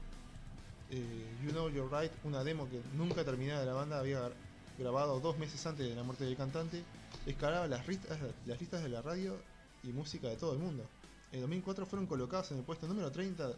eh, 0.91 1.37
You 1.43 1.51
Know 1.51 1.69
You're 1.69 1.89
Right, 1.89 2.11
una 2.23 2.43
demo 2.43 2.69
que 2.69 2.81
nunca 2.95 3.23
terminada 3.23 3.61
de 3.61 3.65
la 3.65 3.73
banda, 3.73 3.99
había 3.99 4.19
gra- 4.27 4.33
grabado 4.77 5.19
dos 5.19 5.37
meses 5.39 5.65
antes 5.65 5.87
de 5.87 5.95
la 5.95 6.03
muerte 6.03 6.25
del 6.25 6.37
cantante, 6.37 6.83
escalaba 7.25 7.65
las 7.67 7.87
listas, 7.87 8.83
de 8.83 8.89
la 8.89 9.01
radio 9.01 9.35
y 9.83 9.87
música 9.91 10.27
de 10.27 10.35
todo 10.35 10.53
el 10.53 10.59
mundo. 10.59 10.85
En 11.31 11.41
2004 11.41 11.85
fueron 11.85 12.05
colocados 12.05 12.51
en 12.51 12.59
el 12.59 12.63
puesto 12.63 12.87
número 12.87 13.11
30 13.11 13.51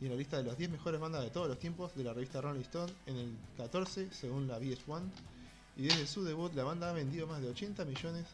y 0.00 0.06
en 0.06 0.10
la 0.10 0.16
lista 0.16 0.36
de 0.38 0.44
las 0.44 0.58
10 0.58 0.70
mejores 0.70 1.00
bandas 1.00 1.22
de 1.22 1.30
todos 1.30 1.48
los 1.48 1.58
tiempos 1.58 1.94
de 1.94 2.02
la 2.04 2.12
revista 2.12 2.40
Rolling 2.40 2.60
Stone 2.62 2.92
en 3.06 3.16
el 3.16 3.36
14 3.56 4.10
según 4.12 4.48
la 4.48 4.58
VH1 4.58 5.02
y 5.78 5.84
desde 5.84 6.06
su 6.06 6.24
debut 6.24 6.52
la 6.54 6.64
banda 6.64 6.90
ha 6.90 6.92
vendido 6.92 7.26
más 7.28 7.40
de 7.40 7.48
80 7.48 7.84
millones 7.84 8.26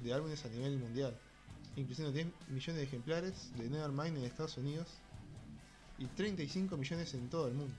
de 0.00 0.14
álbumes 0.14 0.42
a 0.46 0.48
nivel 0.48 0.78
mundial, 0.78 1.14
incluyendo 1.76 2.10
10 2.10 2.26
millones 2.48 2.76
de 2.76 2.82
ejemplares 2.82 3.56
de 3.56 3.68
Nevermind 3.68 4.16
en 4.16 4.24
Estados 4.24 4.56
Unidos 4.56 4.88
y 5.98 6.06
35 6.06 6.76
millones 6.78 7.12
en 7.12 7.28
todo 7.28 7.48
el 7.48 7.54
mundo. 7.54 7.74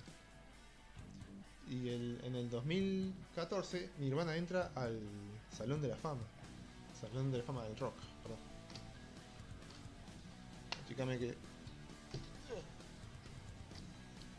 Y 1.68 1.90
en 1.90 2.36
el 2.36 2.50
2014 2.50 3.90
Nirvana 4.00 4.36
entra 4.36 4.72
al 4.76 5.00
Salón 5.58 5.82
de 5.82 5.88
la 5.88 5.96
Fama, 5.96 6.22
Salón 7.00 7.32
de 7.32 7.40
la 7.40 7.44
Fama 7.44 7.64
del 7.64 7.78
Rock, 7.78 7.96
perdón. 8.22 8.40
Fíjame 10.88 11.18
que 11.18 11.36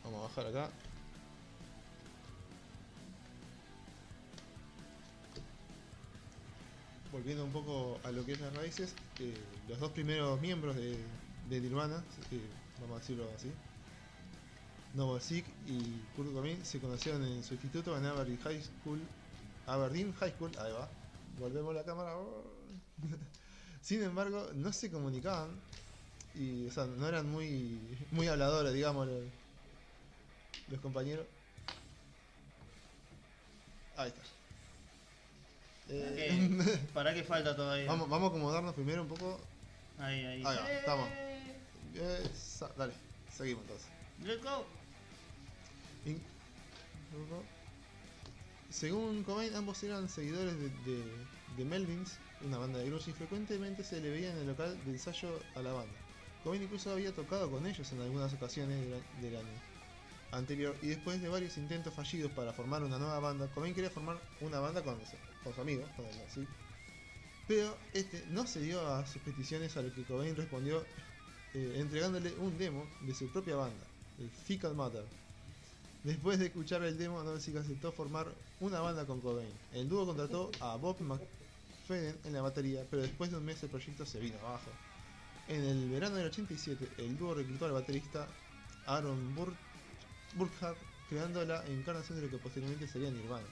Vamos 0.03 0.19
a 0.19 0.23
bajar 0.27 0.47
acá. 0.47 0.69
Volviendo 7.13 7.45
un 7.45 7.51
poco 7.51 7.99
a 8.03 8.11
lo 8.11 8.25
que 8.25 8.31
es 8.31 8.41
las 8.41 8.51
raíces, 8.55 8.95
eh, 9.19 9.35
los 9.69 9.79
dos 9.79 9.91
primeros 9.91 10.41
miembros 10.41 10.75
de, 10.75 10.97
de 11.47 11.57
eh, 11.57 11.61
vamos 12.81 12.97
a 12.97 12.99
decirlo 12.99 13.29
así, 13.35 13.51
Novoselic 14.95 15.45
y 15.67 15.79
Kurt 16.15 16.33
Cobain 16.33 16.65
se 16.65 16.79
conocieron 16.79 17.23
en 17.23 17.43
su 17.43 17.53
instituto 17.53 17.95
en 17.95 18.07
Aberdeen 18.07 18.39
High 18.39 18.63
School. 18.63 18.99
Aberdeen 19.67 20.11
High 20.13 20.31
School, 20.31 20.51
ahí 20.57 20.71
va. 20.71 20.89
Volvemos 21.39 21.75
la 21.75 21.83
cámara. 21.83 22.15
Sin 23.83 24.01
embargo, 24.01 24.49
no 24.55 24.73
se 24.73 24.89
comunicaban 24.89 25.51
y 26.33 26.65
o 26.67 26.71
sea, 26.71 26.85
no 26.85 27.07
eran 27.07 27.29
muy 27.29 27.79
muy 28.09 28.27
habladores, 28.27 28.73
digamos, 28.73 29.05
los, 29.05 29.23
los 30.71 30.79
compañeros. 30.81 31.27
Ahí 33.97 34.09
está. 34.09 34.42
Eh, 35.89 36.79
¿Para 36.93 37.13
qué 37.13 37.23
falta 37.23 37.55
todavía? 37.55 37.85
vamos, 37.87 38.09
vamos 38.09 38.27
a 38.27 38.35
acomodarnos 38.35 38.73
primero 38.73 39.01
un 39.01 39.07
poco. 39.07 39.39
Ahí, 39.99 40.25
ahí. 40.25 40.43
Ahí 40.45 40.57
va, 40.57 40.71
estamos. 40.71 41.09
Eh, 41.09 42.23
Esa- 42.33 42.71
dale, 42.77 42.93
seguimos 43.35 43.63
entonces. 43.63 43.87
Let's 44.23 44.43
go. 44.43 44.65
In- 46.05 46.21
Según 48.69 49.23
Cobain, 49.23 49.53
ambos 49.55 49.83
eran 49.83 50.09
seguidores 50.09 50.55
de, 50.59 50.69
de, 50.69 51.03
de 51.57 51.65
Melvins, 51.65 52.13
una 52.41 52.57
banda 52.57 52.79
de 52.79 52.85
grunge, 52.87 53.11
y 53.11 53.13
frecuentemente 53.13 53.83
se 53.83 54.01
le 54.01 54.09
veía 54.09 54.31
en 54.31 54.37
el 54.39 54.47
local 54.47 54.75
de 54.85 54.91
ensayo 54.91 55.39
a 55.55 55.61
la 55.61 55.73
banda. 55.73 55.93
Cobain 56.43 56.63
incluso 56.63 56.91
había 56.91 57.13
tocado 57.13 57.51
con 57.51 57.65
ellos 57.67 57.91
en 57.91 58.01
algunas 58.01 58.33
ocasiones 58.33 58.83
del, 59.21 59.35
año. 59.35 59.47
anterior 60.31 60.75
y 60.81 60.87
después 60.87 61.21
de 61.21 61.29
varios 61.29 61.55
intentos 61.57 61.93
fallidos 61.93 62.31
para 62.31 62.51
formar 62.53 62.83
una 62.83 62.97
nueva 62.97 63.19
banda, 63.19 63.47
Cobain 63.53 63.75
quería 63.75 63.91
formar 63.91 64.17
una 64.41 64.59
banda 64.59 64.81
con, 64.81 64.97
con 65.43 65.53
su 65.53 65.61
amigo, 65.61 65.83
con 65.95 66.05
él, 66.05 66.13
¿sí? 66.33 66.47
pero 67.47 67.75
este 67.93 68.23
no 68.29 68.47
se 68.47 68.61
dio 68.61 68.85
a 68.87 69.05
sus 69.05 69.21
peticiones 69.21 69.75
a 69.75 69.81
lo 69.81 69.93
que 69.93 70.03
Cobain 70.03 70.35
respondió 70.35 70.83
eh, 71.53 71.75
entregándole 71.77 72.33
un 72.39 72.57
demo 72.57 72.87
de 73.01 73.13
su 73.13 73.27
propia 73.31 73.55
banda, 73.55 73.85
el 74.19 74.29
Fecal 74.29 74.75
Matter. 74.75 75.03
Después 76.03 76.39
de 76.39 76.47
escuchar 76.47 76.83
el 76.83 76.97
demo, 76.97 77.23
Danzig 77.23 77.57
aceptó 77.57 77.91
formar 77.91 78.27
una 78.59 78.81
banda 78.81 79.05
con 79.05 79.21
Cobain. 79.21 79.53
El 79.73 79.87
dúo 79.87 80.05
contrató 80.05 80.51
a 80.59 80.75
Bob 80.75 80.99
McFadden 80.99 82.17
en 82.25 82.33
la 82.33 82.41
batería, 82.41 82.85
pero 82.89 83.03
después 83.03 83.31
de 83.31 83.37
un 83.37 83.45
mes 83.45 83.61
el 83.63 83.69
proyecto 83.69 84.05
se 84.05 84.19
vino 84.19 84.37
abajo. 84.39 84.71
En 85.47 85.63
el 85.63 85.89
verano 85.89 86.15
del 86.15 86.27
87, 86.27 86.89
el 86.97 87.17
dúo 87.17 87.33
reclutó 87.33 87.65
al 87.65 87.73
baterista 87.73 88.27
Aaron 88.85 89.35
Bur 89.35 89.53
Burkhardt, 90.35 90.77
creando 91.09 91.45
la 91.45 91.65
encarnación 91.67 92.17
de 92.17 92.25
lo 92.25 92.31
que 92.31 92.37
posteriormente 92.37 92.87
sería 92.87 93.11
Nirvana. 93.11 93.45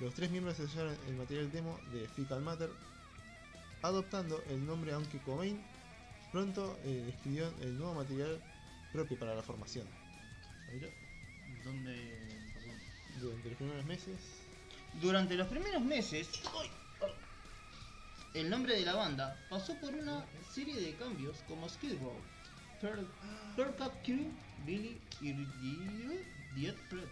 Los 0.00 0.14
tres 0.14 0.30
miembros 0.30 0.56
sellaron 0.56 0.96
el 1.08 1.14
material 1.16 1.50
demo 1.50 1.78
de 1.92 2.06
Fecal 2.08 2.40
Matter, 2.40 2.70
adoptando 3.82 4.42
el 4.48 4.64
nombre 4.64 4.92
aunque 4.92 5.18
Cobain 5.18 5.60
pronto 6.30 6.78
eh, 6.84 7.06
escribió 7.08 7.52
el 7.62 7.76
nuevo 7.76 7.94
material 7.94 8.40
propio 8.92 9.18
para 9.18 9.34
la 9.34 9.42
formación. 9.42 9.86
¿Dónde? 11.64 12.38
Durante 13.20 13.48
los 13.48 13.56
primeros 13.56 13.84
meses. 13.86 14.16
Durante 15.00 15.34
los 15.34 15.48
primeros 15.48 15.82
meses, 15.82 16.28
el 18.34 18.48
nombre 18.48 18.76
de 18.76 18.84
la 18.84 18.94
banda 18.94 19.36
pasó 19.50 19.74
por 19.80 19.92
una 19.94 20.24
serie 20.52 20.80
de 20.80 20.94
cambios 20.94 21.38
como 21.48 21.68
Skid 21.68 21.98
Row, 22.00 22.14
Pearl, 22.80 23.06
Pearl 23.56 23.74
Cup 23.74 23.92
Crew, 24.04 24.30
Billy 24.64 25.00
y 25.20 25.32
Diet 26.54 26.76
Fred. 26.88 27.08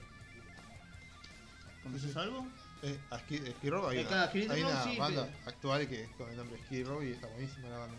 ¿Conoces 1.83 2.17
algo? 2.17 2.47
Eh, 2.87 2.99
a 3.11 3.19
Skid, 3.19 3.43
Skid 3.57 3.71
Row 3.71 3.89
hay 3.89 3.99
Eh, 3.99 4.07
una, 4.07 4.25
hay 4.31 4.63
una 4.63 4.85
sí, 4.85 4.97
banda 4.97 5.27
pero- 5.27 5.51
actual 5.51 5.89
que 5.89 6.03
es 6.05 6.09
con 6.11 6.31
el 6.31 6.37
nombre 6.37 6.57
Skid 6.67 6.87
Row 6.87 7.03
y 7.03 7.11
está 7.11 7.27
buenísima 7.27 7.69
la 7.69 7.79
banda. 7.79 7.99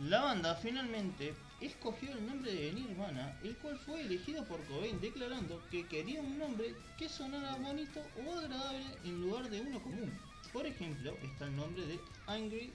La 0.00 0.20
banda 0.22 0.54
finalmente 0.56 1.32
escogió 1.60 2.12
el 2.12 2.26
nombre 2.26 2.52
de 2.52 2.72
Nirvana, 2.72 3.38
el 3.42 3.56
cual 3.56 3.78
fue 3.78 4.02
elegido 4.02 4.44
por 4.46 4.62
Cobain 4.64 5.00
declarando 5.00 5.62
que 5.70 5.86
quería 5.86 6.20
un 6.20 6.38
nombre 6.38 6.74
que 6.98 7.08
sonara 7.08 7.54
bonito 7.56 8.00
o 8.26 8.38
agradable 8.38 8.84
en 9.04 9.20
lugar 9.22 9.48
de 9.48 9.60
uno 9.62 9.82
común. 9.82 10.12
Por 10.52 10.66
ejemplo, 10.66 11.16
está 11.22 11.46
el 11.46 11.56
nombre 11.56 11.86
de 11.86 11.98
Angry, 12.26 12.72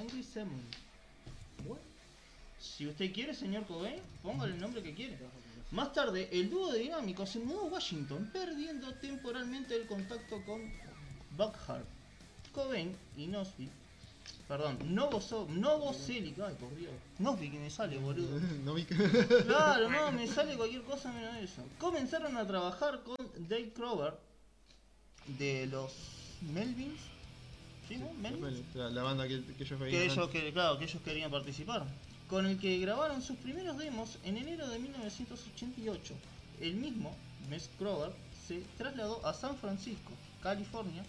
Angry 0.00 0.24
Salmon. 0.24 0.64
Si 2.58 2.86
usted 2.88 3.12
quiere, 3.12 3.32
señor 3.34 3.64
Cobain, 3.66 4.00
póngale 4.22 4.54
el 4.54 4.60
nombre 4.60 4.82
que 4.82 4.92
quiere. 4.94 5.16
Más 5.72 5.92
tarde, 5.92 6.28
el 6.32 6.50
dúo 6.50 6.72
de 6.72 6.80
Dinámico 6.80 7.26
se 7.26 7.38
mudó 7.38 7.62
a 7.62 7.64
Washington, 7.64 8.30
perdiendo 8.32 8.92
temporalmente 8.94 9.76
el 9.76 9.86
contacto 9.86 10.44
con 10.44 10.60
Buckhart. 11.36 11.86
Cobain 12.52 12.96
y 13.16 13.28
Nosby 13.28 13.70
Perdón, 14.48 14.78
Novoso, 14.92 15.46
Novoselic, 15.48 16.36
ay 16.40 16.56
por 16.58 16.74
Dios. 16.74 16.92
Nosby 17.20 17.50
que 17.50 17.58
me 17.60 17.70
sale, 17.70 17.98
boludo. 17.98 18.40
no 18.64 18.74
vi 18.74 18.84
que... 18.84 18.96
Claro, 19.46 19.88
no, 19.88 20.10
me 20.10 20.26
sale 20.26 20.56
cualquier 20.56 20.82
cosa 20.82 21.12
menos 21.12 21.36
eso. 21.36 21.62
Comenzaron 21.78 22.36
a 22.36 22.44
trabajar 22.44 23.02
con 23.04 23.16
Dave 23.48 23.72
Crover 23.72 24.14
de 25.38 25.68
los 25.68 25.92
Melvins. 26.52 27.00
¿Sí, 27.86 27.96
no? 27.98 28.12
Melvins. 28.14 28.74
la, 28.74 28.90
la 28.90 29.04
banda 29.04 29.28
que, 29.28 29.40
que 29.44 29.62
ellos 29.62 29.78
veían. 29.78 30.00
Que 30.00 30.04
ellos, 30.06 30.18
antes. 30.18 30.42
que, 30.42 30.52
claro, 30.52 30.78
que 30.78 30.84
ellos 30.86 31.02
querían 31.04 31.30
participar. 31.30 31.86
Con 32.30 32.46
el 32.46 32.60
que 32.60 32.78
grabaron 32.78 33.22
sus 33.22 33.36
primeros 33.38 33.76
demos 33.76 34.16
en 34.22 34.36
enero 34.36 34.68
de 34.68 34.78
1988. 34.78 36.14
El 36.60 36.74
mismo, 36.74 37.12
Mes 37.48 37.68
Crover, 37.76 38.12
se 38.46 38.62
trasladó 38.78 39.26
a 39.26 39.34
San 39.34 39.56
Francisco, 39.56 40.12
California, 40.40 41.02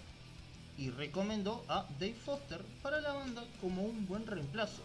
y 0.79 0.89
recomendó 0.89 1.63
a 1.67 1.85
Dave 1.99 2.15
Foster 2.15 2.59
para 2.81 3.01
la 3.01 3.13
banda 3.13 3.43
como 3.61 3.83
un 3.83 4.07
buen 4.07 4.25
reemplazo. 4.25 4.81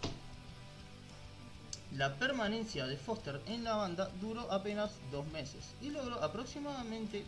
La 1.92 2.14
permanencia 2.16 2.86
de 2.86 2.98
Foster 2.98 3.40
en 3.46 3.64
la 3.64 3.76
banda 3.76 4.10
duró 4.20 4.52
apenas 4.52 4.90
dos 5.10 5.26
meses 5.28 5.64
y 5.80 5.88
logró 5.88 6.22
aproximadamente 6.22 7.24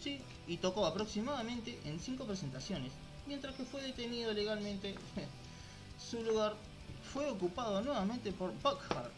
Sí, 0.00 0.20
y 0.46 0.56
tocó 0.56 0.86
aproximadamente 0.86 1.78
en 1.84 2.00
cinco 2.00 2.24
presentaciones, 2.24 2.92
mientras 3.26 3.54
que 3.54 3.64
fue 3.64 3.82
detenido 3.82 4.32
legalmente. 4.32 4.94
Su 6.10 6.22
lugar 6.22 6.54
fue 7.16 7.30
ocupado 7.30 7.80
nuevamente 7.80 8.30
por 8.30 8.52
Buckhart, 8.62 9.10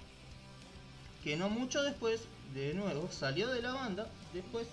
que 1.24 1.36
no 1.36 1.48
mucho 1.48 1.82
después, 1.82 2.20
de 2.54 2.72
nuevo, 2.72 3.10
salió 3.10 3.48
de 3.48 3.60
la 3.60 3.72
banda 3.72 4.06
después 4.32 4.68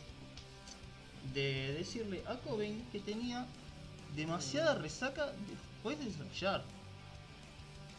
de 1.33 1.73
decirle 1.73 2.21
a 2.27 2.35
Cobain 2.35 2.85
que 2.91 2.99
tenía 2.99 3.47
demasiada 4.15 4.75
resaca 4.75 5.31
después 5.49 5.97
de 5.97 6.05
ensayar. 6.05 6.63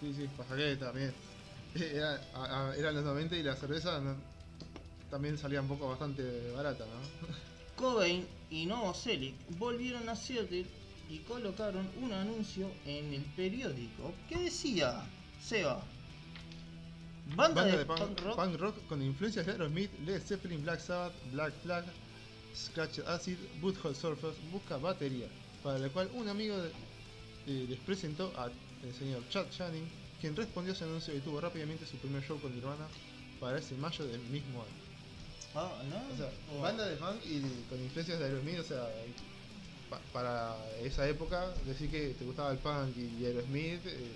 Sí, 0.00 0.14
sí, 0.16 0.28
pasa 0.36 0.54
que 0.56 0.76
también. 0.76 1.12
Era, 1.74 2.20
a- 2.32 2.68
a- 2.70 2.76
eran 2.76 2.94
los 2.94 3.04
90 3.04 3.34
y 3.36 3.42
la 3.42 3.56
cerveza 3.56 3.98
no- 4.00 4.14
también 5.10 5.36
salía 5.38 5.60
un 5.60 5.66
poco 5.68 5.88
bastante 5.88 6.52
barata, 6.52 6.84
¿no? 6.84 7.26
Cobain 7.76 8.24
y 8.48 8.64
Novoselic 8.66 9.34
volvieron 9.58 10.08
a 10.08 10.14
Seattle 10.14 10.66
y 11.10 11.18
colocaron 11.18 11.88
un 12.02 12.12
anuncio 12.12 12.68
en 12.84 13.12
el 13.14 13.22
periódico 13.36 14.12
que 14.28 14.38
decía, 14.38 15.04
Seba, 15.48 15.80
banda, 17.36 17.62
Banda 17.62 17.64
de, 17.72 17.78
de 17.78 17.84
punk, 17.86 17.98
punk 18.00 18.20
rock, 18.24 18.36
punk 18.36 18.60
rock 18.60 18.76
con 18.88 19.02
influencias 19.02 19.46
de 19.46 19.52
Aerosmith, 19.52 19.90
Led 20.04 20.20
Zeppelin, 20.22 20.62
Black 20.62 20.80
Sabbath, 20.80 21.12
Black 21.32 21.52
Flag, 21.62 21.84
Scratch 22.54 22.98
Acid, 23.06 23.36
Butthole 23.60 23.94
Surfers 23.94 24.36
busca 24.50 24.76
batería, 24.78 25.28
para 25.62 25.78
la 25.78 25.88
cual 25.88 26.10
un 26.14 26.28
amigo 26.28 26.56
de- 26.58 26.70
eh, 27.46 27.66
les 27.68 27.78
presentó 27.80 28.32
al 28.38 28.50
señor 28.98 29.22
Chad 29.30 29.46
Channing, 29.50 29.86
quien 30.20 30.34
respondió 30.34 30.72
a 30.72 30.76
ese 30.76 30.84
anuncio 30.84 31.14
y 31.14 31.20
tuvo 31.20 31.40
rápidamente 31.40 31.86
su 31.86 31.96
primer 31.98 32.22
show 32.22 32.40
con 32.40 32.52
Nirvana 32.54 32.86
para 33.40 33.58
ese 33.58 33.74
mayo 33.76 34.04
del 34.06 34.20
mismo 34.22 34.62
año. 34.62 34.86
Ah, 35.54 35.70
¿no? 35.88 35.96
O 36.12 36.16
sea, 36.16 36.30
banda 36.60 36.86
de 36.86 36.96
punk 36.96 37.24
y 37.24 37.40
con 37.68 37.80
influencias 37.82 38.18
de 38.18 38.24
Aerosmith, 38.24 38.58
o 38.58 38.64
sea, 38.64 38.88
pa- 39.90 40.00
para 40.12 40.56
esa 40.82 41.08
época, 41.08 41.52
decir 41.66 41.90
que 41.90 42.14
te 42.18 42.24
gustaba 42.24 42.50
el 42.52 42.58
punk 42.58 42.96
y 42.96 43.24
Aerosmith, 43.24 43.86
eh, 43.86 44.10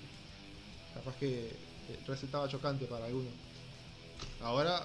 capaz 1.01 1.17
que 1.19 1.49
eh, 1.49 1.99
resultaba 2.07 2.49
chocante 2.49 2.85
para 2.87 3.07
algunos. 3.07 3.33
Ahora, 4.43 4.83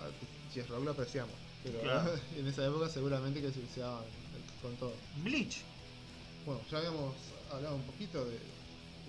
si 0.51 0.59
es 0.59 0.67
rock 0.69 0.83
lo 0.83 0.91
apreciamos, 0.91 1.35
pero 1.63 1.79
Claro. 1.81 2.11
en 2.37 2.47
esa 2.47 2.65
época 2.65 2.89
seguramente 2.89 3.41
que 3.41 3.51
se 3.51 3.59
usaban 3.59 4.03
con 4.61 4.75
todo. 4.77 4.93
Bleach. 5.23 5.61
Bueno, 6.45 6.61
ya 6.71 6.77
habíamos 6.77 7.13
hablado 7.51 7.75
un 7.75 7.83
poquito 7.83 8.23
de, 8.25 8.39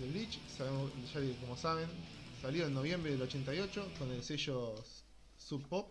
de 0.01 0.09
Bleach, 0.11 0.39
sabemos, 0.57 0.91
ya 1.13 1.21
como 1.41 1.57
saben, 1.57 1.89
salió 2.43 2.67
en 2.67 2.75
noviembre 2.75 3.13
del 3.13 3.23
88 3.23 3.89
con 3.99 4.11
el 4.11 4.23
sello 4.23 4.75
Sub 5.39 5.63
Pop, 5.69 5.89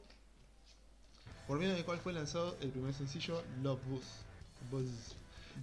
por 1.48 1.60
medio 1.60 1.74
del 1.76 1.86
cual 1.86 2.00
fue 2.00 2.14
lanzado 2.14 2.58
el 2.62 2.70
primer 2.72 2.94
sencillo 2.94 3.44
Love 3.62 3.80
Buzz. 3.88 4.06
Buzz. 4.72 4.90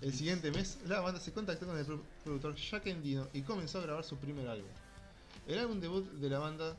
El 0.01 0.15
siguiente 0.15 0.51
mes, 0.51 0.79
la 0.87 1.01
banda 1.01 1.21
se 1.21 1.33
contactó 1.33 1.67
con 1.67 1.77
el 1.77 1.85
pro- 1.85 2.03
productor 2.25 2.55
Jack 2.55 2.87
Endino 2.87 3.29
y 3.35 3.43
comenzó 3.43 3.79
a 3.79 3.83
grabar 3.83 4.05
su 4.05 4.17
primer 4.17 4.47
álbum. 4.49 4.71
El 5.47 5.59
álbum 5.59 5.81
debut 5.81 6.05
de 6.13 6.29
la 6.31 6.39
banda, 6.39 6.77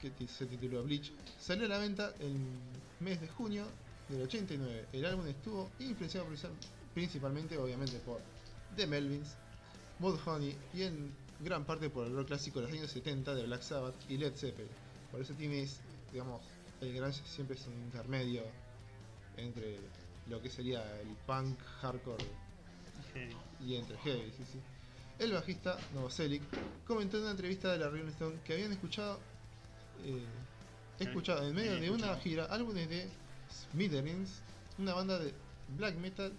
que 0.00 0.10
se 0.28 0.46
tituló 0.46 0.82
Bleach, 0.84 1.12
salió 1.40 1.66
a 1.66 1.68
la 1.68 1.78
venta 1.78 2.14
el 2.20 2.34
mes 3.00 3.20
de 3.20 3.28
junio 3.28 3.66
del 4.08 4.22
89. 4.22 4.86
El 4.92 5.04
álbum 5.04 5.26
estuvo 5.26 5.70
influenciado 5.80 6.26
princi- 6.28 6.50
principalmente, 6.94 7.58
obviamente, 7.58 7.98
por 7.98 8.20
The 8.76 8.86
Melvins, 8.86 9.34
Mudhoney 9.98 10.56
y 10.74 10.82
en 10.82 11.10
gran 11.40 11.64
parte 11.64 11.90
por 11.90 12.06
el 12.06 12.14
rock 12.14 12.28
clásico 12.28 12.60
de 12.60 12.66
los 12.68 12.76
años 12.76 12.90
70 12.90 13.34
de 13.34 13.42
Black 13.44 13.62
Sabbath 13.62 13.94
y 14.08 14.16
Led 14.16 14.34
Zeppelin. 14.34 14.70
Por 15.10 15.20
eso 15.20 15.34
tiene, 15.34 15.68
digamos, 16.12 16.40
el 16.80 16.94
grunge 16.94 17.22
siempre 17.26 17.56
es 17.56 17.66
un 17.66 17.74
intermedio 17.74 18.42
entre 19.36 19.78
lo 20.28 20.40
que 20.40 20.50
sería 20.50 21.00
el 21.00 21.08
punk 21.26 21.58
hardcore 21.80 22.24
y 23.60 23.74
entre 23.76 23.96
heavy, 23.98 24.30
sí, 24.36 24.44
sí. 24.52 24.58
El 25.18 25.32
bajista 25.32 25.78
Novoselic 25.94 26.42
comentó 26.86 27.16
en 27.16 27.22
una 27.22 27.32
entrevista 27.32 27.72
de 27.72 27.78
la 27.78 27.88
Rolling 27.88 28.08
Stone 28.08 28.38
que 28.44 28.52
habían 28.52 28.72
escuchado 28.72 29.18
eh, 30.04 30.24
escuchado 30.98 31.46
en 31.46 31.54
medio 31.54 31.80
de 31.80 31.90
una 31.90 32.14
gira 32.16 32.44
álbumes 32.46 32.88
de 32.88 33.08
Smithereens, 33.72 34.42
una 34.78 34.94
banda 34.94 35.18
de 35.18 35.32
black 35.76 35.96
metal 35.96 36.32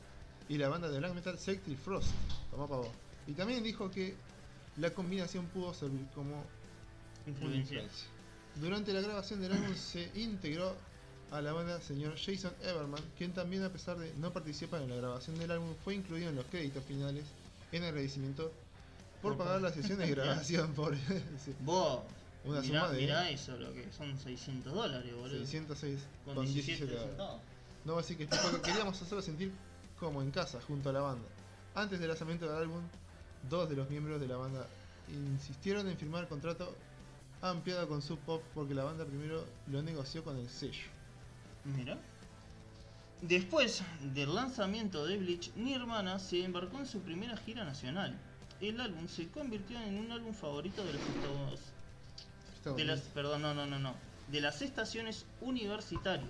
y 0.49 0.57
la 0.57 0.69
banda 0.69 0.89
de 0.89 0.99
black 0.99 1.13
metal 1.13 1.37
Celtic 1.37 1.77
Frost, 1.77 2.11
tomá 2.51 2.67
pa' 2.67 2.77
vos. 2.77 2.89
Y 3.27 3.33
también 3.33 3.63
dijo 3.63 3.89
que 3.91 4.15
la 4.77 4.91
combinación 4.91 5.45
pudo 5.47 5.73
servir 5.73 6.05
como 6.13 6.43
influencia. 7.25 7.83
Durante 8.55 8.93
la 8.93 9.01
grabación 9.01 9.41
del 9.41 9.53
álbum 9.53 9.75
se 9.75 10.09
integró 10.15 10.75
a 11.31 11.41
la 11.41 11.51
banda 11.51 11.81
señor 11.81 12.15
Jason 12.17 12.53
Everman, 12.61 13.03
quien 13.17 13.33
también 13.33 13.63
a 13.63 13.69
pesar 13.69 13.97
de 13.97 14.13
no 14.15 14.31
participar 14.31 14.81
en 14.81 14.89
la 14.89 14.95
grabación 14.95 15.37
del 15.37 15.51
álbum 15.51 15.75
fue 15.83 15.95
incluido 15.95 16.29
en 16.29 16.35
los 16.35 16.45
créditos 16.45 16.83
finales 16.85 17.25
en 17.71 17.83
agradecimiento 17.83 18.51
por 19.21 19.37
pagar 19.37 19.55
pa- 19.55 19.61
las 19.61 19.73
sesiones 19.73 20.07
de 20.07 20.15
grabación 20.15 20.73
por 20.73 20.95
sí. 20.95 21.55
Vos, 21.61 22.03
Una 22.45 22.61
mirá, 22.61 22.81
suma 22.81 22.91
de 22.93 23.01
mirá 23.01 23.29
eso, 23.29 23.57
lo 23.57 23.73
que 23.73 23.91
son 23.91 24.17
600 24.17 24.73
dólares, 24.73 25.13
boludo. 25.15 25.39
606 25.39 25.99
con, 26.25 26.35
con 26.35 26.45
17 26.45 26.71
17 26.85 26.85
dólares. 26.93 27.09
centavos. 27.09 27.41
No, 27.85 27.97
así 27.97 28.15
que 28.15 28.27
que 28.27 28.61
queríamos 28.63 29.01
hacerlo 29.01 29.21
sentir 29.21 29.51
como 29.99 30.21
en 30.21 30.31
casa, 30.31 30.59
junto 30.67 30.89
a 30.89 30.93
la 30.93 31.01
banda. 31.01 31.27
Antes 31.75 31.99
del 31.99 32.09
lanzamiento 32.09 32.45
del 32.47 32.55
álbum, 32.57 32.81
dos 33.49 33.69
de 33.69 33.75
los 33.75 33.89
miembros 33.89 34.19
de 34.19 34.27
la 34.27 34.37
banda 34.37 34.67
insistieron 35.09 35.87
en 35.87 35.97
firmar 35.97 36.27
contrato 36.27 36.75
ampliado 37.41 37.87
con 37.87 38.01
Sub 38.01 38.19
Pop 38.19 38.41
porque 38.53 38.73
la 38.73 38.83
banda 38.83 39.05
primero 39.05 39.45
lo 39.67 39.81
negoció 39.81 40.23
con 40.23 40.37
el 40.37 40.49
sello. 40.49 40.83
Mira. 41.63 41.97
Después 43.21 43.81
del 44.13 44.35
lanzamiento 44.35 45.05
de 45.05 45.17
Bleach, 45.17 45.51
Nirvana 45.55 46.19
se 46.19 46.43
embarcó 46.43 46.77
en 46.79 46.85
su 46.85 46.99
primera 47.01 47.35
gira 47.37 47.63
nacional. 47.63 48.15
El 48.61 48.81
álbum 48.81 49.07
se 49.07 49.27
convirtió 49.29 49.79
en 49.81 49.99
un 49.99 50.11
álbum 50.11 50.33
favorito 50.33 50.83
de 50.83 50.93
los 50.93 51.01
de 52.75 52.85
las, 52.85 53.01
perdón, 53.01 53.43
no, 53.43 53.53
no, 53.53 53.65
no, 53.65 53.79
no, 53.79 53.93
de 54.29 54.41
las 54.41 54.61
estaciones 54.61 55.25
universitarias 55.39 56.29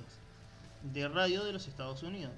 de 0.83 1.07
radio 1.07 1.43
de 1.43 1.53
los 1.53 1.67
Estados 1.67 2.03
Unidos, 2.03 2.33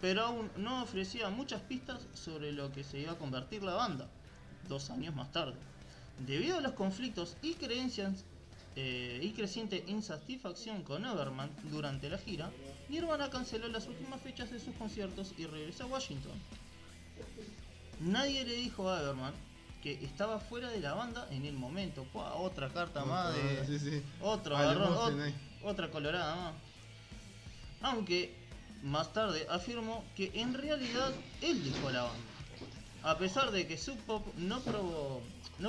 pero 0.00 0.22
aún 0.22 0.50
no 0.56 0.82
ofrecía 0.82 1.28
muchas 1.30 1.60
pistas 1.62 2.06
sobre 2.14 2.52
lo 2.52 2.70
que 2.72 2.84
se 2.84 2.98
iba 2.98 3.12
a 3.12 3.18
convertir 3.18 3.62
la 3.62 3.74
banda 3.74 4.08
dos 4.68 4.90
años 4.90 5.14
más 5.14 5.32
tarde. 5.32 5.56
Debido 6.26 6.58
a 6.58 6.60
los 6.60 6.72
conflictos 6.72 7.36
y 7.42 7.54
creencias 7.54 8.24
eh, 8.76 9.18
y 9.22 9.32
creciente 9.32 9.84
insatisfacción 9.86 10.82
con 10.82 11.04
Overman 11.04 11.50
durante 11.64 12.08
la 12.08 12.18
gira, 12.18 12.50
Nirvana 12.88 13.30
canceló 13.30 13.68
las 13.68 13.86
últimas 13.86 14.20
fechas 14.20 14.50
de 14.50 14.60
sus 14.60 14.74
conciertos 14.76 15.34
y 15.36 15.46
regresó 15.46 15.84
a 15.84 15.88
Washington. 15.88 16.32
Nadie 18.02 18.44
le 18.44 18.54
dijo 18.54 18.88
a 18.90 19.00
Everman 19.00 19.32
que 19.82 19.92
estaba 20.04 20.38
fuera 20.38 20.68
de 20.70 20.80
la 20.80 20.94
banda 20.94 21.26
en 21.30 21.44
el 21.44 21.54
momento. 21.54 22.06
Otra 22.14 22.68
carta 22.68 23.04
más 23.04 23.34
de, 23.34 23.66
Sí, 23.66 23.78
sí. 23.78 24.02
otro 24.20 24.56
ot- 24.56 25.32
otra 25.64 25.90
colorada 25.90 26.36
más. 26.36 26.54
Aunque 27.80 28.34
más 28.82 29.12
tarde 29.12 29.46
afirmó 29.50 30.04
que 30.16 30.30
en 30.34 30.54
realidad 30.54 31.12
él 31.40 31.62
dejó 31.64 31.90
la 31.90 32.02
banda. 32.04 32.18
A 33.04 33.18
pesar 33.18 33.50
de 33.50 33.66
que 33.66 33.76
Sub 33.76 33.96
Pop 34.06 34.24
no, 34.36 34.60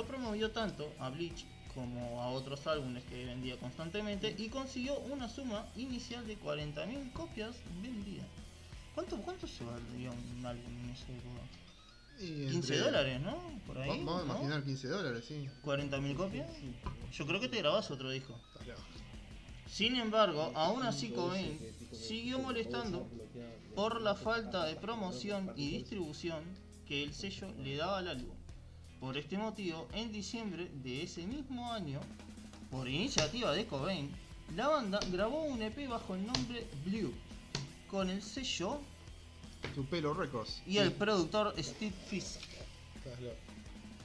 promovió 0.04 0.50
tanto 0.52 0.92
a 1.00 1.10
Bleach 1.10 1.44
como 1.74 2.22
a 2.22 2.28
otros 2.28 2.64
álbumes 2.68 3.02
que 3.04 3.24
vendía 3.24 3.56
constantemente 3.58 4.32
y 4.38 4.48
consiguió 4.48 4.96
una 5.00 5.28
suma 5.28 5.66
inicial 5.74 6.24
de 6.28 6.38
40.000 6.38 7.12
copias 7.12 7.56
vendidas. 7.82 8.26
¿Cuánto, 8.94 9.16
¿Cuánto 9.22 9.48
se 9.48 9.64
valía 9.64 10.12
un 10.12 10.46
álbum 10.46 10.72
en 10.84 10.90
esa 10.90 11.10
época? 11.10 11.40
Y 12.20 12.46
15 12.48 12.54
entre- 12.56 12.78
dólares, 12.78 13.20
¿no? 13.20 13.38
Por 13.66 13.78
ahí. 13.78 13.88
Va- 13.90 13.96
Vamos 14.04 14.22
a 14.22 14.24
¿no? 14.26 14.32
imaginar 14.34 14.64
15 14.64 14.88
dólares, 14.88 15.24
sí. 15.26 15.48
40.000 15.62 16.16
copias. 16.16 16.48
Yo 17.12 17.26
creo 17.26 17.40
que 17.40 17.48
te 17.48 17.58
grabás 17.58 17.90
otro 17.90 18.10
disco. 18.10 18.38
Sin 19.66 19.96
embargo, 19.96 20.52
aún 20.54 20.82
así 20.84 21.10
Cobain 21.10 21.58
siguió 21.92 22.38
molestando 22.38 23.08
por 23.74 24.00
la 24.00 24.14
falta 24.14 24.64
de 24.66 24.76
promoción 24.76 25.52
y 25.56 25.70
distribución 25.70 26.44
que 26.86 27.02
el 27.02 27.12
sello 27.14 27.48
le 27.62 27.76
daba 27.76 27.98
al 27.98 28.08
álbum. 28.08 28.34
Por 29.00 29.16
este 29.18 29.36
motivo, 29.36 29.88
en 29.92 30.12
diciembre 30.12 30.70
de 30.82 31.02
ese 31.02 31.26
mismo 31.26 31.72
año, 31.72 32.00
por 32.70 32.88
iniciativa 32.88 33.52
de 33.52 33.66
Cobain, 33.66 34.10
la 34.54 34.68
banda 34.68 35.00
grabó 35.10 35.42
un 35.44 35.60
EP 35.62 35.88
bajo 35.88 36.14
el 36.14 36.24
nombre 36.26 36.66
Blue, 36.84 37.12
con 37.88 38.10
el 38.10 38.22
sello 38.22 38.80
Tu 39.74 39.84
pelo 39.86 40.14
Records. 40.14 40.62
y 40.66 40.78
el 40.78 40.92
productor 40.92 41.54
Steve 41.62 41.92
Fisk. 42.08 42.40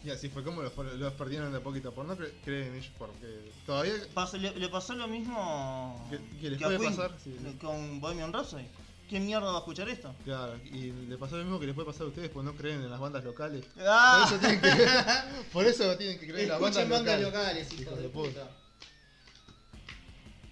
Y 0.03 0.09
así 0.11 0.29
fue 0.29 0.43
como 0.43 0.61
los, 0.61 0.75
los 0.97 1.13
perdieron 1.13 1.51
de 1.51 1.57
a 1.57 1.61
poquito 1.61 1.93
por 1.93 2.05
no 2.05 2.15
cre- 2.17 2.31
creer 2.45 2.67
en 2.67 2.75
ellos, 2.75 2.91
porque 2.97 3.51
todavía 3.65 3.93
le, 4.39 4.55
le 4.55 4.69
pasó 4.69 4.93
lo 4.95 5.07
mismo 5.09 6.07
Que- 6.09 6.39
que 6.39 6.49
les 6.51 6.61
puede 6.61 6.77
Queen, 6.77 6.95
pasar, 6.95 7.17
sí. 7.21 7.35
con 7.59 7.99
Bohemian 7.99 8.31
Rhapsody. 8.31 8.65
¿Quién 9.09 9.25
mierda 9.25 9.47
va 9.51 9.55
a 9.57 9.59
escuchar 9.59 9.89
esto? 9.89 10.13
Claro, 10.23 10.55
y 10.65 10.91
le 10.91 11.17
pasó 11.17 11.35
lo 11.37 11.43
mismo 11.43 11.59
que 11.59 11.65
les 11.65 11.75
puede 11.75 11.87
pasar 11.87 12.03
a 12.03 12.09
ustedes, 12.09 12.29
pues 12.29 12.45
no 12.45 12.53
creen 12.53 12.81
en 12.81 12.89
las 12.91 12.99
bandas 12.99 13.23
locales. 13.25 13.65
¡Ah! 13.79 14.25
Por 14.31 14.35
eso 14.35 14.39
tienen 14.39 14.61
que, 14.61 15.43
por 15.51 15.65
eso 15.65 15.97
tienen 15.97 16.19
que 16.19 16.27
creer 16.27 16.43
en 16.43 16.49
las 16.49 16.59
bandas 16.61 16.89
bandas 16.89 17.21
locales. 17.21 17.67
locales, 17.67 17.79
hijos 17.81 17.95
de 17.97 18.03
de 18.03 18.09
puta. 18.09 18.29
puta. 18.29 18.51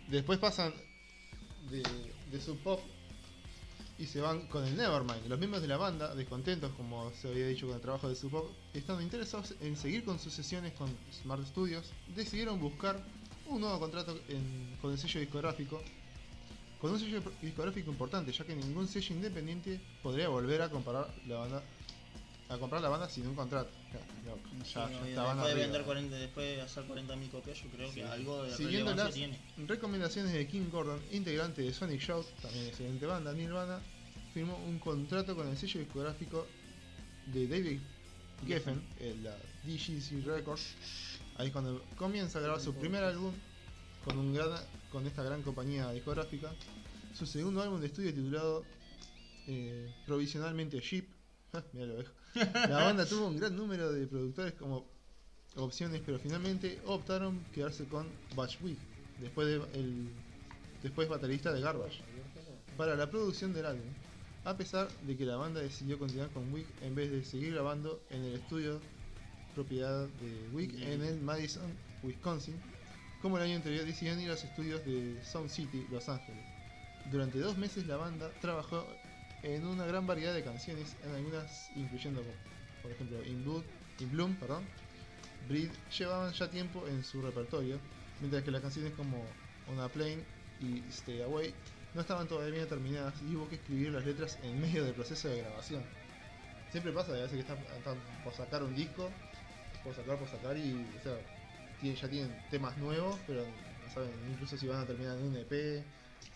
Después 0.09 0.39
pasan 0.39 0.73
de, 1.69 1.83
de 2.31 2.41
Sub 2.41 2.57
Pop 2.63 2.81
y 3.99 4.05
se 4.05 4.21
van 4.21 4.47
con 4.47 4.65
el 4.65 4.77
Nevermind. 4.77 5.27
Los 5.27 5.39
miembros 5.39 5.61
de 5.61 5.67
la 5.67 5.77
banda, 5.77 6.13
descontentos 6.13 6.71
como 6.77 7.11
se 7.13 7.29
había 7.29 7.47
dicho 7.47 7.67
con 7.67 7.75
el 7.75 7.81
trabajo 7.81 8.07
de 8.07 8.15
Sub 8.15 8.31
Pop, 8.31 8.51
estando 8.73 9.01
interesados 9.01 9.55
en 9.61 9.75
seguir 9.75 10.03
con 10.03 10.19
sus 10.19 10.33
sesiones 10.33 10.73
con 10.73 10.89
Smart 11.21 11.45
Studios, 11.45 11.91
decidieron 12.15 12.59
buscar 12.59 12.99
un 13.47 13.61
nuevo 13.61 13.79
contrato 13.79 14.17
con 14.81 14.91
el 14.91 14.97
sello 14.97 15.19
discográfico. 15.19 15.81
Con 16.79 16.91
un 16.91 16.99
sello 16.99 17.21
discográfico 17.41 17.89
importante, 17.89 18.31
ya 18.31 18.45
que 18.45 18.55
ningún 18.55 18.87
sello 18.87 19.15
independiente 19.15 19.79
podría 20.03 20.29
volver 20.29 20.61
a 20.61 20.69
comparar 20.69 21.11
la 21.25 21.37
banda 21.37 21.63
a 22.49 22.57
comprar 22.57 22.81
la 22.81 22.89
banda 22.89 23.09
sin 23.09 23.27
un 23.27 23.35
contrato. 23.35 23.69
Ya, 23.93 24.33
Sí, 24.63 24.73
ya 24.73 24.87
después 24.87 25.47
de 25.47 25.53
vender 25.53 25.83
40, 25.83 26.15
después 26.15 26.55
de 26.55 26.61
hacer 26.61 26.83
40.000 26.85 27.29
copias, 27.29 27.61
yo 27.61 27.69
creo 27.69 27.93
que 27.93 28.03
algo 28.03 28.43
de 28.43 28.55
Siguiendo 28.55 28.95
las 28.95 29.13
tiene. 29.13 29.39
recomendaciones 29.67 30.33
de 30.33 30.47
King 30.47 30.69
Gordon, 30.71 31.01
integrante 31.11 31.61
de 31.61 31.73
Sonic 31.73 32.01
Youth, 32.01 32.25
también 32.41 32.67
excelente 32.67 33.05
banda, 33.05 33.33
Nirvana, 33.33 33.79
firmó 34.33 34.57
un 34.65 34.79
contrato 34.79 35.35
con 35.35 35.47
el 35.47 35.57
sello 35.57 35.79
discográfico 35.79 36.47
de 37.27 37.47
David 37.47 37.79
Geffen, 38.45 38.81
el, 38.99 39.23
la 39.23 39.35
DGC 39.63 40.25
Records. 40.25 40.75
Ahí 41.37 41.47
es 41.47 41.53
cuando 41.53 41.83
comienza 41.97 42.39
a 42.39 42.41
grabar 42.41 42.61
su 42.61 42.73
primer 42.73 43.03
álbum 43.03 43.33
con, 44.05 44.17
un 44.17 44.33
gran, 44.33 44.49
con 44.91 45.05
esta 45.05 45.23
gran 45.23 45.41
compañía 45.43 45.91
discográfica. 45.91 46.51
Su 47.13 47.25
segundo 47.25 47.61
álbum 47.61 47.79
de 47.79 47.87
estudio 47.87 48.13
titulado 48.13 48.63
eh, 49.47 49.93
provisionalmente 50.05 50.79
Sheep. 50.79 51.07
Mira 51.73 51.87
lo 51.87 51.95
dejo. 51.95 52.11
La 52.69 52.83
banda 52.83 53.05
tuvo 53.05 53.27
un 53.27 53.37
gran 53.37 53.55
número 53.55 53.91
de 53.91 54.05
productores 54.07 54.53
como 54.53 54.85
opciones, 55.55 56.01
pero 56.05 56.19
finalmente 56.19 56.79
optaron 56.85 57.43
quedarse 57.53 57.85
con 57.85 58.07
Butch 58.35 58.59
Wig, 58.61 58.77
después, 59.19 59.47
de, 59.47 59.55
el, 59.79 60.09
después 60.83 61.09
baterista 61.09 61.51
de 61.51 61.61
Garbage, 61.61 62.01
para 62.75 62.95
la 62.95 63.09
producción 63.09 63.53
del 63.53 63.65
álbum. 63.65 63.87
A 64.45 64.55
pesar 64.55 64.87
de 65.05 65.17
que 65.17 65.25
la 65.25 65.35
banda 65.35 65.59
decidió 65.59 65.99
continuar 65.99 66.29
con 66.29 66.53
Wig 66.53 66.65
en 66.81 66.95
vez 66.95 67.11
de 67.11 67.23
seguir 67.23 67.53
grabando 67.53 68.01
en 68.09 68.23
el 68.23 68.35
estudio 68.35 68.79
propiedad 69.55 70.07
de 70.07 70.49
Wig 70.53 70.81
en 70.83 71.03
el 71.03 71.19
Madison, 71.19 71.73
Wisconsin, 72.03 72.55
como 73.21 73.37
el 73.37 73.43
año 73.43 73.55
anterior 73.55 73.85
decidieron 73.85 74.21
ir 74.21 74.29
a 74.29 74.33
los 74.33 74.43
estudios 74.43 74.85
de 74.85 75.19
Sound 75.23 75.49
City, 75.49 75.85
Los 75.91 76.07
Ángeles. 76.07 76.45
Durante 77.11 77.39
dos 77.39 77.57
meses 77.57 77.87
la 77.87 77.97
banda 77.97 78.29
trabajó 78.41 78.85
en 79.43 79.65
una 79.65 79.85
gran 79.85 80.07
variedad 80.07 80.33
de 80.33 80.43
canciones, 80.43 80.95
en 81.03 81.11
algunas 81.11 81.69
incluyendo, 81.75 82.23
por 82.81 82.91
ejemplo, 82.91 83.23
In, 83.23 83.45
In 83.99 84.11
Bloom, 84.11 84.35
perdón, 84.35 84.63
Breed, 85.47 85.69
llevaban 85.97 86.33
ya 86.33 86.49
tiempo 86.49 86.87
en 86.87 87.03
su 87.03 87.21
repertorio, 87.21 87.77
mientras 88.19 88.43
que 88.43 88.51
las 88.51 88.61
canciones 88.61 88.93
como 88.93 89.23
On 89.69 89.79
a 89.79 89.87
Plane 89.87 90.23
y 90.59 90.79
Stay 90.89 91.21
Away 91.21 91.53
no 91.93 92.01
estaban 92.01 92.27
todavía 92.27 92.67
terminadas 92.67 93.13
y 93.21 93.35
hubo 93.35 93.47
que 93.49 93.55
escribir 93.55 93.91
las 93.91 94.05
letras 94.05 94.37
en 94.43 94.59
medio 94.59 94.83
del 94.83 94.93
proceso 94.93 95.29
de 95.29 95.41
grabación. 95.41 95.83
Siempre 96.71 96.91
pasa, 96.91 97.11
a 97.11 97.15
veces 97.15 97.31
que 97.31 97.39
están, 97.39 97.57
por 98.23 98.33
sacar 98.33 98.61
un 98.63 98.75
disco, 98.75 99.09
por 99.83 99.95
sacar, 99.95 100.17
por 100.17 100.27
sacar 100.27 100.57
y 100.57 100.85
ya 101.81 102.09
tienen 102.09 102.35
temas 102.51 102.77
nuevos, 102.77 103.17
pero 103.25 103.43
no 103.43 103.93
saben 103.93 104.09
incluso 104.29 104.57
si 104.57 104.67
van 104.67 104.81
a 104.81 104.85
terminar 104.85 105.17
en 105.17 105.27
un 105.27 105.37
EP. 105.37 105.83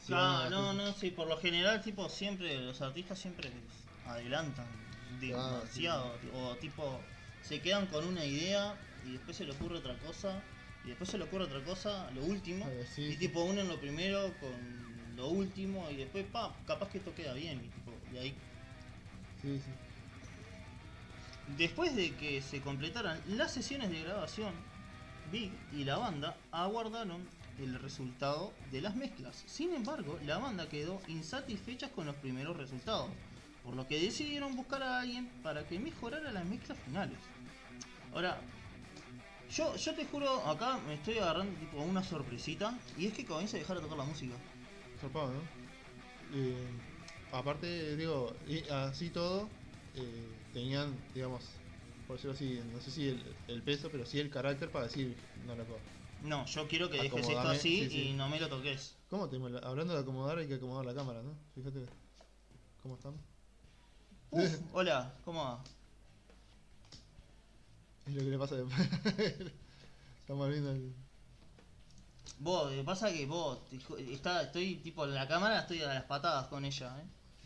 Si 0.06 0.14
van 0.14 0.22
a- 0.24 0.48
Claro, 0.48 0.74
no, 0.74 0.74
no, 0.74 0.94
sí, 0.94 1.12
por 1.12 1.28
lo 1.28 1.38
general, 1.38 1.82
tipo, 1.82 2.10
siempre, 2.10 2.60
los 2.60 2.82
artistas 2.82 3.20
siempre 3.20 3.50
adelantan 4.06 4.68
demasiado, 5.20 6.20
o 6.34 6.58
tipo, 6.58 7.04
se 7.42 7.62
quedan 7.62 7.88
con 7.88 8.06
una 8.06 8.26
idea 8.26 8.76
y 9.04 9.14
después 9.14 9.38
se 9.38 9.46
le 9.46 9.52
ocurre 9.52 9.78
otra 9.78 9.98
cosa, 10.00 10.44
y 10.84 10.90
después 10.90 11.10
se 11.10 11.18
le 11.18 11.24
ocurre 11.26 11.46
otra 11.46 11.64
cosa, 11.64 12.10
lo 12.12 12.24
último, 12.24 12.66
Eh, 12.68 12.86
sí, 12.96 13.04
y 13.04 13.12
sí. 13.14 13.18
tipo, 13.18 13.44
unen 13.44 13.68
lo 13.68 13.80
primero 13.80 14.34
con 14.40 14.60
lo 15.16 15.28
último, 15.30 15.90
y 15.92 15.98
después, 15.98 16.26
pa, 16.26 16.56
capaz 16.66 16.90
que 16.90 16.98
esto 16.98 17.14
queda 17.14 17.34
bien, 17.34 17.58
y 17.64 17.68
tipo, 17.70 17.92
y 18.14 18.18
ahí 18.18 18.34
Sí, 19.42 19.60
sí. 19.60 19.72
Después 21.58 21.96
de 21.96 22.16
que 22.16 22.42
se 22.42 22.62
completaran 22.62 23.22
las 23.28 23.52
sesiones 23.52 23.90
de 23.90 24.02
grabación, 24.02 24.54
Big 25.32 25.52
y 25.72 25.84
la 25.84 25.98
banda 25.98 26.38
aguardaron 26.52 27.28
el 27.64 27.80
resultado 27.80 28.54
de 28.72 28.82
las 28.82 28.96
mezclas. 28.96 29.44
Sin 29.48 29.74
embargo, 29.74 30.20
la 30.26 30.38
banda 30.38 30.68
quedó 30.70 31.02
insatisfecha 31.08 31.90
con 31.90 32.06
los 32.06 32.16
primeros 32.16 32.58
resultados, 32.58 33.10
por 33.64 33.76
lo 33.76 33.88
que 33.88 34.00
decidieron 34.00 34.56
buscar 34.56 34.84
a 34.84 35.00
alguien 35.00 35.30
para 35.44 35.68
que 35.68 35.80
mejorara 35.80 36.32
las 36.32 36.46
mezclas 36.46 36.78
finales. 36.86 37.18
Ahora, 38.14 38.40
yo, 39.52 39.76
yo 39.76 39.96
te 39.96 40.06
juro, 40.06 40.48
acá 40.48 40.80
me 40.88 40.96
estoy 40.96 41.18
agarrando 41.18 41.58
tipo 41.60 41.82
una 41.82 42.04
sorpresita, 42.04 42.78
y 42.98 43.08
es 43.08 43.14
que 43.14 43.26
comienza 43.26 43.58
a 43.58 43.60
dejar 43.60 43.78
de 43.78 43.84
tocar 43.84 43.98
la 43.98 44.06
música. 44.06 44.34
Eh, 46.34 46.68
aparte, 47.32 47.96
digo, 47.98 48.34
así 48.72 49.10
todo, 49.10 49.50
eh, 49.96 50.28
tenían, 50.54 50.96
digamos, 51.14 51.50
por 52.08 52.16
decirlo 52.16 52.34
así, 52.34 52.62
no 52.74 52.82
sé 52.82 52.92
si 52.92 53.10
el, 53.10 53.24
el 53.48 53.62
peso, 53.62 53.90
pero 53.92 54.06
sí 54.06 54.20
el 54.20 54.30
carácter 54.30 54.70
para 54.70 54.86
decir, 54.86 55.16
no 55.46 55.56
loco, 55.56 55.78
No, 56.22 56.46
yo 56.46 56.68
quiero 56.68 56.90
que 56.90 56.98
dejes 56.98 57.14
esto 57.14 57.32
Acomodame, 57.32 57.58
así 57.58 57.84
sí, 57.86 57.90
sí. 57.90 58.02
y 58.10 58.14
no 58.14 58.30
me 58.30 58.40
lo 58.40 58.48
toques. 58.48 58.96
¿Cómo 59.10 59.28
te? 59.28 59.38
Hablando 59.38 59.94
de 59.94 60.00
acomodar, 60.02 60.38
hay 60.38 60.48
que 60.48 60.56
acomodar 60.56 60.86
la 60.86 60.94
cámara, 60.94 61.22
¿no? 61.22 61.34
Fíjate. 61.56 61.86
¿Cómo 62.84 62.96
estamos? 62.96 63.20
Uf, 64.32 64.60
hola, 64.74 65.14
¿cómo 65.26 65.44
va? 65.44 65.64
Es 68.08 68.14
lo 68.16 68.22
que 68.22 68.30
le 68.30 68.38
pasa 68.38 68.56
después. 68.56 68.80
Estamos 70.22 70.50
viendo 70.50 70.72
el. 70.72 70.94
Vos, 72.40 72.74
pasa 72.86 73.12
que 73.14 73.26
vos, 73.28 73.60
está, 74.10 74.42
estoy 74.42 74.76
tipo 74.78 75.06
en 75.06 75.14
la 75.14 75.28
cámara, 75.28 75.60
estoy 75.60 75.82
a 75.84 75.88
las 75.94 76.04
patadas 76.06 76.48
con 76.48 76.66
ella, 76.66 77.00
¿eh? 77.00 77.06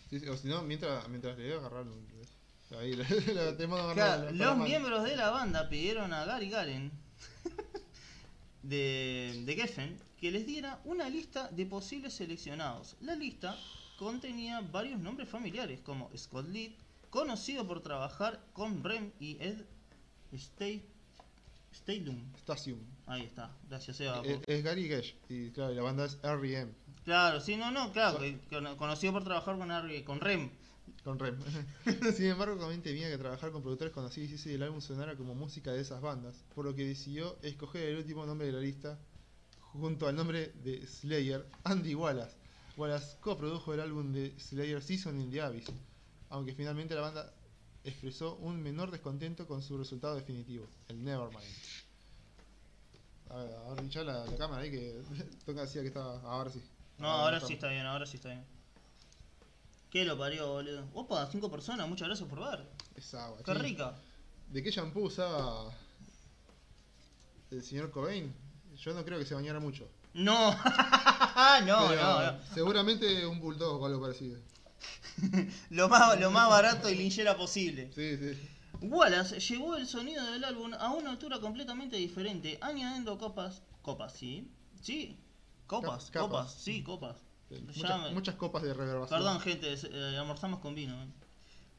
Sí, 0.09 0.19
sí, 0.21 0.27
o 0.29 0.37
si 0.37 0.47
no, 0.47 0.61
mientras, 0.61 1.07
mientras 1.09 1.37
le 1.37 1.53
agarrar. 1.53 1.85
Ahí, 2.79 2.93
le, 2.93 3.03
le, 3.03 3.53
te 3.53 3.67
mando 3.67 3.87
a 3.87 3.91
agarrar 3.91 3.93
Claro, 3.93 4.23
la- 4.25 4.31
la 4.31 4.45
los 4.45 4.57
miembros 4.57 5.03
de 5.03 5.15
la 5.17 5.29
banda 5.31 5.67
pidieron 5.67 6.13
a 6.13 6.23
Gary 6.25 6.49
Garen 6.49 6.91
de, 8.69 9.43
de 9.45 9.55
Geffen 9.55 9.97
que 10.19 10.31
les 10.31 10.45
diera 10.45 10.79
una 10.85 11.09
lista 11.09 11.49
de 11.49 11.65
posibles 11.65 12.13
seleccionados. 12.13 12.95
La 13.01 13.15
lista 13.15 13.57
contenía 13.97 14.61
varios 14.61 14.99
nombres 14.99 15.29
familiares, 15.29 15.79
como 15.81 16.09
Scott 16.17 16.47
Litt, 16.49 16.75
conocido 17.09 17.65
por 17.67 17.81
trabajar 17.81 18.39
con 18.53 18.83
Rem 18.83 19.11
y 19.19 19.37
Ed 19.39 19.61
Stay, 20.33 20.83
Staylum. 21.73 22.19
Stasium. 22.39 22.79
Ahí 23.07 23.23
está, 23.23 23.51
gracias 23.69 23.99
Eva. 24.01 24.21
Es, 24.47 24.63
Gary 24.63 24.87
Gesh. 24.87 25.15
Y 25.29 25.51
claro, 25.51 25.73
la 25.73 25.81
banda 25.83 26.05
es 26.05 26.17
R.E.M. 26.23 26.71
Claro, 27.03 27.39
sí, 27.39 27.55
no, 27.55 27.69
no, 27.71 27.91
claro, 27.91 28.19
que- 28.19 28.39
que 28.49 28.75
conocido 28.77 29.13
por 29.13 29.23
trabajar 29.23 29.57
con, 29.57 29.69
con 30.05 30.19
Rem. 30.19 30.49
Con 31.05 31.19
Rem. 31.19 31.37
Sin 32.17 32.25
embargo, 32.25 32.57
también 32.57 32.81
tenía 32.81 33.07
que 33.11 33.19
trabajar 33.19 33.51
con 33.51 33.61
productores 33.61 33.93
y 34.17 34.21
hizo 34.21 34.43
que 34.43 34.55
el 34.55 34.63
álbum 34.63 34.81
sonara 34.81 35.15
como 35.15 35.35
música 35.35 35.71
de 35.71 35.79
esas 35.79 36.01
bandas, 36.01 36.43
por 36.55 36.65
lo 36.65 36.73
que 36.73 36.83
decidió 36.83 37.37
escoger 37.43 37.89
el 37.89 37.97
último 37.97 38.25
nombre 38.25 38.47
de 38.47 38.53
la 38.53 38.59
lista 38.59 38.97
junto 39.59 40.07
al 40.07 40.15
nombre 40.15 40.51
de 40.63 40.83
Slayer, 40.87 41.45
Andy 41.63 41.93
Wallace. 41.93 42.35
Wallace 42.75 43.17
coprodujo 43.19 43.75
el 43.75 43.81
álbum 43.81 44.13
de 44.13 44.33
Slayer 44.39 44.81
Season 44.81 45.21
in 45.21 45.29
the 45.29 45.41
Abyss, 45.41 45.67
aunque 46.29 46.55
finalmente 46.55 46.95
la 46.95 47.01
banda 47.01 47.31
expresó 47.83 48.37
un 48.37 48.63
menor 48.63 48.89
descontento 48.89 49.45
con 49.45 49.61
su 49.61 49.77
resultado 49.77 50.15
definitivo, 50.15 50.67
el 50.87 51.03
Nevermind. 51.03 51.45
A 53.29 53.35
ver, 53.43 53.53
ahora 53.53 53.83
hinchá 53.83 54.03
la, 54.03 54.25
la 54.25 54.37
cámara 54.37 54.63
ahí 54.63 54.71
que 54.71 55.03
toca 55.45 55.61
decía 55.61 55.83
que 55.83 55.89
estaba. 55.89 56.19
Ahora 56.21 56.49
sí. 56.49 56.63
No, 56.97 57.09
ahora 57.09 57.39
sí 57.41 57.53
está 57.53 57.69
bien, 57.69 57.85
ahora 57.85 58.07
sí 58.07 58.17
está 58.17 58.29
bien. 58.29 58.54
¿Qué 59.95 60.03
lo 60.03 60.17
parió, 60.17 60.51
boludo? 60.51 60.85
Opa, 60.93 61.25
cinco 61.31 61.49
personas, 61.49 61.87
muchas 61.87 62.09
gracias 62.09 62.27
por 62.27 62.41
ver. 62.41 62.67
Es 62.97 63.13
agua. 63.13 63.37
Qué 63.45 63.53
sí. 63.53 63.57
rica. 63.59 63.95
¿De 64.51 64.61
qué 64.61 64.69
shampoo 64.69 65.03
usaba 65.05 65.71
el 67.49 67.63
señor 67.63 67.91
Cobain? 67.91 68.35
Yo 68.75 68.93
no 68.93 69.05
creo 69.05 69.17
que 69.19 69.25
se 69.25 69.35
bañara 69.35 69.61
mucho. 69.61 69.87
No, 70.13 70.51
no, 71.65 71.87
Pero 71.87 71.95
no, 71.95 72.31
no. 72.33 72.39
Seguramente 72.53 73.25
un 73.25 73.39
bulldog 73.39 73.81
o 73.81 73.85
algo 73.85 74.01
parecido. 74.01 74.37
Lo 75.69 75.87
más, 75.87 76.19
lo 76.19 76.29
más 76.29 76.49
barato 76.49 76.89
y 76.89 76.95
linchera 76.95 77.37
posible. 77.37 77.89
Sí, 77.95 78.17
sí. 78.17 78.49
Wallace 78.81 79.39
llevó 79.39 79.77
el 79.77 79.87
sonido 79.87 80.29
del 80.29 80.43
álbum 80.43 80.73
a 80.73 80.91
una 80.91 81.11
altura 81.11 81.39
completamente 81.39 81.95
diferente, 81.95 82.57
añadiendo 82.59 83.17
copas. 83.17 83.61
¿Copas, 83.81 84.11
sí? 84.11 84.51
Sí. 84.81 85.17
Copas, 85.67 86.11
Cap- 86.11 86.23
copas, 86.23 86.47
capas. 86.47 86.61
sí, 86.61 86.83
copas. 86.83 87.15
Muchas, 87.49 87.75
Ya 87.75 87.97
me- 87.97 88.11
muchas 88.11 88.35
copas 88.35 88.63
de 88.63 88.73
reverbación. 88.73 89.19
Perdón, 89.19 89.39
gente, 89.39 89.73
eh, 89.73 90.17
almorzamos 90.17 90.59
con 90.59 90.75
vino. 90.75 90.93
eh. 91.03 91.07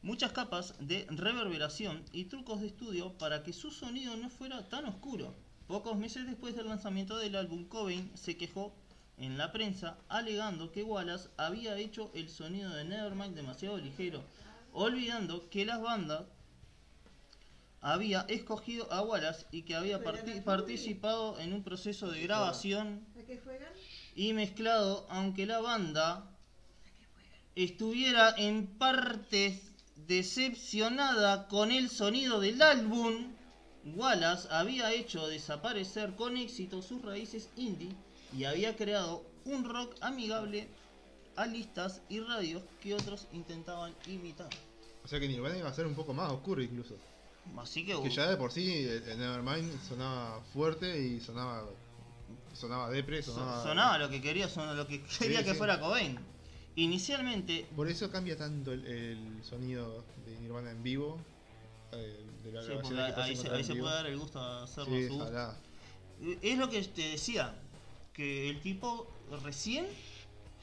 Muchas 0.03 0.33
capas 0.33 0.75
de 0.79 1.07
reverberación 1.11 2.05
y 2.13 2.25
trucos 2.27 2.61
de 2.61 2.69
estudio 2.69 3.13
para 3.19 3.43
que 3.43 3.53
su 3.53 3.71
sonido 3.73 4.17
no 4.17 4.31
fuera 4.31 4.69
tan 4.69 4.87
oscuro. 4.87 5.35
Pocos 5.67 5.97
meses 5.99 6.27
después 6.27 6.55
del 6.55 6.69
lanzamiento 6.69 7.17
del 7.19 7.35
álbum, 7.35 7.65
Cobain 7.67 8.13
se 8.17 8.37
quejó 8.37 8.73
en 9.19 9.37
la 9.37 9.51
prensa 9.51 9.99
alegando 10.09 10.71
que 10.71 10.85
Wallace 10.85 11.29
había 11.37 11.77
hecho 11.79 12.13
el 12.15 12.29
sonido 12.29 12.71
de 12.73 12.85
Nevermind 12.85 13.35
demasiado 13.35 13.79
ligero, 13.79 14.23
olvidando 14.73 15.49
que 15.51 15.65
la 15.67 15.79
banda 15.79 16.27
había 17.81 18.21
escogido 18.29 18.93
a 18.93 19.03
Wallace 19.03 19.47
y 19.51 19.63
que 19.63 19.75
había 19.75 20.03
parti- 20.03 20.41
participado 20.41 21.39
en 21.41 21.53
un 21.53 21.63
proceso 21.63 22.11
de 22.11 22.23
grabación 22.23 23.07
¿A 23.19 23.23
qué 23.27 23.39
juegan? 23.39 23.73
Y 24.17 24.33
mezclado, 24.33 25.07
aunque 25.11 25.47
la 25.47 25.61
banda 25.61 26.25
estuviera 27.55 28.35
en 28.37 28.67
partes 28.67 29.61
decepcionada 30.09 31.49
con 31.49 31.71
el 31.71 31.91
sonido 31.91 32.41
del 32.41 32.61
álbum, 32.63 33.35
Wallace 33.95 34.49
había 34.51 34.93
hecho 34.93 35.29
desaparecer 35.29 36.17
con 36.17 36.37
éxito 36.37 36.83
sus 36.83 37.03
raíces 37.03 37.51
indie 37.57 37.95
y 38.37 38.45
había 38.45 38.75
creado 38.75 39.23
un 39.45 39.65
rock 39.65 39.95
amigable 40.01 40.67
a 41.37 41.47
listas 41.47 42.01
y 42.09 42.21
radios 42.21 42.63
que 42.81 42.95
otros 42.95 43.29
intentaban 43.33 43.95
imitar. 44.07 44.49
O 45.05 45.09
sea 45.09 45.21
que 45.21 45.29
Nirvana 45.29 45.59
iba 45.59 45.69
a 45.69 45.75
ser 45.75 45.87
un 45.87 45.95
poco 45.95 46.15
más 46.15 46.33
oscuro 46.33 46.63
incluso. 46.63 46.97
Así 47.59 47.85
que, 47.85 48.01
Que 48.03 48.11
ya 48.11 48.29
de 48.29 48.37
por 48.37 48.51
sí 48.51 48.85
el 48.85 49.19
Nevermind 49.19 49.81
sonaba 49.87 50.43
fuerte 50.53 51.01
y 51.01 51.21
sonaba 51.21 51.65
sonaba 52.57 52.91
depre, 52.91 53.23
so- 53.23 53.35
sonaba... 53.35 53.63
sonaba 53.63 53.99
lo 53.99 54.09
que 54.11 54.21
quería, 54.21 54.49
sonaba 54.49 54.75
lo 54.75 54.87
que 54.87 55.03
quería 55.03 55.45
que 55.45 55.53
sí. 55.53 55.57
fuera 55.57 55.79
Cobain. 55.81 56.19
Inicialmente 56.75 57.67
Por 57.75 57.89
eso 57.89 58.11
cambia 58.11 58.37
tanto 58.37 58.73
el, 58.73 58.85
el 58.87 59.45
sonido 59.45 60.05
de 60.27 60.39
Nirvana 60.41 60.71
en 60.71 60.83
vivo. 60.83 61.19
eh, 61.93 62.27
de 62.45 62.53
la 62.53 62.61
Sí, 62.63 62.67
grabación 62.69 62.83
porque 62.83 63.15
que 63.15 63.21
ahí, 63.21 63.37
se, 63.37 63.51
ahí 63.51 63.81
puede 63.81 63.95
dar 63.95 64.07
el 64.07 64.19
gusto 64.19 64.41
hacerlo 64.41 64.95
a 64.95 64.99
Sí, 64.99 65.07
su 65.09 65.21
ojalá. 65.21 65.57
Es 66.43 66.59
lo 66.59 66.69
que 66.69 66.83
te 66.83 67.03
decía, 67.11 67.55
que 68.13 68.51
el 68.51 68.61
tipo 68.61 69.07
recién 69.43 69.87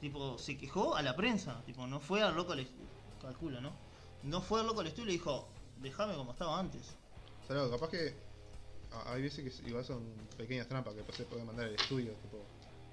tipo 0.02 0.38
se 0.38 0.58
quejó 0.58 0.96
a 0.96 1.02
la 1.02 1.16
prensa, 1.16 1.62
tipo 1.66 1.88
no 1.88 2.00
fue 2.00 2.22
al 2.22 2.36
local 2.36 2.60
estudio, 2.60 2.86
calculo, 3.22 3.62
¿no? 3.62 3.72
No 4.24 4.42
fue 4.42 4.60
al 4.60 4.68
local 4.68 4.86
estudio 4.88 5.06
y 5.06 5.08
le 5.08 5.14
dijo, 5.14 5.48
déjame 5.82 6.14
como 6.16 6.32
estaba 6.34 6.60
antes. 6.60 6.82
O 7.44 7.48
sea, 7.48 7.56
no, 7.56 7.70
capaz 7.72 7.90
que 7.90 8.14
hay 9.06 9.22
veces 9.22 9.44
que 9.44 9.70
igual 9.70 9.84
son 9.84 10.04
pequeñas 10.38 10.68
trampas 10.68 10.94
que 10.94 10.98
después 10.98 11.18
se 11.18 11.24
puede 11.26 11.44
mandar 11.44 11.66
al 11.66 11.76
estudio, 11.76 12.12
tipo, 12.22 12.44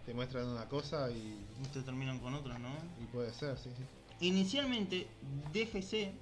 te 0.07 0.15
muestran 0.15 0.47
una 0.47 0.69
cosa 0.69 1.11
y, 1.11 1.37
Y 1.63 1.69
te 1.73 1.83
terminan 1.83 2.19
con 2.19 2.35
otras, 2.35 2.59
¿no? 2.61 2.71
y 3.01 3.07
puede 3.07 3.33
ser, 3.33 3.57
sí, 3.59 3.71
sí. 3.77 3.85
Inicialmente, 4.27 5.07
DGC 5.53 6.13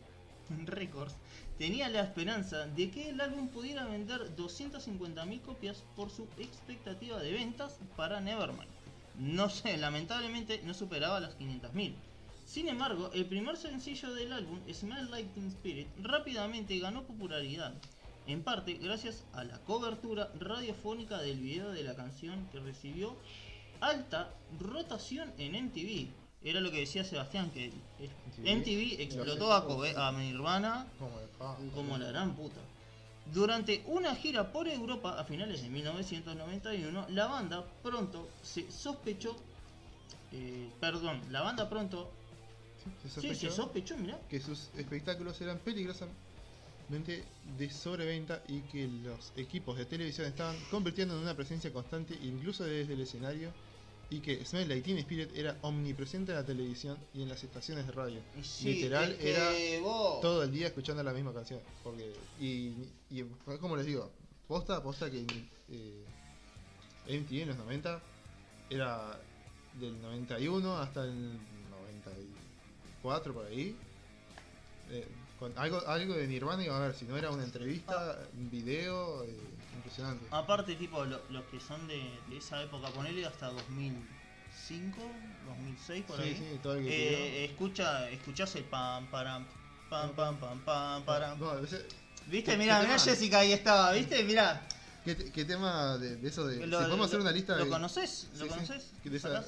Records 0.66 1.14
tenía 1.58 1.88
la 1.88 2.02
esperanza 2.02 2.66
de 2.66 2.90
que 2.90 3.10
el 3.10 3.20
álbum 3.20 3.48
pudiera 3.48 3.86
vender 3.86 4.34
250.000 4.36 5.40
copias 5.42 5.84
por 5.96 6.10
su 6.10 6.24
expectativa 6.38 7.20
de 7.20 7.32
ventas 7.32 7.78
para 7.96 8.20
Nevermind. 8.20 8.70
No 9.18 9.50
sé, 9.50 9.76
lamentablemente 9.76 10.62
no 10.64 10.74
superaba 10.74 11.18
las 11.18 11.36
500.000. 11.38 11.94
Sin 12.46 12.68
embargo, 12.68 13.10
el 13.12 13.26
primer 13.26 13.56
sencillo 13.56 14.14
del 14.14 14.32
álbum, 14.32 14.60
Smell 14.72 15.10
Like 15.10 15.30
Teen 15.34 15.48
Spirit, 15.48 15.88
rápidamente 16.00 16.78
ganó 16.78 17.02
popularidad, 17.02 17.74
en 18.28 18.42
parte 18.42 18.74
gracias 18.74 19.24
a 19.32 19.42
la 19.42 19.58
cobertura 19.60 20.30
radiofónica 20.38 21.18
del 21.18 21.40
video 21.40 21.70
de 21.70 21.82
la 21.82 21.96
canción 21.96 22.46
que 22.52 22.60
recibió 22.60 23.16
alta 23.80 24.30
rotación 24.60 25.32
en 25.38 25.64
MTV. 25.66 26.08
Era 26.44 26.60
lo 26.60 26.70
que 26.70 26.80
decía 26.80 27.02
Sebastián, 27.04 27.50
que 27.50 27.72
MTV 28.38 29.00
explotó 29.00 29.52
a, 29.52 30.08
a 30.08 30.12
Nirvana 30.12 30.86
¿Cómo 30.98 31.18
de- 31.18 31.26
ah, 31.40 31.56
como 31.74 31.98
la 31.98 32.06
gran 32.08 32.36
puta. 32.36 32.60
Durante 33.32 33.82
una 33.86 34.14
gira 34.14 34.52
por 34.52 34.68
Europa 34.68 35.18
a 35.18 35.24
finales 35.24 35.62
de 35.62 35.68
1991, 35.68 37.06
la 37.10 37.26
banda 37.26 37.64
pronto 37.82 38.28
se 38.42 38.70
sospechó, 38.70 39.36
eh, 40.32 40.70
perdón, 40.80 41.20
la 41.30 41.42
banda 41.42 41.68
pronto, 41.68 42.10
Se 43.02 43.08
sí, 43.08 43.14
sospechó 43.14 43.50
se 43.50 43.50
sospechó, 43.56 43.96
mirá, 43.98 44.18
que 44.30 44.38
sus 44.40 44.70
espectáculos 44.76 45.38
eran 45.40 45.58
peligrosamente 45.58 46.18
de 46.88 47.70
sobreventa 47.70 48.42
y 48.48 48.60
que 48.62 48.88
los 48.88 49.32
equipos 49.36 49.76
de 49.76 49.84
televisión 49.84 50.26
estaban 50.26 50.56
convirtiendo 50.70 51.14
en 51.16 51.20
una 51.22 51.34
presencia 51.36 51.70
constante 51.72 52.14
incluso 52.22 52.64
desde 52.64 52.94
el 52.94 53.00
escenario 53.02 53.52
y 54.10 54.20
que 54.20 54.42
Smell 54.46 54.66
Like 54.68 54.82
Teen 54.84 54.96
Spirit 54.98 55.36
era 55.36 55.58
omnipresente 55.60 56.32
en 56.32 56.38
la 56.38 56.44
televisión 56.46 56.96
y 57.12 57.22
en 57.22 57.28
las 57.28 57.44
estaciones 57.44 57.84
de 57.86 57.92
radio. 57.92 58.20
Sí, 58.42 58.72
Literal, 58.72 59.12
es 59.12 59.18
que 59.18 59.30
era 59.30 59.50
vos- 59.82 60.22
todo 60.22 60.42
el 60.42 60.50
día 60.50 60.68
escuchando 60.68 61.02
la 61.02 61.12
misma 61.12 61.34
canción. 61.34 61.60
Porque, 61.84 62.10
y, 62.40 62.72
y 63.10 63.22
como 63.60 63.76
les 63.76 63.84
digo, 63.84 64.10
posta, 64.46 64.82
posta 64.82 65.10
que 65.10 65.26
eh, 65.70 66.04
MTV 67.06 67.42
en 67.42 67.48
los 67.48 67.58
90 67.58 68.00
era 68.70 69.20
del 69.78 70.00
91 70.00 70.78
hasta 70.78 71.04
el 71.04 71.32
94 71.70 73.34
por 73.34 73.44
ahí. 73.44 73.76
Eh, 74.90 75.06
con 75.38 75.56
algo, 75.56 75.80
algo 75.86 76.14
de 76.14 76.26
Nirvana 76.26 76.64
iba 76.64 76.76
a 76.76 76.80
ver, 76.80 76.94
si 76.94 77.04
no 77.04 77.16
era 77.16 77.30
una 77.30 77.44
entrevista, 77.44 78.18
un 78.36 78.50
video, 78.50 79.22
eh, 79.24 79.36
impresionante. 79.76 80.26
Aparte, 80.30 80.74
tipo, 80.74 81.04
lo- 81.04 81.22
los 81.30 81.44
que 81.44 81.60
son 81.60 81.86
de, 81.86 82.20
de 82.28 82.36
esa 82.38 82.60
época, 82.62 82.88
ponele 82.88 83.24
hasta 83.24 83.46
2005, 83.46 85.00
2006, 85.46 86.04
por 86.06 86.16
sí, 86.16 86.22
ahí. 86.22 86.34
sí, 86.36 86.58
todo 86.62 86.74
el 86.74 86.84
que 86.84 87.42
eh, 87.42 87.44
escucha, 87.44 88.10
escuchás 88.10 88.54
el 88.56 88.64
pam, 88.64 89.06
param, 89.10 89.46
pam, 89.88 90.12
pam, 90.14 90.38
pam, 90.40 90.60
pam, 90.64 91.04
param. 91.04 91.38
No, 91.38 91.60
veces- 91.60 91.84
¿Viste? 92.26 92.50
¿Qué- 92.52 92.58
Mirá, 92.58 92.82
mirá? 92.82 92.98
Jessica 92.98 93.38
ahí 93.38 93.52
estaba, 93.52 93.92
¿viste? 93.92 94.22
Mirá. 94.24 94.66
¿Qué, 95.04 95.14
te- 95.14 95.30
qué 95.32 95.44
tema 95.44 95.96
de, 95.96 96.16
de 96.16 96.28
eso 96.28 96.46
de... 96.46 96.66
Lo- 96.66 96.78
si 96.78 96.84
podemos 96.84 96.98
lo- 96.98 97.04
hacer 97.04 97.20
una 97.20 97.30
lista 97.32 97.56
¿Lo 97.56 97.68
conoces? 97.68 98.28
¿Lo 98.32 98.38
Sí, 98.38 98.42
sí, 98.42 98.48
conoces? 98.48 99.22
¿Sacás? 99.22 99.46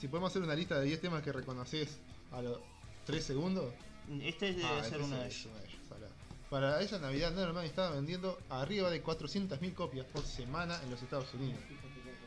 si 0.00 0.08
podemos 0.08 0.30
hacer 0.32 0.42
una 0.42 0.54
lista 0.54 0.78
de 0.80 0.86
10 0.86 1.00
temas 1.00 1.22
que 1.22 1.30
reconoces 1.32 1.98
a 2.32 2.40
los 2.42 2.58
3 3.04 3.22
segundos... 3.24 3.72
Este 4.22 4.52
debe 4.52 4.64
ah, 4.64 4.82
ser 4.84 5.00
uno 5.02 5.16
de 5.16 5.26
ellos. 5.26 5.48
Para 6.50 6.80
esa 6.80 6.98
Navidad 7.00 7.32
Nevermind 7.32 7.64
estaba 7.66 7.90
vendiendo 7.90 8.38
arriba 8.48 8.88
de 8.90 9.02
400.000 9.02 9.74
copias 9.74 10.06
por 10.06 10.24
semana 10.24 10.80
en 10.82 10.90
los 10.90 11.02
Estados 11.02 11.32
Unidos. 11.34 11.58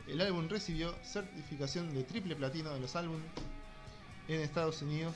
El 0.07 0.19
álbum 0.21 0.47
recibió 0.49 0.93
certificación 1.03 1.93
de 1.93 2.03
triple 2.03 2.35
platino 2.35 2.73
de 2.73 2.79
los 2.81 2.95
álbumes 2.95 3.25
en 4.27 4.41
Estados 4.41 4.81
Unidos 4.81 5.15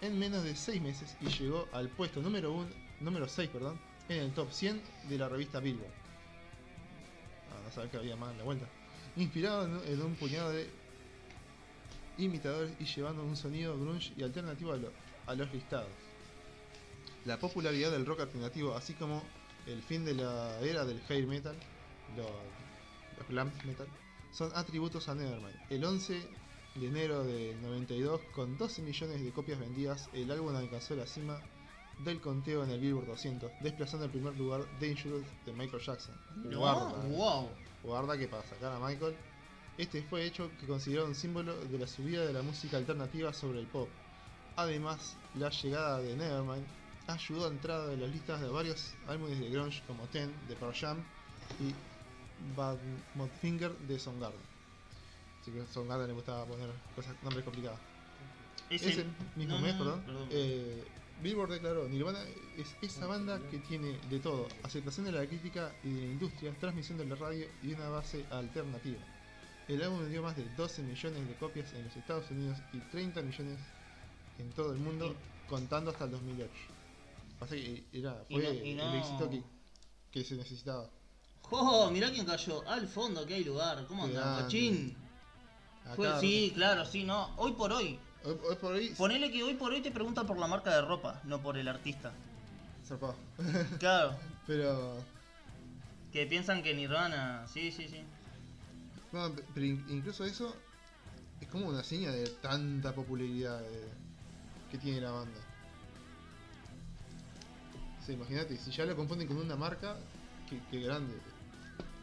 en 0.00 0.18
menos 0.18 0.44
de 0.44 0.54
6 0.54 0.80
meses 0.80 1.16
y 1.20 1.26
llegó 1.28 1.66
al 1.72 1.88
puesto 1.88 2.20
número, 2.22 2.52
un, 2.52 2.68
número 3.00 3.26
6 3.26 3.48
perdón, 3.50 3.80
en 4.08 4.18
el 4.18 4.32
top 4.32 4.52
100 4.52 4.80
de 5.08 5.18
la 5.18 5.28
revista 5.28 5.58
Billboard. 5.58 5.90
Ah, 7.50 7.60
no 7.64 7.72
sabés 7.72 7.90
que 7.90 7.96
había 7.96 8.14
más 8.14 8.30
en 8.32 8.38
la 8.38 8.44
vuelta. 8.44 8.66
Inspirado 9.16 9.64
en, 9.66 9.92
en 9.92 10.02
un 10.02 10.14
puñado 10.14 10.50
de 10.50 10.70
imitadores 12.18 12.72
y 12.78 12.84
llevando 12.84 13.24
un 13.24 13.36
sonido 13.36 13.78
grunge 13.78 14.12
y 14.16 14.22
alternativo 14.22 14.72
a, 14.72 14.76
lo- 14.76 14.92
a 15.28 15.34
los 15.34 15.52
listados. 15.52 15.90
La 17.24 17.38
popularidad 17.38 17.90
del 17.90 18.06
rock 18.06 18.20
alternativo, 18.20 18.74
así 18.74 18.94
como 18.94 19.22
el 19.66 19.82
fin 19.82 20.04
de 20.04 20.14
la 20.14 20.58
era 20.60 20.84
del 20.84 21.00
hair 21.08 21.26
metal, 21.26 21.54
lo- 22.16 22.24
los 23.18 23.28
glam 23.28 23.52
metal, 23.64 23.86
son 24.32 24.50
atributos 24.54 25.08
a 25.08 25.14
Nevermind. 25.14 25.56
El 25.70 25.84
11 25.84 26.20
de 26.76 26.86
enero 26.86 27.24
del 27.24 27.60
92, 27.60 28.20
con 28.34 28.56
12 28.56 28.82
millones 28.82 29.22
de 29.22 29.32
copias 29.32 29.58
vendidas, 29.58 30.08
el 30.12 30.30
álbum 30.30 30.54
alcanzó 30.54 30.94
la 30.96 31.06
cima 31.06 31.40
del 32.04 32.20
conteo 32.20 32.62
en 32.64 32.70
el 32.70 32.80
Billboard 32.80 33.06
200, 33.06 33.50
desplazando 33.60 34.04
el 34.06 34.10
primer 34.12 34.36
lugar 34.36 34.62
Dangerous 34.80 35.26
de 35.44 35.52
Michael 35.52 35.82
Jackson. 35.82 36.14
No, 36.36 36.60
Guarda, 36.60 37.04
eh. 37.06 37.16
wow. 37.16 37.48
Guarda 37.82 38.16
que 38.16 38.28
para 38.28 38.44
sacar 38.44 38.72
a 38.72 38.78
Michael, 38.78 39.14
este 39.76 40.02
fue 40.02 40.24
hecho 40.24 40.50
que 40.60 40.66
considerado 40.66 41.08
un 41.08 41.14
símbolo 41.14 41.56
de 41.66 41.78
la 41.78 41.86
subida 41.86 42.24
de 42.24 42.32
la 42.32 42.42
música 42.42 42.76
alternativa 42.76 43.32
sobre 43.32 43.58
el 43.60 43.66
pop. 43.66 43.88
Además, 44.58 45.16
la 45.34 45.50
llegada 45.50 46.00
de 46.02 46.16
Nevermind 46.16 46.66
ayudó 47.06 47.44
a 47.46 47.48
entrar 47.48 47.86
de 47.88 47.96
las 47.96 48.10
listas 48.10 48.40
de 48.40 48.48
varios 48.48 48.92
álbumes 49.06 49.38
de 49.38 49.48
grunge 49.50 49.82
como 49.86 50.04
Ten 50.08 50.32
de 50.48 50.56
Pearl 50.56 50.74
Jam 50.74 50.98
y 51.60 51.72
Bad 52.56 52.76
Finger 53.40 53.70
de 53.86 54.00
Soundgarden. 54.00 54.40
Así 55.40 55.52
que 55.52 55.60
a 55.60 55.66
Soundgarden 55.66 56.08
le 56.08 56.12
gustaba 56.12 56.44
poner 56.44 56.68
cosas, 56.96 57.14
nombres 57.22 57.44
complicados. 57.44 57.78
Ese- 58.68 58.90
Ese 58.90 59.06
mismo 59.36 59.54
no, 59.54 59.60
mes, 59.62 59.74
no, 59.76 59.78
perdón, 59.84 60.02
perdón. 60.04 60.28
eh, 60.32 60.84
Billboard 61.22 61.52
declaró 61.52 61.88
Nirvana 61.88 62.18
es 62.56 62.74
esa 62.82 63.06
banda 63.06 63.40
que 63.50 63.58
tiene 63.60 63.96
de 64.10 64.18
todo, 64.18 64.48
aceptación 64.64 65.06
de 65.06 65.12
la 65.12 65.24
crítica 65.26 65.72
y 65.84 65.90
de 65.92 66.00
la 66.02 66.06
industria, 66.08 66.52
transmisión 66.58 66.98
de 66.98 67.06
la 67.06 67.14
radio 67.14 67.46
y 67.62 67.72
una 67.74 67.88
base 67.90 68.24
alternativa. 68.30 68.98
El 69.68 69.82
álbum 69.84 70.00
vendió 70.00 70.20
más 70.22 70.36
de 70.36 70.44
12 70.56 70.82
millones 70.82 71.28
de 71.28 71.34
copias 71.34 71.72
en 71.74 71.84
los 71.84 71.96
Estados 71.96 72.28
Unidos 72.32 72.58
y 72.72 72.78
30 72.78 73.22
millones 73.22 73.58
en 74.38 74.50
todo 74.52 74.72
el 74.72 74.78
mundo, 74.78 75.14
contando 75.48 75.90
hasta 75.90 76.04
el 76.04 76.10
2008. 76.12 76.50
Pasa 77.38 77.54
que 77.54 77.84
era, 77.92 78.22
Y 78.28 78.34
fue 78.34 78.42
no- 78.42 78.52
y 78.64 78.74
no- 78.74 78.92
el 78.92 78.98
éxito 78.98 79.30
que, 79.30 79.42
que 80.10 80.24
se 80.24 80.34
necesitaba. 80.34 80.88
¡Jo! 81.42 81.90
Mirá 81.90 82.10
quién 82.10 82.26
cayó. 82.26 82.66
Al 82.68 82.86
fondo 82.88 83.24
que 83.26 83.34
hay 83.34 83.44
lugar. 83.44 83.86
¿Cómo 83.86 84.02
Qué 84.06 84.10
anda, 84.10 84.22
grande. 84.24 84.42
Pachín? 84.44 84.96
Fue- 85.96 86.08
Acá- 86.08 86.20
sí, 86.20 86.52
claro, 86.54 86.84
sí, 86.84 87.04
no. 87.04 87.34
Hoy 87.36 87.52
por 87.52 87.72
hoy. 87.72 87.98
hoy, 88.24 88.36
hoy 88.48 88.56
por 88.56 88.74
ahí 88.74 88.94
Ponele 88.98 89.30
que 89.30 89.42
hoy 89.42 89.54
por 89.54 89.72
hoy 89.72 89.80
te 89.80 89.90
preguntan 89.90 90.26
por 90.26 90.38
la 90.38 90.46
marca 90.46 90.74
de 90.74 90.82
ropa, 90.82 91.20
no 91.24 91.40
por 91.40 91.56
el 91.56 91.66
artista. 91.68 92.12
zarpado. 92.86 93.16
Claro, 93.78 94.14
Pero 94.46 94.96
que 96.12 96.26
piensan 96.26 96.62
que 96.62 96.74
Nirvana. 96.74 97.46
Sí, 97.52 97.70
sí, 97.72 97.88
sí. 97.88 98.02
No, 99.12 99.34
pe- 99.34 99.44
pero 99.54 99.64
in- 99.66 99.84
incluso 99.88 100.24
eso 100.24 100.54
es 101.40 101.48
como 101.48 101.66
una 101.68 101.82
seña 101.84 102.10
de 102.12 102.26
tanta 102.42 102.94
popularidad 102.94 103.60
de- 103.60 104.07
que 104.70 104.78
tiene 104.78 105.00
la 105.00 105.10
banda. 105.10 105.40
O 108.00 108.04
sea, 108.04 108.14
imagínate, 108.14 108.56
si 108.56 108.70
ya 108.70 108.84
lo 108.84 108.96
confunden 108.96 109.28
con 109.28 109.36
una 109.36 109.56
marca, 109.56 109.96
qué, 110.48 110.60
qué 110.70 110.80
grande. 110.80 111.14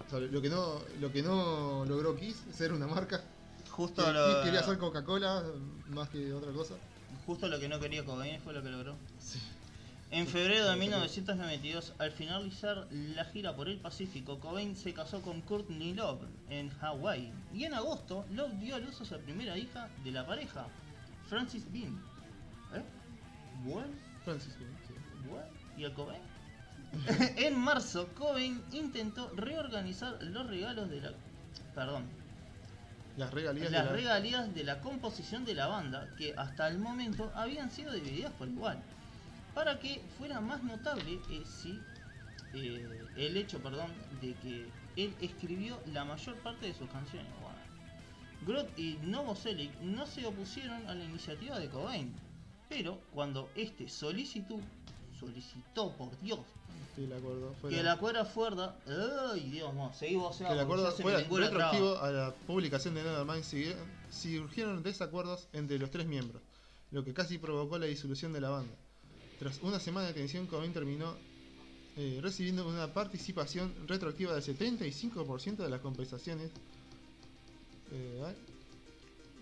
O 0.06 0.10
sea, 0.10 0.20
lo 0.20 0.42
que 0.42 0.50
no 0.50 0.80
lo 1.00 1.12
que 1.12 1.24
no 1.24 1.86
logró 1.86 2.16
Kiss 2.16 2.44
ser 2.54 2.74
una 2.74 2.88
marca. 2.88 3.24
Justo 3.70 4.06
Que 4.06 4.14
lo, 4.14 4.28
Kiss 4.28 4.44
quería 4.44 4.60
hacer 4.60 4.78
Coca-Cola 4.78 5.44
más 5.90 6.10
que 6.10 6.32
otra 6.34 6.52
cosa. 6.52 6.76
justo 7.26 7.48
lo 7.48 7.60
que 7.60 7.68
no 7.68 7.80
quería 7.80 8.06
Cobain 8.06 8.40
fue 8.42 8.54
lo 8.54 8.62
que 8.62 8.70
logró. 8.70 8.96
Sí. 9.20 9.40
En 10.12 10.28
febrero 10.28 10.70
de 10.70 10.76
1992, 10.78 11.94
al 11.98 12.12
finalizar 12.12 12.88
la 12.92 13.26
gira 13.26 13.56
por 13.56 13.68
el 13.68 13.80
Pacífico, 13.80 14.40
Cobain 14.40 14.76
se 14.76 14.94
casó 14.94 15.22
con 15.22 15.42
Courtney 15.42 15.94
Love 15.94 16.22
en 16.50 16.70
Hawái. 16.70 17.34
Y 17.54 17.66
en 17.66 17.74
agosto, 17.74 18.24
Love 18.32 18.54
dio 18.60 18.76
a 18.76 18.80
luz 18.80 19.02
a 19.02 19.06
su 19.06 19.18
primera 19.20 19.58
hija 19.58 19.90
de 20.04 20.12
la 20.12 20.26
pareja, 20.26 20.68
Francis 21.28 21.70
Bean. 21.72 22.00
Bueno, 23.64 23.94
bueno. 25.30 25.48
¿Y 25.78 25.84
el 25.84 25.94
Cobain? 25.94 26.22
en 27.38 27.60
marzo, 27.60 28.10
Cobain 28.16 28.62
intentó 28.72 29.30
reorganizar 29.36 30.22
los 30.24 30.48
regalos 30.48 30.90
de 30.90 31.02
la... 31.02 31.12
Perdón, 31.74 32.06
Las 33.18 33.34
regalías 33.34 33.72
las 33.72 33.84
de 33.84 33.90
la... 33.90 33.96
regalías 33.96 34.54
de 34.54 34.64
la 34.64 34.80
composición 34.82 35.46
de 35.46 35.56
la 35.56 35.68
banda, 35.68 36.10
que 36.18 36.34
hasta 36.38 36.68
el 36.68 36.80
momento 36.80 37.32
habían 37.36 37.70
sido 37.72 37.92
divididas 37.94 38.32
por 38.34 38.48
igual, 38.48 38.82
para 39.54 39.80
que 39.80 40.02
fuera 40.18 40.40
más 40.42 40.64
notable 40.64 41.20
eh, 41.30 41.44
si, 41.46 41.82
eh, 42.54 43.08
el 43.16 43.38
hecho 43.38 43.62
perdón, 43.62 43.92
de 44.22 44.34
que 44.36 44.70
él 44.96 45.14
escribió 45.20 45.82
la 45.88 46.06
mayor 46.06 46.36
parte 46.38 46.68
de 46.68 46.74
sus 46.74 46.90
canciones. 46.90 47.32
Bueno, 47.42 47.56
Groth 48.46 48.78
y 48.78 48.98
Novoselic 49.02 49.78
no 49.82 50.06
se 50.06 50.26
opusieron 50.26 50.88
a 50.88 50.96
la 50.96 51.04
iniciativa 51.04 51.60
de 51.60 51.70
Cobain, 51.70 52.14
pero 52.70 53.00
cuando 53.14 53.50
este 53.56 53.88
solicitó, 53.90 54.60
solicitó 55.20 55.92
por 55.94 56.20
Dios, 56.22 56.40
Sí, 56.96 57.04
el 57.04 57.12
acuerdo. 57.14 57.54
Fue 57.60 57.70
que 57.72 57.84
la 57.84 57.98
cuerda 57.98 58.24
fuera, 58.24 58.78
ay 59.34 59.50
Dios 59.50 59.74
mío, 59.74 59.92
voceando, 60.16 60.48
Que 60.48 60.54
el 60.54 60.60
acuerdo 60.66 60.92
fuera 60.94 61.18
la 61.20 61.28
retroactivo 61.50 61.98
a 61.98 62.10
la 62.12 62.34
publicación 62.48 62.96
de 62.96 63.04
siguieron- 63.44 63.86
surgieron 64.10 64.82
desacuerdos 64.82 65.48
entre 65.52 65.78
los 65.78 65.92
tres 65.92 66.06
miembros, 66.08 66.42
lo 66.92 67.04
que 67.04 67.14
casi 67.14 67.38
provocó 67.38 67.78
la 67.78 67.86
disolución 67.86 68.32
de 68.32 68.40
la 68.40 68.50
banda. 68.50 68.74
Tras 69.40 69.60
una 69.62 69.80
semana 69.82 70.08
de 70.08 70.14
tensión, 70.14 70.48
Cobain 70.48 70.72
terminó 70.72 71.16
eh, 71.98 72.20
recibiendo 72.22 72.68
una 72.68 72.94
participación 72.94 73.74
retroactiva 73.88 74.34
del 74.34 74.44
75% 74.44 75.64
de 75.64 75.70
las 75.70 75.82
compensaciones. 75.82 76.52
Eh, 77.92 78.36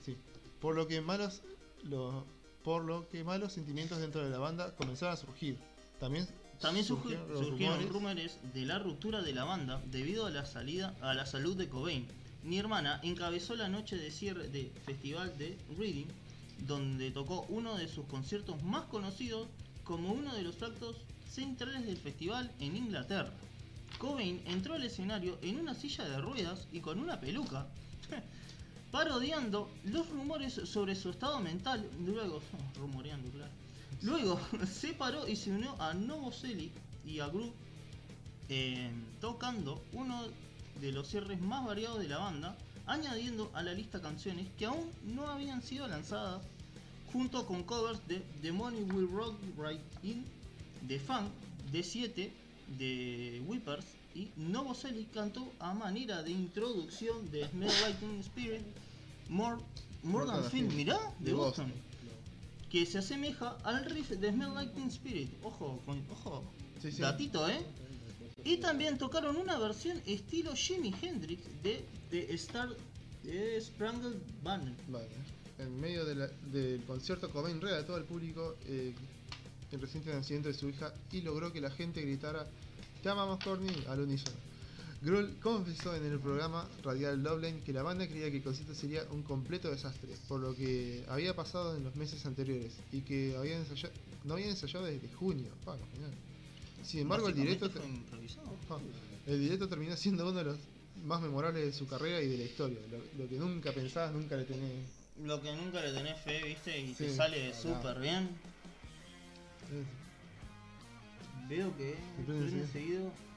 sí. 0.04 0.18
Por 0.60 0.76
lo 0.76 0.88
que 0.88 1.02
malos 1.02 1.42
lo- 1.84 2.26
por 2.64 2.84
lo 2.86 3.08
que 3.10 3.24
malos 3.24 3.54
sentimientos 3.54 4.00
dentro 4.00 4.24
de 4.24 4.30
la 4.30 4.38
banda 4.40 4.76
comenzaron 4.76 5.14
a 5.14 5.18
surgir. 5.18 5.58
También 6.00 6.28
surgieron 6.86 7.28
rumores- 7.82 7.90
rumores 7.90 8.38
de 8.54 8.66
la 8.66 8.80
ruptura 8.80 9.22
de 9.22 9.34
la 9.34 9.44
banda 9.44 9.82
debido 9.92 10.26
a 10.26 10.30
la 10.32 10.46
salida 10.46 10.96
a 11.02 11.14
la 11.14 11.26
salud 11.26 11.58
de 11.58 11.68
Cobain. 11.68 12.08
Mi 12.44 12.58
hermana 12.58 13.00
encabezó 13.04 13.56
la 13.56 13.68
noche 13.70 13.98
de 13.98 14.12
cierre 14.12 14.48
de 14.50 14.72
festival 14.86 15.38
de 15.38 15.58
Reading, 15.78 16.08
donde 16.68 17.12
tocó 17.12 17.46
uno 17.50 17.76
de 17.76 17.88
sus 17.88 18.06
conciertos 18.06 18.62
más 18.64 18.84
conocidos 18.86 19.48
como 19.84 20.12
uno 20.14 20.34
de 20.34 20.44
los 20.44 20.62
actos 20.62 20.96
centrales 21.30 21.86
del 21.86 21.98
festival 21.98 22.52
en 22.60 22.76
Inglaterra. 22.78 23.32
Cobain 23.98 24.42
entró 24.46 24.74
al 24.76 24.84
escenario 24.84 25.38
en 25.42 25.60
una 25.60 25.74
silla 25.76 26.04
de 26.08 26.20
ruedas 26.20 26.68
y 26.72 26.80
con 26.80 27.00
una 27.00 27.20
peluca, 27.20 27.68
parodiando 28.94 29.72
los 29.86 30.08
rumores 30.12 30.54
sobre 30.54 30.94
su 30.94 31.10
estado 31.10 31.40
mental. 31.40 31.84
Luego, 32.06 32.42
rumoreando, 32.80 33.28
claro. 33.32 33.52
Luego 34.04 34.40
se 34.72 34.94
paró 34.94 35.28
y 35.28 35.36
se 35.36 35.52
unió 35.52 35.76
a 35.82 35.96
Novoselic 35.96 36.72
y 37.04 37.20
a 37.20 37.28
Groove, 37.28 37.52
eh, 38.50 38.92
tocando 39.20 39.84
uno 39.94 40.26
de 40.80 40.92
los 40.92 41.08
cierres 41.08 41.42
más 41.42 41.66
variados 41.66 42.00
de 42.00 42.08
la 42.08 42.20
banda, 42.20 42.56
añadiendo 42.86 43.50
a 43.56 43.64
la 43.64 43.74
lista 43.74 44.00
canciones 44.00 44.48
que 44.60 44.68
aún 44.68 44.92
no 45.04 45.28
habían 45.28 45.64
sido 45.64 45.88
lanzadas, 45.88 46.44
junto 47.12 47.48
con 47.48 47.64
covers 47.64 48.08
de 48.08 48.20
The 48.44 48.52
Money 48.52 48.84
Will 48.84 49.10
Rock 49.12 49.40
Right 49.58 49.82
In, 50.04 50.24
The 50.88 51.00
Funk, 51.00 51.32
D7, 51.72 52.30
de 52.78 53.42
Whippers 53.48 53.86
y 54.16 54.30
Novoselic 54.38 55.12
cantó 55.12 55.52
a 55.60 55.74
manera 55.74 56.24
de 56.24 56.32
introducción 56.32 57.30
de 57.32 57.48
Smell 57.50 57.96
Teen 58.00 58.20
Spirit 58.20 58.64
More, 59.34 59.58
More 60.04 60.26
Than 60.28 60.44
Film, 60.52 60.76
mirá, 60.76 61.00
de 61.20 61.34
Boston 61.34 61.72
que 62.70 62.86
se 62.88 62.98
asemeja 62.98 63.56
al 63.64 63.86
riff 63.86 64.10
de 64.10 64.32
Smell 64.32 64.54
Like 64.56 64.74
Teen 64.74 64.88
Spirit. 64.90 65.30
Ojo, 65.44 65.80
con, 65.86 66.02
ojo, 66.12 66.44
Sí, 66.82 66.92
sí. 66.92 67.02
datito, 67.02 67.48
¿eh? 67.48 67.62
Y 68.44 68.58
también 68.58 68.98
tocaron 68.98 69.36
una 69.38 69.58
versión 69.60 70.02
estilo 70.08 70.56
Jimi 70.56 70.92
Hendrix 71.02 71.42
de 71.62 71.86
The 72.10 72.34
Star 72.34 72.70
de 73.24 73.62
Sprangled 73.62 74.18
Banner. 74.44 74.74
Vale. 74.90 75.08
En 75.60 75.80
medio 75.80 76.04
de 76.04 76.16
la- 76.16 76.28
del 76.52 76.82
concierto, 76.86 77.30
Cobain 77.30 77.62
relató 77.62 77.94
al 77.96 78.06
público 78.06 78.56
eh, 78.66 78.94
el 79.72 79.80
reciente 79.80 80.12
nacimiento 80.12 80.50
de 80.50 80.56
su 80.56 80.68
hija 80.68 80.92
y 81.12 81.22
logró 81.22 81.54
que 81.54 81.62
la 81.62 81.70
gente 81.72 82.02
gritara 82.02 82.48
Te 83.04 83.10
amamos, 83.10 83.38
Courtney, 83.44 83.86
al 83.88 84.00
unísono. 84.00 84.36
Grohl 85.04 85.36
confesó 85.42 85.94
en 85.96 86.06
el 86.06 86.18
programa 86.18 86.66
radial 86.82 87.22
Loveline 87.22 87.62
que 87.62 87.74
la 87.74 87.84
banda 87.84 88.08
creía 88.08 88.32
que 88.32 88.38
el 88.38 88.44
concierto 88.44 88.74
sería 88.74 89.04
un 89.12 89.22
completo 89.22 89.70
desastre, 89.70 90.16
por 90.30 90.40
lo 90.40 90.56
que 90.56 91.04
había 91.10 91.36
pasado 91.36 91.76
en 91.76 91.84
los 91.84 91.94
meses 91.98 92.26
anteriores 92.26 92.72
y 92.92 93.02
que 93.02 93.36
habían 93.36 93.60
ensayado, 93.60 93.94
no 94.24 94.36
habían 94.36 94.52
ensayado 94.52 94.86
desde 94.86 95.10
junio. 95.10 95.52
Pa. 95.66 95.78
Sin 96.84 97.02
embargo, 97.02 97.28
el 97.28 97.36
directo, 97.36 97.70
pa, 98.70 98.80
el 99.28 99.40
directo 99.40 99.68
terminó 99.68 99.96
siendo 99.98 100.24
uno 100.24 100.40
de 100.40 100.46
los 100.46 100.58
más 101.04 101.22
memorables 101.22 101.66
de 101.66 101.74
su 101.74 101.86
carrera 101.86 102.22
y 102.22 102.30
de 102.30 102.38
la 102.38 102.44
historia. 102.46 102.80
Lo, 102.90 103.24
lo 103.24 103.30
que 103.30 103.38
nunca 103.38 103.74
pensabas, 103.74 104.14
nunca 104.14 104.38
le 104.38 104.46
tenés. 104.46 104.86
Lo 105.22 105.42
que 105.42 105.54
nunca 105.54 105.82
le 105.82 105.92
tenés 105.92 106.18
fe, 106.22 106.42
viste, 106.46 106.80
y 106.80 106.94
te 106.94 107.14
sale 107.14 107.54
súper 107.54 108.00
bien. 108.00 108.30
Veo 111.50 111.76
que 111.76 111.98
enseguida. 112.26 112.68
seguido. 112.68 113.33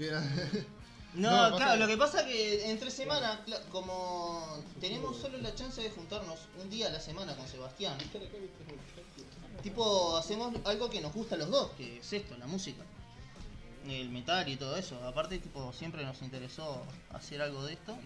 No, 1.14 1.50
No, 1.50 1.56
claro, 1.56 1.80
lo 1.80 1.88
que 1.88 1.96
pasa 1.96 2.24
que 2.24 2.70
entre 2.70 2.88
semana, 2.88 3.44
como 3.72 4.62
tenemos 4.80 5.16
solo 5.16 5.38
la 5.38 5.52
chance 5.56 5.82
de 5.82 5.90
juntarnos 5.90 6.38
un 6.62 6.70
día 6.70 6.86
a 6.86 6.90
la 6.90 7.00
semana 7.00 7.34
con 7.34 7.48
Sebastián, 7.48 7.98
tipo 9.62 10.16
hacemos 10.16 10.54
algo 10.64 10.88
que 10.88 11.00
nos 11.00 11.12
gusta 11.12 11.34
a 11.34 11.38
los 11.38 11.50
dos, 11.50 11.70
que 11.72 11.98
es 11.98 12.12
esto, 12.12 12.36
la 12.38 12.46
música, 12.46 12.82
el 13.88 14.08
metal 14.10 14.48
y 14.48 14.56
todo 14.56 14.76
eso. 14.76 15.02
Aparte, 15.04 15.38
tipo, 15.40 15.72
siempre 15.72 16.04
nos 16.04 16.22
interesó 16.22 16.82
hacer 17.12 17.42
algo 17.42 17.64
de 17.64 17.72
esto. 17.74 17.96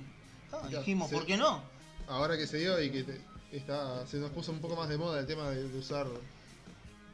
ah, 0.52 0.66
dijimos. 0.68 1.10
¿por 1.10 1.26
qué 1.26 1.36
no? 1.36 1.62
ahora 2.08 2.36
que 2.36 2.46
se 2.46 2.58
dio 2.58 2.80
y 2.82 2.90
que 2.90 3.04
te- 3.04 3.20
está, 3.52 4.06
se 4.06 4.16
nos 4.16 4.30
puso 4.30 4.50
un 4.52 4.60
poco 4.60 4.76
más 4.76 4.88
de 4.88 4.96
moda 4.98 5.20
el 5.20 5.26
tema 5.26 5.50
de, 5.50 5.68
de 5.68 5.78
usar 5.78 6.06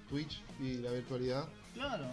Twitch 0.08 0.40
y 0.60 0.74
la 0.78 0.90
virtualidad. 0.92 1.46
Claro, 1.80 2.04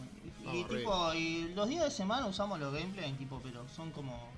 y, 0.54 0.64
tipo, 0.64 1.14
y 1.14 1.50
los 1.54 1.68
días 1.68 1.84
de 1.84 1.92
semana 1.92 2.26
usamos 2.26 2.58
los 2.58 2.74
gameplays, 2.74 3.18
tipo, 3.18 3.42
pero 3.44 3.68
son 3.76 3.92
como... 3.92 4.30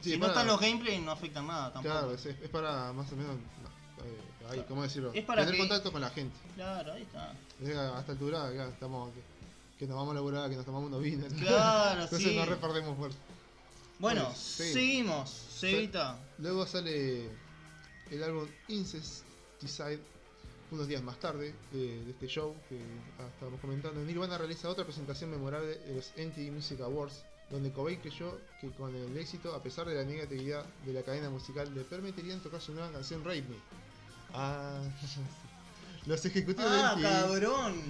Sí, 0.00 0.10
si 0.10 0.16
no 0.16 0.22
para- 0.22 0.32
están 0.32 0.46
los 0.48 0.60
gameplays 0.60 1.00
no 1.02 1.12
afectan 1.12 1.46
nada 1.46 1.72
tampoco. 1.72 1.94
Claro, 1.94 2.14
es, 2.14 2.26
es 2.26 2.48
para 2.48 2.92
más 2.92 3.12
o 3.12 3.16
menos. 3.16 3.36
no, 3.36 4.04
eh, 4.04 4.50
ahí, 4.50 4.64
¿Cómo 4.66 4.82
decirlo? 4.82 5.12
Es 5.14 5.24
para 5.24 5.42
Tener 5.42 5.54
que- 5.54 5.60
contacto 5.60 5.92
con 5.92 6.00
la 6.00 6.10
gente. 6.10 6.36
Claro, 6.56 6.92
ahí 6.94 7.02
está. 7.02 7.32
Es 7.62 7.76
a 7.76 8.00
esta 8.00 8.10
altura, 8.12 8.52
estamos. 8.68 9.12
Que, 9.14 9.22
que 9.78 9.86
nos 9.86 9.96
vamos 9.96 10.10
a 10.10 10.14
laburar, 10.14 10.50
que 10.50 10.56
nos 10.56 10.64
tomamos 10.66 10.88
unos 10.88 11.00
vinos. 11.00 11.32
Claro, 11.34 12.02
Entonces 12.02 12.28
sí. 12.30 12.36
no 12.36 12.44
reperdemos 12.44 12.96
fuerza. 12.96 13.18
Bueno, 14.00 14.22
Bueno, 14.22 14.34
seguimos. 14.36 15.30
seguimos, 15.30 15.30
Cevita. 15.60 16.18
Luego 16.38 16.66
sale 16.66 17.30
el 18.10 18.22
álbum 18.24 18.48
Incesticide 18.66 20.00
unos 20.72 20.88
días 20.88 21.02
más 21.02 21.18
tarde 21.20 21.54
de, 21.70 22.04
de 22.04 22.10
este 22.10 22.26
show 22.26 22.54
que 22.68 22.78
ah, 23.18 23.26
estábamos 23.32 23.60
comentando. 23.60 24.00
Nirvana 24.02 24.38
realiza 24.38 24.68
otra 24.68 24.84
presentación 24.84 25.30
memorable 25.30 25.76
de 25.78 25.94
los 25.94 26.12
MTV 26.16 26.50
Music 26.52 26.80
Awards, 26.80 27.22
donde 27.50 27.70
Cobain 27.72 28.00
creyó 28.00 28.38
que 28.60 28.70
con 28.70 28.94
el 28.96 29.16
éxito, 29.16 29.54
a 29.54 29.62
pesar 29.62 29.86
de 29.86 29.94
la 29.94 30.04
negatividad 30.04 30.64
de 30.86 30.92
la 30.92 31.02
cadena 31.02 31.28
musical, 31.30 31.72
le 31.74 31.82
permitirían 31.84 32.40
tocar 32.40 32.60
su 32.60 32.72
nueva 32.72 32.90
canción 32.90 33.22
Rape 33.24 33.42
Me. 33.42 33.56
Ah, 34.32 34.80
los 36.06 36.24
ejecutivos 36.24 36.70
Ah, 36.72 36.94
de 36.96 37.02
MTV 37.02 37.12
cabrón. 37.12 37.82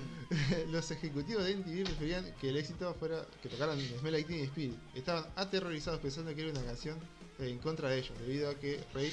los 0.73 0.91
ejecutivos 0.91 1.45
de 1.45 1.57
MTV 1.57 1.85
preferían 1.85 2.35
que 2.41 2.49
el 2.51 2.57
éxito 2.57 2.93
fuera 2.95 3.25
que 3.43 3.49
tocaran 3.49 3.79
Smell 3.81 4.13
Like 4.13 4.29
Teen 4.29 4.45
Spirit. 4.45 4.77
Estaban 4.95 5.25
aterrorizados 5.37 6.01
pensando 6.01 6.35
que 6.35 6.43
era 6.43 6.51
una 6.51 6.65
canción 6.65 6.99
eh, 7.39 7.49
en 7.49 7.59
contra 7.59 7.89
de 7.91 7.99
ellos, 7.99 8.19
debido 8.19 8.51
a 8.51 8.55
que 8.55 8.79
rape 8.93 9.13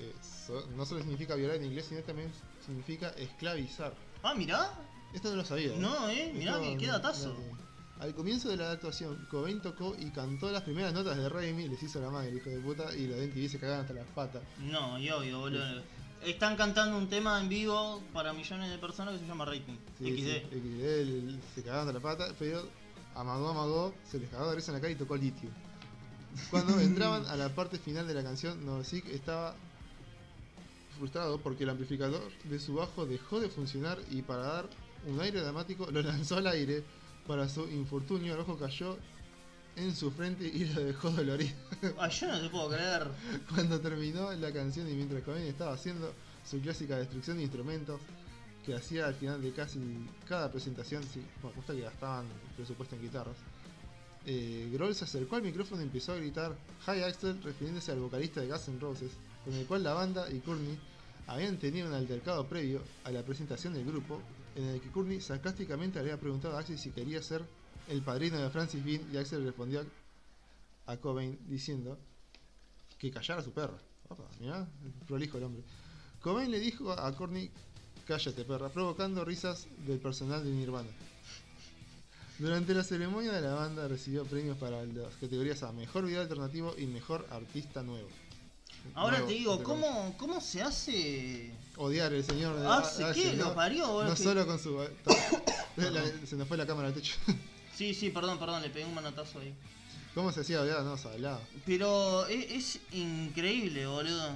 eh, 0.00 0.12
so- 0.46 0.66
no 0.76 0.84
solo 0.84 1.00
significa 1.00 1.34
violar 1.36 1.56
en 1.56 1.64
inglés, 1.66 1.86
sino 1.88 2.02
también 2.02 2.30
significa 2.66 3.08
esclavizar. 3.10 3.94
Ah, 4.22 4.34
mirá. 4.34 4.70
Esto 5.14 5.30
no 5.30 5.36
lo 5.36 5.44
sabía. 5.44 5.68
¿eh? 5.72 5.76
No, 5.78 6.08
eh, 6.10 6.32
mirá, 6.34 6.52
Esto 6.52 6.62
que 6.62 6.76
qué 6.78 6.86
datazo. 6.88 7.36
Al 7.98 8.14
comienzo 8.14 8.50
de 8.50 8.58
la 8.58 8.72
actuación, 8.72 9.26
Cobain 9.30 9.62
tocó 9.62 9.96
y 9.98 10.10
cantó 10.10 10.50
las 10.50 10.62
primeras 10.62 10.92
notas 10.92 11.16
de 11.16 11.28
Raimi, 11.30 11.66
les 11.68 11.82
hizo 11.82 11.98
la 12.00 12.10
madre, 12.10 12.34
hijo 12.36 12.50
de 12.50 12.58
puta, 12.58 12.94
y 12.94 13.06
los 13.06 13.16
de 13.18 13.26
MTV 13.28 13.48
se 13.48 13.58
cagaban 13.58 13.80
hasta 13.82 13.94
las 13.94 14.06
patas. 14.08 14.42
No, 14.58 14.98
y 14.98 15.08
obvio, 15.10 15.38
boludo. 15.40 15.82
Están 16.22 16.56
cantando 16.56 16.98
un 16.98 17.08
tema 17.08 17.40
en 17.40 17.48
vivo 17.48 18.02
para 18.12 18.34
millones 18.34 18.70
de 18.70 18.76
personas 18.78 19.14
que 19.14 19.20
se 19.20 19.26
llama 19.26 19.46
Rating. 19.46 19.76
Sí, 19.98 20.04
XD. 20.10 20.50
sí, 20.50 20.60
XD, 20.60 20.84
el- 21.00 21.40
se 21.54 21.62
cagaban 21.62 21.88
hasta 21.88 21.92
la 21.98 22.00
pata, 22.02 22.34
pero 22.38 22.68
amagó, 23.14 23.48
amagó, 23.50 23.94
se 24.10 24.18
les 24.18 24.28
cagó 24.28 24.50
de 24.50 24.56
risa 24.56 24.72
en 24.72 24.74
la 24.74 24.80
cara 24.82 24.92
y 24.92 24.96
tocó 24.96 25.16
litio. 25.16 25.48
Cuando 26.50 26.78
entraban 26.80 27.24
a 27.26 27.36
la 27.36 27.48
parte 27.54 27.78
final 27.78 28.06
de 28.06 28.12
la 28.12 28.22
canción, 28.22 28.62
Novosik 28.66 29.06
estaba 29.06 29.54
frustrado 30.96 31.38
porque 31.40 31.64
el 31.64 31.70
amplificador 31.70 32.30
de 32.44 32.58
su 32.58 32.74
bajo 32.74 33.06
dejó 33.06 33.40
de 33.40 33.48
funcionar 33.48 33.98
y 34.10 34.22
para 34.22 34.42
dar 34.42 34.68
un 35.06 35.20
aire 35.20 35.40
dramático 35.40 35.90
lo 35.90 36.02
lanzó 36.02 36.36
al 36.36 36.46
aire. 36.48 36.82
Para 37.26 37.48
su 37.48 37.68
infortunio, 37.68 38.32
el 38.32 38.38
bajo 38.38 38.56
cayó 38.56 38.96
en 39.76 39.94
su 39.94 40.10
frente 40.10 40.46
y 40.46 40.64
lo 40.64 40.84
dejó 40.84 41.10
dolorido. 41.10 41.54
Ay, 41.98 42.10
yo 42.10 42.28
no 42.28 42.40
te 42.40 42.48
puedo 42.48 42.70
creer. 42.70 43.08
Cuando 43.54 43.80
terminó 43.80 44.32
la 44.32 44.52
canción 44.52 44.88
y 44.88 44.94
mientras 44.94 45.22
Cobain 45.22 45.46
estaba 45.46 45.74
haciendo 45.74 46.12
su 46.44 46.60
clásica 46.60 46.96
destrucción 46.96 47.36
de 47.36 47.44
instrumentos 47.44 48.00
que 48.64 48.74
hacía 48.74 49.06
al 49.06 49.14
final 49.14 49.40
de 49.42 49.52
casi 49.52 49.78
cada 50.26 50.50
presentación, 50.50 51.02
sí, 51.04 51.22
bueno, 51.40 51.56
gusta 51.56 51.72
que 51.72 51.82
gastaban 51.82 52.26
presupuesto 52.56 52.96
en 52.96 53.02
guitarras, 53.02 53.36
eh, 54.24 54.68
Grohl 54.72 54.94
se 54.94 55.04
acercó 55.04 55.36
al 55.36 55.42
micrófono 55.42 55.82
y 55.82 55.84
empezó 55.84 56.12
a 56.12 56.16
gritar 56.16 56.56
Hi 56.88 57.02
Axel 57.02 57.40
refiriéndose 57.44 57.92
al 57.92 58.00
vocalista 58.00 58.40
de 58.40 58.48
Guns 58.48 58.68
N' 58.68 58.80
Roses, 58.80 59.12
con 59.46 59.54
el 59.54 59.64
cual 59.64 59.84
la 59.84 59.94
banda 59.94 60.28
y 60.28 60.40
Courtney 60.40 60.76
habían 61.28 61.56
tenido 61.56 61.86
un 61.86 61.94
altercado 61.94 62.48
previo 62.48 62.82
a 63.04 63.12
la 63.12 63.22
presentación 63.22 63.74
del 63.74 63.84
grupo, 63.84 64.20
en 64.56 64.64
el 64.64 64.80
que 64.80 64.90
Courtney 64.90 65.20
sarcásticamente 65.20 66.00
le 66.00 66.00
había 66.00 66.20
preguntado 66.20 66.56
a 66.56 66.60
Axel 66.60 66.76
si 66.76 66.90
quería 66.90 67.22
ser 67.22 67.44
el 67.88 68.02
padrino 68.02 68.38
de 68.38 68.50
Francis 68.50 68.84
Bean 68.84 69.02
y 69.12 69.16
Axel 69.16 69.44
respondió 69.44 69.86
a 70.86 70.96
Cobain 70.96 71.38
diciendo 71.46 71.96
que 72.98 73.12
callara 73.12 73.40
a 73.40 73.44
su 73.44 73.52
perra. 73.52 73.78
Opa, 74.08 74.24
mirá, 74.40 74.66
prolijo 75.06 75.38
el 75.38 75.44
hombre. 75.44 75.62
Cobain 76.20 76.50
le 76.50 76.58
dijo 76.58 76.90
a 76.90 77.14
Courtney, 77.14 77.48
cállate 78.04 78.44
perra, 78.44 78.68
provocando 78.68 79.24
risas 79.24 79.68
del 79.86 80.00
personal 80.00 80.42
de 80.42 80.50
Nirvana. 80.50 80.90
Durante 82.40 82.74
la 82.74 82.82
ceremonia 82.82 83.32
de 83.32 83.42
la 83.42 83.54
banda 83.54 83.86
recibió 83.86 84.24
premios 84.24 84.58
para 84.58 84.84
las 84.84 85.14
categorías 85.20 85.62
a 85.62 85.70
Mejor 85.70 86.04
Video 86.04 86.20
Alternativo 86.20 86.74
y 86.76 86.86
Mejor 86.86 87.24
Artista 87.30 87.84
Nuevo. 87.84 88.08
Ahora 88.94 89.18
Nuevo, 89.18 89.28
te 89.28 89.34
digo. 89.34 89.62
¿cómo, 89.62 90.14
¿cómo 90.18 90.40
se 90.40 90.62
hace? 90.62 91.52
Odiar 91.76 92.12
el 92.12 92.24
señor 92.24 92.58
de 92.58 92.66
Hace 92.66 93.04
Axel, 93.04 93.30
qué, 93.32 93.36
¿no? 93.36 93.44
lo 93.46 93.54
parió, 93.54 94.04
No 94.04 94.14
que- 94.14 94.22
solo 94.22 94.46
con 94.46 94.58
su... 94.58 94.78
la- 95.76 96.26
se 96.26 96.36
nos 96.36 96.48
fue 96.48 96.56
la 96.56 96.66
cámara 96.66 96.88
al 96.88 96.94
techo. 96.94 97.14
Sí, 97.74 97.92
sí, 97.94 98.08
perdón, 98.10 98.38
perdón, 98.38 98.62
le 98.62 98.70
pegué 98.70 98.86
un 98.86 98.94
manotazo 98.94 99.40
ahí. 99.40 99.54
¿Cómo 100.14 100.32
se 100.32 100.40
hacía 100.40 100.62
odiar? 100.62 100.82
No, 100.82 100.96
se 100.96 101.08
hablaba. 101.08 101.40
Pero 101.66 102.26
es, 102.28 102.50
es 102.76 102.80
increíble, 102.92 103.86
boludo. 103.86 104.30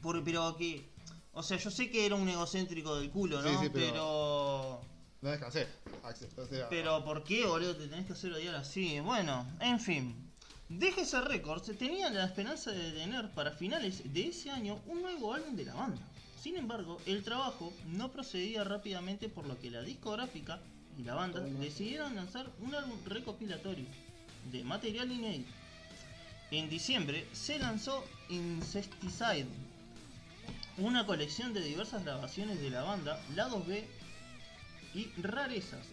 Por, 0.00 0.22
pero 0.22 0.56
que. 0.56 0.84
O 1.32 1.42
sea, 1.42 1.56
yo 1.58 1.70
sé 1.70 1.90
que 1.90 2.06
era 2.06 2.14
un 2.14 2.28
egocéntrico 2.28 2.96
del 2.96 3.10
culo, 3.10 3.42
¿no? 3.42 3.48
Sí, 3.48 3.56
sí, 3.64 3.70
pero- 3.72 3.86
pero... 3.92 4.80
No 5.20 5.30
descansé, 5.30 5.66
Axel. 6.04 6.28
O 6.36 6.46
sea, 6.46 6.68
pero. 6.68 7.04
¿por 7.04 7.24
qué, 7.24 7.44
boludo? 7.44 7.74
Te 7.74 7.88
tenés 7.88 8.06
que 8.06 8.12
hacer 8.12 8.32
odiar 8.32 8.54
así. 8.54 9.00
Bueno, 9.00 9.44
en 9.60 9.80
fin. 9.80 10.27
DGC 10.68 11.24
Records 11.24 11.78
tenía 11.78 12.10
la 12.10 12.26
esperanza 12.26 12.70
de 12.70 12.92
tener 12.92 13.30
para 13.30 13.52
finales 13.52 14.12
de 14.12 14.28
ese 14.28 14.50
año 14.50 14.78
un 14.86 15.00
nuevo 15.00 15.32
álbum 15.32 15.56
de 15.56 15.64
la 15.64 15.72
banda. 15.72 16.02
Sin 16.42 16.58
embargo, 16.58 17.00
el 17.06 17.24
trabajo 17.24 17.72
no 17.86 18.12
procedía 18.12 18.64
rápidamente 18.64 19.30
por 19.30 19.46
lo 19.46 19.58
que 19.58 19.70
la 19.70 19.80
discográfica 19.80 20.60
y 20.98 21.04
la 21.04 21.14
banda 21.14 21.40
decidieron 21.40 22.16
lanzar 22.16 22.50
un 22.60 22.74
álbum 22.74 22.98
recopilatorio 23.06 23.86
de 24.52 24.62
material 24.62 25.10
inédito. 25.10 25.50
En 26.50 26.68
diciembre 26.68 27.26
se 27.32 27.58
lanzó 27.58 28.04
Incesticide, 28.28 29.46
una 30.76 31.06
colección 31.06 31.54
de 31.54 31.62
diversas 31.62 32.04
grabaciones 32.04 32.60
de 32.60 32.68
la 32.68 32.82
banda, 32.82 33.18
lados 33.34 33.66
B 33.66 33.88
y 34.94 35.10
rarezas. 35.22 35.86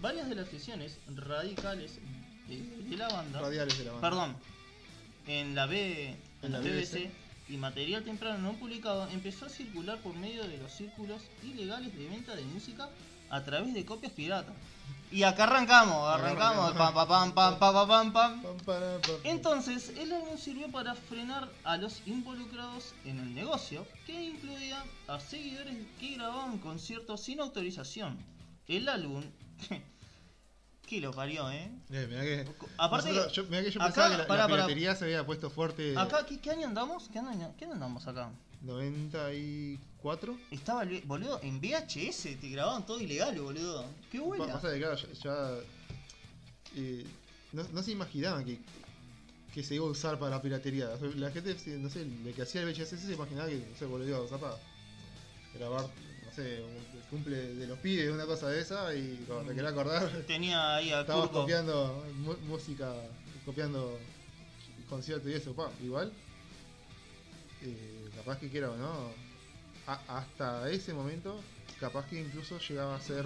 Varias 0.00 0.28
de 0.28 0.34
las 0.34 0.48
sesiones 0.48 0.98
radicales 1.14 2.00
de, 2.48 2.96
la 2.96 3.08
banda. 3.08 3.40
Perdón. 4.00 4.36
En 5.26 5.54
la 5.54 5.66
B, 5.66 6.16
BBC, 6.42 7.10
y 7.48 7.56
material 7.56 8.02
temprano 8.04 8.38
no 8.38 8.58
publicado 8.58 9.08
empezó 9.08 9.46
a 9.46 9.48
circular 9.48 9.98
por 9.98 10.14
medio 10.14 10.46
de 10.46 10.58
los 10.58 10.72
círculos 10.72 11.22
ilegales 11.42 11.96
de 11.96 12.08
venta 12.08 12.34
de 12.34 12.42
música 12.42 12.88
a 13.30 13.42
través 13.42 13.74
de 13.74 13.84
copias 13.84 14.12
piratas. 14.12 14.54
Y 15.10 15.22
acá 15.22 15.44
arrancamos, 15.44 16.08
arrancamos, 16.08 16.72
pam, 16.72 18.12
pam, 18.12 18.42
Entonces, 19.22 19.92
el 19.96 20.12
álbum 20.12 20.36
sirvió 20.36 20.68
para 20.72 20.96
frenar 20.96 21.48
a 21.62 21.76
los 21.76 22.02
involucrados 22.06 22.92
en 23.04 23.20
el 23.20 23.32
negocio, 23.32 23.86
que 24.04 24.20
incluía 24.20 24.82
a 25.06 25.20
seguidores 25.20 25.76
que 26.00 26.16
grababan 26.16 26.58
conciertos 26.58 27.22
sin 27.22 27.40
autorización. 27.40 28.18
El 28.66 28.88
álbum 28.88 29.22
que 30.86 31.00
lo 31.00 31.10
parió, 31.12 31.50
¿eh? 31.50 31.70
Eh, 31.90 32.06
mirá 32.08 32.22
que, 32.22 32.46
Aparte, 32.78 33.08
nosotros- 33.10 33.32
yo, 33.34 33.44
mirá 33.44 33.62
que 33.64 33.70
yo 33.72 33.80
acá- 33.82 33.86
pensaba 33.88 34.10
que 34.12 34.18
la, 34.22 34.26
pará, 34.26 34.42
la 34.44 34.48
pará. 34.48 34.62
piratería 34.66 34.94
se 34.94 35.04
había 35.04 35.26
puesto 35.26 35.50
fuerte. 35.50 35.94
acá, 35.98 36.24
¿qué, 36.24 36.38
qué 36.40 36.50
año 36.52 36.66
andamos? 36.68 37.08
¿Qué 37.12 37.18
año, 37.18 37.52
qué 37.58 37.64
año 37.64 37.74
andamos 37.74 38.06
acá? 38.06 38.30
94. 38.62 40.36
Estaba, 40.50 40.84
boludo, 41.04 41.40
en 41.42 41.60
VHS 41.60 42.36
te 42.40 42.48
grababan 42.50 42.86
todo 42.86 43.00
ilegal, 43.00 43.38
boludo. 43.40 43.84
Qué. 44.10 44.20
Pasa 44.38 44.72
claro, 44.76 44.96
ya, 44.96 45.08
ya 45.22 45.54
eh, 46.76 47.04
no, 47.52 47.62
no 47.72 47.82
se 47.82 47.92
imaginaban 47.92 48.44
que, 48.44 48.58
que 49.54 49.62
se 49.62 49.74
iba 49.74 49.86
a 49.86 49.90
usar 49.90 50.18
para 50.18 50.36
la 50.36 50.42
piratería. 50.42 50.88
O 50.90 50.98
sea, 50.98 51.08
La 51.16 51.30
gente, 51.30 51.56
no 51.78 51.88
sé, 51.90 52.02
el 52.02 52.32
que 52.34 52.42
hacía 52.42 52.62
el 52.62 52.68
VHS 52.72 52.96
se 52.98 53.12
imaginaba 53.12 53.48
que 53.48 53.56
no 53.70 53.76
sé, 53.78 53.86
boludo, 53.86 54.08
iba 54.08 54.18
a 54.18 54.22
usar 54.22 54.38
para 54.40 54.56
grabar, 55.54 55.82
no 55.82 56.32
sé, 56.32 56.62
un 56.62 56.95
cumple 57.10 57.36
de 57.54 57.66
los 57.66 57.78
pibes, 57.78 58.10
una 58.10 58.26
cosa 58.26 58.48
de 58.48 58.60
esa, 58.60 58.94
y 58.94 59.22
cuando 59.26 59.48
te 59.50 59.54
quería 59.54 59.70
acordar, 59.70 60.10
Tenía 60.26 60.76
ahí 60.76 60.90
a 60.92 61.00
estabas 61.02 61.30
copiando 61.30 62.04
música, 62.46 62.92
copiando 63.44 63.98
conciertos 64.88 65.30
y 65.30 65.34
eso, 65.34 65.52
pa, 65.54 65.70
igual. 65.82 66.12
eh, 67.62 68.10
capaz 68.16 68.38
que 68.38 68.48
quiera 68.48 68.70
o 68.70 68.76
no, 68.76 69.10
a- 69.86 70.18
hasta 70.18 70.70
ese 70.70 70.92
momento, 70.94 71.40
capaz 71.80 72.06
que 72.08 72.20
incluso 72.20 72.58
llegaba 72.58 72.96
a 72.96 73.00
ser 73.00 73.24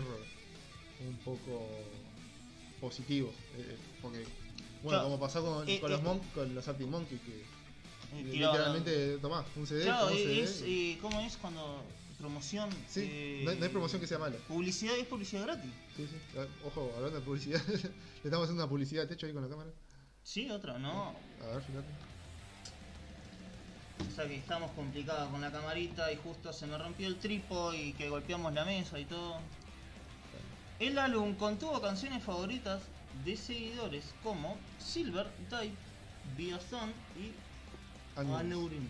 un 1.00 1.16
poco 1.24 1.68
positivo. 2.80 3.32
eh, 3.56 3.76
porque, 4.00 4.18
bueno, 4.82 5.00
Claro. 5.00 5.04
como 5.04 5.20
pasó 5.20 5.42
con, 5.44 5.68
Eh, 5.68 5.80
con 5.80 5.90
eh, 5.90 5.94
los, 5.94 6.02
mon- 6.02 6.20
con 6.34 6.54
los 6.54 6.66
Arctic 6.68 6.86
Monkeys, 6.86 7.20
que 7.22 7.42
Eh, 8.12 8.24
literalmente, 8.24 9.18
tomás, 9.18 9.44
un 9.56 9.66
CD, 9.66 9.84
Claro, 9.84 10.08
un 10.12 10.16
CD, 10.18 10.42
es, 10.42 10.62
y- 10.62 10.92
eh, 10.92 10.98
¿cómo 11.00 11.20
es 11.20 11.36
cuando 11.36 11.82
promoción? 12.20 12.70
Sí, 12.88 13.00
eh, 13.10 13.40
no, 13.44 13.50
hay- 13.50 13.58
no 13.58 13.64
hay 13.64 13.70
promoción 13.70 14.00
que 14.00 14.06
sea 14.06 14.18
mala. 14.18 14.36
Publicidad 14.48 14.96
es 14.96 15.06
publicidad 15.06 15.44
gratis. 15.44 15.70
Sí, 15.96 16.06
sí. 16.06 16.16
Ah, 16.38 16.46
Ojo, 16.66 16.92
hablando 16.96 17.18
de 17.18 17.24
publicidad, 17.24 17.60
le 17.66 17.74
estamos 18.24 18.44
haciendo 18.44 18.62
una 18.64 18.68
publicidad 18.68 19.02
de 19.02 19.08
techo 19.08 19.26
ahí 19.26 19.32
con 19.32 19.42
la 19.42 19.48
cámara. 19.48 19.70
Sí, 20.22 20.50
otra, 20.50 20.78
no. 20.78 21.14
A 21.42 21.46
ver, 21.54 21.62
fíjate. 21.62 21.88
O 24.10 24.14
sea 24.14 24.26
que 24.26 24.36
estamos 24.36 24.70
complicados 24.72 25.28
con 25.30 25.40
la 25.40 25.50
camarita 25.52 26.10
y 26.12 26.16
justo 26.16 26.52
se 26.52 26.66
me 26.66 26.76
rompió 26.78 27.06
el 27.06 27.16
tripo 27.16 27.72
y 27.74 27.92
que 27.94 28.08
golpeamos 28.08 28.52
la 28.54 28.64
mesa 28.64 28.98
y 28.98 29.04
todo. 29.04 29.38
El 30.78 30.98
álbum 30.98 31.34
contuvo 31.34 31.80
canciones 31.80 32.22
favoritas 32.22 32.82
de 33.24 33.36
seguidores 33.36 34.04
como 34.22 34.56
Silver, 34.78 35.26
Type, 35.50 35.74
Biazon 36.36 36.90
y 37.18 37.32
Aneurism. 38.18 38.84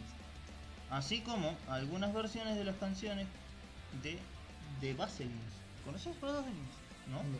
Así 0.91 1.21
como 1.21 1.57
algunas 1.69 2.13
versiones 2.13 2.57
de 2.57 2.65
las 2.65 2.77
canciones 2.77 3.27
de 4.03 4.19
The 4.81 4.95
Baselins. 4.95 5.53
¿Conoces 5.85 6.07
los 6.07 6.21
Baselins? 6.21 6.75
¿No? 7.09 7.23
No. 7.23 7.39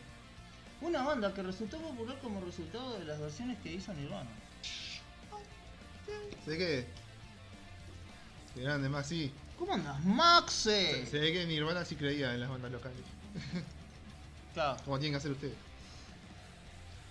Una 0.81 1.03
banda 1.03 1.35
que 1.35 1.43
resultó 1.43 1.79
popular 1.79 2.19
como 2.21 2.41
resultado 2.41 2.99
de 2.99 3.05
las 3.05 3.21
versiones 3.21 3.59
que 3.59 3.73
hizo 3.73 3.93
Nirvana. 3.93 4.31
Sé 6.45 6.57
que. 6.57 6.87
Grande, 8.57 8.89
más 8.89 9.07
sí. 9.07 9.33
¿Cómo 9.59 9.75
andas, 9.75 10.03
Maxe? 10.05 11.07
Se 11.07 11.19
ve 11.19 11.33
que 11.33 11.47
Nirvana 11.47 11.85
sí 11.85 11.97
creía 11.97 12.33
en 12.33 12.41
las 12.41 12.51
bandas 12.51 12.73
locales. 12.73 13.05
Claro. 14.53 14.83
Como 14.85 14.99
tienen 14.99 15.13
que 15.13 15.19
hacer 15.19 15.31
ustedes. 15.31 15.55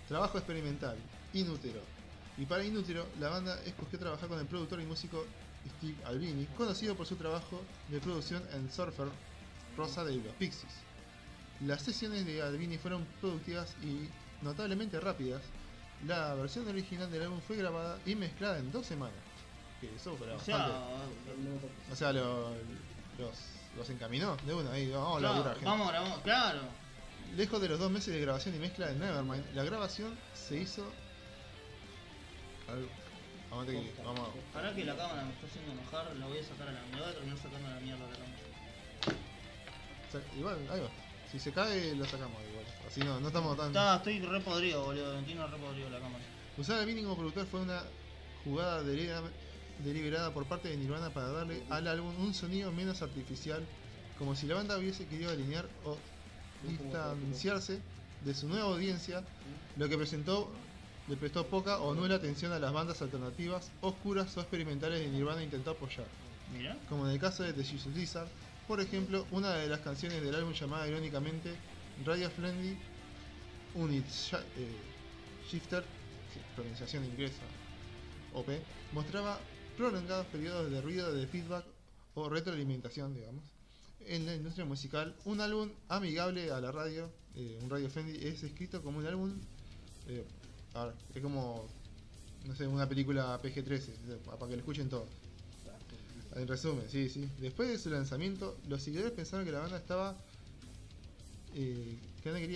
Trabajo 0.10 0.38
experimental. 0.38 0.98
Inútero. 1.34 1.80
Y 2.38 2.46
para 2.46 2.66
Inútero, 2.66 3.08
la 3.18 3.30
banda 3.30 3.58
escogió 3.66 3.98
trabajar 3.98 4.28
con 4.28 4.40
el 4.42 4.46
productor 4.46 4.82
y 4.82 4.86
músico 4.86 5.26
Steve 5.78 5.98
Albini, 6.06 6.46
conocido 6.58 6.96
por 6.96 7.06
su 7.06 7.16
trabajo 7.16 7.62
de 7.90 8.00
producción 8.00 8.44
en 8.54 8.72
Surfer 8.72 9.08
Rosa 9.78 10.04
de 10.04 10.16
los 10.16 10.34
Pixies. 10.36 10.72
Las 11.66 11.82
sesiones 11.82 12.26
de 12.26 12.42
Albini 12.42 12.78
fueron 12.78 13.06
productivas 13.20 13.76
y 13.84 14.08
notablemente 14.44 15.00
rápidas. 15.00 15.42
La 16.08 16.34
versión 16.34 16.68
original 16.68 17.12
del 17.12 17.24
álbum 17.24 17.42
fue 17.42 17.58
grabada 17.58 18.00
y 18.06 18.16
mezclada 18.16 18.58
en 18.60 18.72
dos 18.72 18.86
semanas. 18.86 19.16
Que 19.82 19.94
eso 19.96 20.16
fue 20.16 20.32
O 20.32 20.40
sea, 20.40 20.68
O 21.92 21.96
sea, 21.96 22.14
lo- 22.14 22.52
los, 23.18 23.36
los 23.78 23.90
encaminó 23.90 24.38
de 24.46 24.54
una 24.54 24.72
ahí, 24.72 24.90
vamos 24.90 25.18
a 25.18 25.20
claro, 25.20 25.34
laburar, 25.36 25.54
gente. 25.56 25.70
vamos, 25.70 25.88
grabamos, 25.90 26.20
claro. 26.22 26.60
Lejos 27.36 27.62
de 27.62 27.70
los 27.70 27.80
dos 27.80 27.92
meses 27.92 28.14
de 28.14 28.22
grabación 28.22 28.56
y 28.56 28.60
mezcla 28.60 28.88
de 28.88 28.96
Nevermind, 28.96 29.46
la 29.54 29.64
grabación 29.64 30.18
se 30.34 30.58
hizo. 30.58 30.90
Vamos 33.50 33.68
a. 34.54 34.58
Ahora 34.58 34.76
que 34.76 34.86
la 34.86 34.96
cámara 34.96 35.24
me 35.24 35.32
está 35.34 35.48
haciendo 35.48 35.72
enojar, 35.74 36.16
la 36.16 36.26
voy 36.28 36.38
a 36.38 36.44
sacar 36.44 36.68
a 36.70 36.72
la 36.72 36.82
mierda. 36.82 37.00
Voy 37.02 37.10
a 37.10 37.14
terminar 37.14 37.38
sacando 37.38 37.70
la 37.70 37.80
mierda 37.80 38.06
a 38.06 38.10
la 38.10 38.16
cámara. 38.16 38.40
Igual, 40.38 40.58
ahí 40.72 40.80
va. 40.82 40.90
Si 41.32 41.40
se 41.40 41.52
cae, 41.52 41.96
lo 41.96 42.06
sacamos 42.06 42.38
igual. 42.50 42.66
Así 42.88 43.00
no, 43.02 43.20
no 43.20 43.28
estamos 43.28 43.56
tan. 43.58 43.68
Está, 43.68 43.98
estoy 43.98 44.20
re 44.20 44.40
podrido, 44.42 44.84
boludo. 44.86 45.18
Entiendo 45.18 45.48
re 45.48 45.58
podrido 45.58 45.90
la 45.90 46.00
cámara. 46.00 46.24
Usar 46.58 46.80
a 46.80 46.86
Vini 46.86 47.04
como 47.04 47.16
productor 47.16 47.46
fue 47.48 47.62
una 47.62 47.84
jugada 48.44 48.82
delibera- 48.84 49.22
deliberada 49.84 50.34
por 50.34 50.46
parte 50.46 50.70
de 50.70 50.78
Nirvana 50.78 51.10
para 51.12 51.28
darle 51.30 51.62
al 51.70 51.88
álbum 51.88 52.14
un 52.20 52.34
sonido 52.34 52.72
menos 52.72 53.02
artificial, 53.02 53.64
como 54.18 54.36
si 54.36 54.48
la 54.48 54.56
banda 54.56 54.78
hubiese 54.78 55.06
querido 55.06 55.32
alinear 55.32 55.66
o 55.86 55.98
distanciarse 56.68 57.80
de 58.26 58.34
su 58.34 58.48
nueva 58.48 58.66
audiencia, 58.66 59.24
lo 59.78 59.88
que 59.88 59.98
presentó 59.98 60.52
le 61.10 61.18
prestó 61.18 61.48
poca 61.48 61.80
o 61.80 61.96
nula 61.96 62.16
atención 62.16 62.52
a 62.52 62.60
las 62.60 62.72
bandas 62.72 63.02
alternativas, 63.02 63.72
oscuras 63.82 64.38
o 64.38 64.42
experimentales 64.42 65.00
de 65.00 65.08
Nirvana 65.10 65.44
intentó 65.44 65.72
apoyar, 65.72 66.06
Mira. 66.54 66.78
como 66.88 67.08
en 67.08 67.14
el 67.14 67.20
caso 67.20 67.42
de 67.42 67.52
The 67.52 67.64
Jesus 67.64 67.96
Lizard, 67.96 68.28
por 68.68 68.80
ejemplo, 68.80 69.26
una 69.32 69.56
de 69.56 69.68
las 69.68 69.80
canciones 69.80 70.22
del 70.22 70.36
álbum 70.36 70.54
llamada 70.54 70.88
irónicamente 70.88 71.56
Radio 72.06 72.30
Friendly 72.30 72.78
Unit 73.74 74.06
eh, 74.06 74.72
Shifter, 75.50 75.84
sí, 76.32 76.40
pronunciación 76.56 77.04
inglesa, 77.04 77.42
OP, 78.34 78.48
mostraba 78.94 79.40
prolongados 79.76 80.28
periodos 80.28 80.70
de 80.70 80.80
ruido 80.82 81.12
de 81.12 81.26
feedback 81.26 81.66
o 82.14 82.30
retroalimentación, 82.30 83.16
digamos. 83.16 83.44
En 84.06 84.28
la 84.28 84.36
industria 84.36 84.66
musical, 84.66 85.16
un 85.26 85.42
álbum 85.42 85.72
amigable 85.88 86.52
a 86.52 86.62
la 86.62 86.72
radio, 86.72 87.12
eh, 87.36 87.58
un 87.64 87.70
radio 87.70 87.90
friendly, 87.90 88.28
es 88.28 88.44
escrito 88.44 88.84
como 88.84 89.00
un 89.00 89.08
álbum, 89.08 89.40
eh, 90.08 90.24
a 90.74 90.86
ver, 90.86 90.94
es 91.16 91.22
como, 91.22 91.68
no 92.46 92.56
sé, 92.56 92.68
una 92.68 92.88
película 92.88 93.40
PG-13, 93.42 93.90
eh, 93.90 94.18
para 94.26 94.38
que 94.48 94.54
lo 94.56 94.60
escuchen 94.60 94.90
todos. 94.90 95.08
En 96.36 96.48
resumen, 96.48 96.86
sí, 96.90 97.10
sí. 97.10 97.28
Después 97.40 97.70
de 97.70 97.78
su 97.80 97.90
lanzamiento, 97.90 98.58
los 98.68 98.84
seguidores 98.84 99.12
pensaron 99.14 99.46
que 99.46 99.52
la 99.52 99.60
banda 99.60 99.78
estaba. 99.78 100.16
eh, 101.56 101.98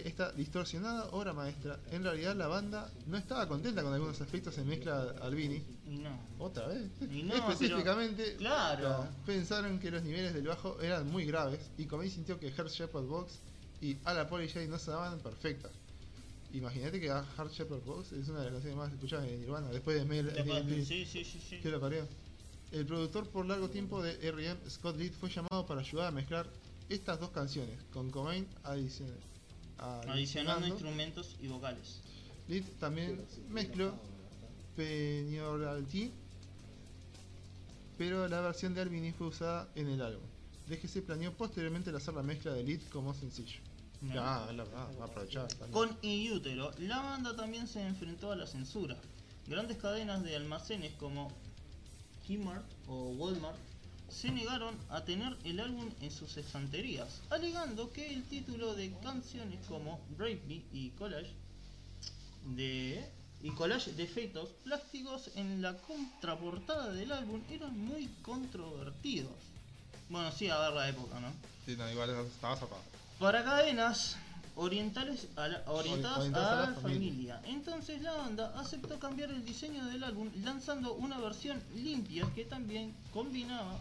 esta 0.06 0.32
distorsionada 0.34 1.06
obra 1.12 1.34
maestra. 1.34 1.80
En 1.92 2.04
realidad, 2.04 2.36
la 2.36 2.48
banda 2.48 2.92
no 3.08 3.18
estaba 3.18 3.48
contenta 3.48 3.82
con 3.82 3.94
algunos 3.94 4.20
aspectos 4.22 4.56
en 4.60 4.68
mezcla 4.68 5.16
Albini. 5.22 5.64
No. 5.88 6.20
Otra 6.38 6.68
vez. 6.68 6.92
No, 7.10 7.34
Específicamente, 7.34 8.36
Claro. 8.36 9.08
pensaron 9.26 9.80
que 9.80 9.90
los 9.90 10.04
niveles 10.04 10.34
del 10.34 10.46
bajo 10.48 10.80
eran 10.82 11.10
muy 11.10 11.26
graves. 11.26 11.62
Y 11.78 11.86
Cobain 11.86 12.12
sintió 12.12 12.40
que 12.40 12.52
Heart 12.52 12.70
Shepherd 12.70 13.06
Box 13.06 13.40
y 13.82 13.98
A 14.04 14.14
la 14.14 14.28
Polyjay 14.30 14.68
no 14.68 14.78
sonaban 14.78 15.20
perfectas. 15.22 15.72
Imagínate 16.54 17.00
que 17.00 17.08
Heart 17.08 17.52
Shepherd 17.52 17.84
Box 17.84 18.12
es 18.12 18.28
una 18.30 18.40
de 18.40 18.46
las 18.46 18.54
canciones 18.54 18.78
más 18.78 18.92
escuchadas 18.94 19.26
de 19.26 19.38
Nirvana. 19.38 19.70
Después 19.70 19.98
de 19.98 20.06
Mel. 20.06 20.86
Sí, 20.86 21.06
sí, 21.06 21.26
sí, 21.26 21.40
sí. 21.50 21.58
que 21.60 21.70
la 21.70 21.80
parió. 21.80 22.08
El 22.72 22.86
productor 22.86 23.28
por 23.30 23.46
largo 23.46 23.70
tiempo 23.70 24.02
de 24.02 24.14
R.E.M., 24.28 24.60
Scott 24.70 24.98
Litt, 24.98 25.14
fue 25.14 25.30
llamado 25.30 25.66
para 25.66 25.82
ayudar 25.82 26.08
a 26.08 26.12
mezclar 26.12 26.48
estas 26.90 27.20
dos 27.20 27.32
canciones, 27.32 27.78
con 27.92 28.10
Cobain 28.12 28.48
adicion- 28.64 29.14
Adicionando 29.78 30.12
adicionando. 30.14 30.68
instrumentos 30.68 31.36
y 31.42 31.48
vocales. 31.48 32.00
Litt 32.48 32.66
también 32.80 33.26
mezcló 33.50 33.94
Penioralty, 34.76 36.12
pero 37.98 38.28
la 38.28 38.42
versión 38.42 38.74
de 38.74 38.82
Albini 38.82 39.12
fue 39.12 39.28
usada 39.28 39.70
en 39.76 39.88
el 39.90 40.02
álbum. 40.02 40.24
DGC 40.68 41.02
planeó 41.04 41.34
posteriormente 41.34 41.90
hacer 41.92 42.14
la 42.14 42.24
mezcla 42.24 42.54
de 42.54 42.64
Litt 42.64 42.90
como 42.90 43.14
sencillo. 43.14 43.60
Ah, 44.12 44.46
la 44.52 44.64
verdad, 44.64 44.90
va 45.00 45.06
a 45.06 45.08
aprovechar. 45.08 45.48
también. 45.48 45.72
Con 45.72 45.98
Inútero, 46.02 46.72
la 46.80 47.02
banda 47.02 47.36
también 47.36 47.68
se 47.68 47.86
enfrentó 47.86 48.32
a 48.32 48.36
la 48.36 48.48
censura. 48.48 48.98
Grandes 49.48 49.78
cadenas 49.78 50.24
de 50.24 50.36
almacenes 50.36 50.94
como 51.00 51.32
Kmart 52.28 52.66
o 52.88 53.10
Walmart 53.12 53.58
se 54.10 54.32
negaron 54.32 54.78
a 54.90 55.04
tener 55.04 55.36
el 55.44 55.60
álbum 55.60 55.90
en 56.02 56.12
sus 56.12 56.38
estanterías, 56.38 57.22
alegando 57.30 57.92
que 57.92 58.14
el 58.14 58.24
título 58.24 58.76
de 58.76 58.94
canciones 59.02 59.60
como 59.68 60.00
Brave 60.18 60.42
Me 60.48 60.62
y 60.72 60.92
Collage 60.92 61.32
de 62.56 63.04
y 63.42 63.52
collage 63.52 63.92
de 63.92 64.04
efectos 64.04 64.50
plásticos 64.64 65.30
en 65.36 65.62
la 65.62 65.78
contraportada 65.80 66.94
del 66.94 67.12
álbum 67.12 67.42
eran 67.52 67.78
muy 67.78 68.08
controvertidos. 68.22 69.34
Bueno, 70.10 70.32
sí, 70.32 70.48
a 70.48 70.60
ver 70.60 70.74
la 70.74 70.88
época, 70.90 71.20
¿no? 71.20 71.28
Sí, 71.66 71.76
no, 71.76 71.90
igual 71.92 72.10
estaba 72.12 72.56
zapado. 72.56 72.82
Para 73.24 73.42
cadenas 73.46 74.18
orientales 74.58 75.28
a 75.38 75.48
la- 75.48 75.64
orientadas 75.72 76.18
Orientadas 76.20 76.50
a 76.60 76.64
a 76.64 76.70
la, 76.72 76.76
familia. 76.76 77.42
Entonces 77.46 78.02
la 78.02 78.12
banda 78.18 78.52
aceptó 78.60 79.00
cambiar 79.00 79.30
el 79.32 79.46
diseño 79.46 79.86
del 79.86 80.04
álbum 80.04 80.30
lanzando 80.44 80.94
una 80.96 81.18
versión 81.20 81.58
limpia 81.74 82.28
que 82.36 82.44
también 82.44 82.94
combinaba 83.14 83.80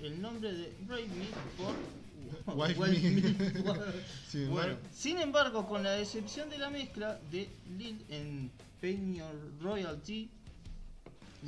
el 0.00 0.20
nombre 0.22 0.50
de 0.54 0.72
Brave 0.86 1.08
Me 1.08 1.26
por 1.58 2.56
Wife 2.56 2.80
Wife 2.80 3.10
Me. 3.10 3.20
Me. 3.20 3.34
Sin 4.30 4.48
Bueno, 4.50 4.72
embargo- 4.72 4.88
sin 4.94 5.18
embargo, 5.20 5.66
con 5.68 5.82
la 5.82 5.98
excepción 6.00 6.48
de 6.48 6.56
la 6.56 6.70
mezcla 6.70 7.18
de 7.30 7.50
Lil 7.76 8.02
en 8.08 8.50
Penny 8.80 9.20
Royalty, 9.60 10.30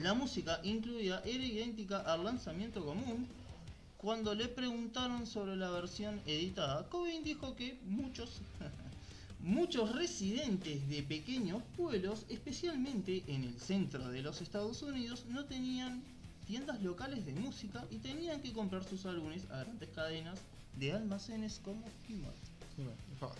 la 0.02 0.12
música 0.12 0.60
incluida 0.64 1.22
era 1.24 1.42
idéntica 1.42 2.00
al 2.00 2.24
lanzamiento 2.24 2.84
común. 2.84 3.26
Cuando 3.98 4.34
le 4.34 4.48
preguntaron 4.48 5.26
sobre 5.26 5.56
la 5.56 5.70
versión 5.70 6.20
editada, 6.26 6.88
Cobain 6.88 7.24
dijo 7.24 7.56
que 7.56 7.78
muchos 7.84 8.40
Muchos 9.40 9.94
residentes 9.94 10.88
de 10.88 11.02
pequeños 11.02 11.62
pueblos, 11.76 12.24
especialmente 12.28 13.22
en 13.28 13.44
el 13.44 13.60
centro 13.60 14.08
de 14.08 14.22
los 14.22 14.40
Estados 14.40 14.82
Unidos, 14.82 15.24
no 15.28 15.44
tenían 15.44 16.02
tiendas 16.46 16.82
locales 16.82 17.24
de 17.26 17.32
música 17.34 17.84
y 17.90 17.98
tenían 17.98 18.40
que 18.40 18.52
comprar 18.52 18.82
sus 18.82 19.06
álbumes 19.06 19.48
a 19.50 19.60
grandes 19.60 19.90
cadenas 19.90 20.40
de 20.76 20.92
almacenes 20.92 21.60
como 21.62 21.84
Kmart. 22.06 22.55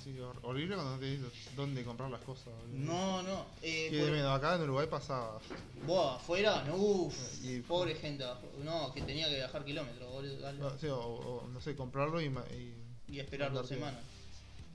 Sí, 0.02 0.16
horrible 0.42 0.74
cuando 0.74 0.92
no 0.94 0.98
tenés 0.98 1.20
dónde 1.54 1.84
comprar 1.84 2.10
las 2.10 2.22
cosas. 2.22 2.52
No, 2.72 3.22
no. 3.22 3.44
Eh, 3.62 3.88
Que 3.90 3.98
por- 3.98 4.06
de 4.06 4.12
menos, 4.12 4.30
acá 4.38 4.54
en 4.56 4.62
Uruguay 4.62 4.86
pasaba. 4.90 5.38
Vos 5.86 6.16
afuera, 6.16 6.64
no, 6.64 6.76
uff, 6.76 7.44
Y- 7.44 7.60
pobre 7.60 7.94
gente, 7.94 8.24
no, 8.64 8.92
que 8.94 9.02
tenía 9.02 9.28
que 9.28 9.34
viajar 9.36 9.64
kilómetros, 9.64 10.08
o, 10.10 10.78
sí, 10.78 10.86
o- 10.86 10.98
o, 10.98 11.48
no 11.48 11.60
sé, 11.60 11.76
comprarlo 11.76 12.20
y, 12.20 12.26
y 12.26 12.74
y 13.08 13.20
esperar 13.20 13.52
dos 13.52 13.68
semanas. 13.68 14.00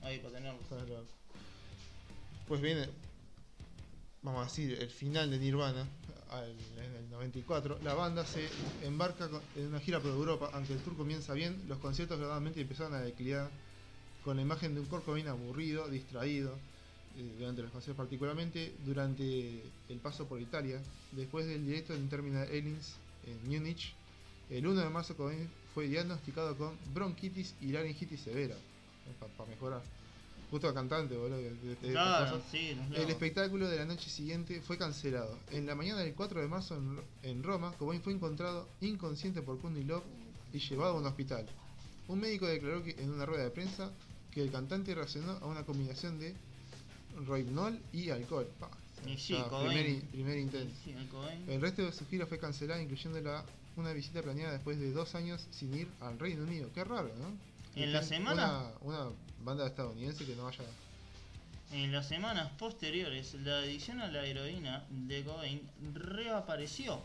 Ahí 0.02 0.18
para 0.18 0.34
tenerlo. 0.34 0.58
¿sabes 0.68 0.88
lo- 0.88 1.04
Pues 2.46 2.60
viene, 2.60 2.88
vamos 4.22 4.42
a 4.42 4.44
decir, 4.44 4.78
el 4.80 4.90
final 4.90 5.30
de 5.30 5.38
Nirvana, 5.38 5.86
al- 6.30 6.56
en 6.78 6.94
el 6.96 7.10
94. 7.10 7.78
La 7.82 7.94
banda 7.94 8.24
se 8.24 8.48
embarca 8.82 9.28
en 9.56 9.66
una 9.66 9.80
gira 9.80 10.00
por 10.00 10.10
Europa. 10.12 10.50
Aunque 10.54 10.72
el 10.72 10.78
tour 10.80 10.96
comienza 10.96 11.34
bien, 11.34 11.62
los 11.68 11.78
conciertos 11.78 12.18
gradualmente 12.18 12.60
empezaron 12.60 12.94
a 12.94 13.00
declinar 13.00 13.50
con 14.24 14.36
la 14.36 14.42
imagen 14.42 14.74
de 14.74 14.80
un 14.80 14.86
Kurt 14.86 15.04
Cobain 15.04 15.26
aburrido, 15.28 15.88
distraído, 15.88 16.56
eh, 17.16 17.34
durante 17.38 17.62
los 17.62 17.70
conciertos, 17.70 18.04
particularmente 18.04 18.72
durante 18.84 19.62
el 19.88 19.98
paso 19.98 20.26
por 20.26 20.40
Italia. 20.40 20.80
Después 21.12 21.46
del 21.46 21.66
directo 21.66 21.94
en 21.94 22.08
Terminal 22.08 22.48
Elins 22.50 22.94
en 23.26 23.50
Múnich, 23.50 23.94
el 24.50 24.66
1 24.66 24.80
de 24.80 24.90
marzo 24.90 25.16
Cobain 25.16 25.48
fue 25.74 25.88
diagnosticado 25.88 26.56
con 26.56 26.76
bronquitis 26.94 27.54
y 27.60 27.66
laringitis 27.72 28.20
severa. 28.20 28.56
Para 29.36 29.50
mejorar. 29.50 29.82
Justo 30.50 30.72
cantante, 30.74 31.16
boludo. 31.16 31.38
Claro, 31.80 32.40
sí, 32.50 32.76
no, 32.76 32.94
El 32.94 33.04
no. 33.04 33.08
espectáculo 33.08 33.68
de 33.68 33.78
la 33.78 33.86
noche 33.86 34.10
siguiente 34.10 34.60
fue 34.60 34.76
cancelado. 34.76 35.38
En 35.50 35.66
la 35.66 35.74
mañana 35.74 36.00
del 36.00 36.14
4 36.14 36.40
de 36.42 36.46
marzo 36.46 36.76
en, 36.76 37.00
en 37.22 37.42
Roma, 37.42 37.72
Cobain 37.78 38.02
fue 38.02 38.12
encontrado 38.12 38.68
inconsciente 38.82 39.40
por 39.42 39.58
Courtney 39.60 39.84
Love 39.84 40.04
y 40.52 40.58
llevado 40.58 40.92
a 40.94 41.00
un 41.00 41.06
hospital. 41.06 41.46
Un 42.08 42.20
médico 42.20 42.46
declaró 42.46 42.82
que 42.84 42.90
en 42.98 43.10
una 43.10 43.24
rueda 43.24 43.44
de 43.44 43.50
prensa 43.50 43.90
que 44.32 44.42
el 44.42 44.50
cantante 44.50 44.94
reaccionó 44.94 45.32
a 45.32 45.46
una 45.46 45.62
combinación 45.64 46.18
de 46.18 46.34
rohypnol 47.26 47.78
y 47.92 48.10
alcohol. 48.10 48.48
Pa, 48.58 48.70
Y 49.06 49.16
sí, 49.18 49.36
primer, 49.60 49.86
in- 49.88 50.00
primer 50.02 50.38
intento. 50.38 50.74
Sí, 50.84 50.94
el 51.48 51.60
resto 51.60 51.82
de 51.82 51.92
su 51.92 52.06
gira 52.06 52.26
fue 52.26 52.38
cancelada, 52.38 52.80
incluyendo 52.82 53.20
la, 53.20 53.44
una 53.76 53.92
visita 53.92 54.22
planeada 54.22 54.52
después 54.52 54.78
de 54.78 54.92
dos 54.92 55.14
años 55.14 55.46
sin 55.50 55.74
ir 55.74 55.88
al 56.00 56.18
Reino 56.18 56.42
Unido. 56.44 56.70
Qué 56.74 56.84
raro, 56.84 57.10
¿no? 57.18 57.32
En 57.80 57.92
la 57.92 57.98
Una- 58.00 58.08
semana- 58.08 58.62
Una, 58.80 59.06
banda 59.44 59.66
estadounidense 59.66 60.24
que 60.24 60.36
no 60.36 60.44
vaya. 60.44 60.64
En 61.72 61.90
las 61.90 62.06
semanas 62.06 62.50
posteriores, 62.58 63.34
la 63.34 63.58
adicción 63.58 64.00
a 64.00 64.08
la 64.08 64.24
heroína 64.26 64.84
de 64.90 65.24
Cobain 65.24 65.60
reapareció. 65.94 67.00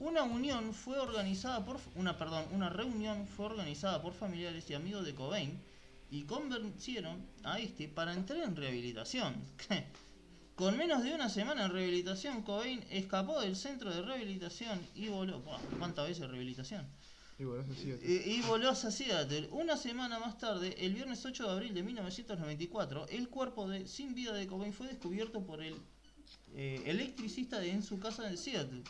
Una 0.00 0.22
unión 0.24 0.72
fue 0.74 0.98
organizada 0.98 1.64
por 1.64 1.78
una 1.96 2.16
perdón, 2.18 2.44
una 2.52 2.68
reunión 2.70 3.26
fue 3.26 3.46
organizada 3.46 4.02
por 4.02 4.12
familiares 4.14 4.68
y 4.70 4.74
amigos 4.74 5.04
de 5.04 5.14
Cobain 5.14 5.58
y 6.14 6.22
convencieron 6.22 7.26
a 7.42 7.58
este 7.58 7.88
para 7.88 8.14
entrar 8.14 8.38
en 8.40 8.54
rehabilitación. 8.54 9.34
Con 10.54 10.76
menos 10.76 11.02
de 11.02 11.12
una 11.12 11.28
semana 11.28 11.64
en 11.64 11.72
rehabilitación, 11.72 12.42
Cobain 12.42 12.84
escapó 12.90 13.40
del 13.40 13.56
centro 13.56 13.92
de 13.92 14.00
rehabilitación 14.02 14.78
y 14.94 15.08
voló. 15.08 15.40
Buah, 15.40 15.58
¿Cuántas 15.78 16.06
veces 16.08 16.28
rehabilitación? 16.28 16.86
Y 17.40 17.42
Eh, 18.00 18.22
Y 18.26 18.42
voló 18.42 18.70
a 18.70 18.76
Seattle. 18.76 19.48
Una 19.50 19.76
semana 19.76 20.20
más 20.20 20.38
tarde, 20.38 20.76
el 20.78 20.94
viernes 20.94 21.24
8 21.26 21.46
de 21.46 21.50
abril 21.50 21.74
de 21.74 21.82
1994, 21.82 23.08
el 23.08 23.28
cuerpo 23.28 23.68
de 23.68 23.88
sin 23.88 24.14
vida 24.14 24.32
de 24.34 24.46
Cobain 24.46 24.72
fue 24.72 24.86
descubierto 24.86 25.44
por 25.44 25.60
el 25.60 25.74
eh, 26.54 26.80
electricista 26.86 27.58
de- 27.58 27.70
en 27.72 27.82
su 27.82 27.98
casa 27.98 28.22
de 28.30 28.36
Seattle. 28.36 28.84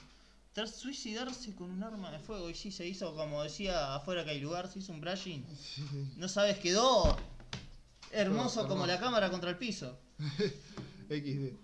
Tras 0.55 0.77
suicidarse 0.77 1.55
con 1.55 1.71
un 1.71 1.83
arma 1.83 2.11
de 2.13 2.21
fuego. 2.21 2.49
Y 2.49 2.55
sí, 2.55 2.71
se 2.73 2.87
hizo, 2.87 3.15
como 3.15 3.43
decía 3.43 3.95
afuera 3.97 4.25
que 4.25 4.31
hay 4.31 4.41
lugar, 4.41 4.69
se 4.73 4.79
hizo 4.79 4.93
un 4.93 5.01
brushing. 5.01 5.45
No 6.17 6.29
sabes, 6.29 6.59
quedó 6.59 7.17
hermoso 8.13 8.67
como 8.69 8.87
la 8.87 8.99
cámara 9.01 9.31
contra 9.31 9.51
el 9.51 9.59
piso. 9.59 9.99
XD. 11.09 11.57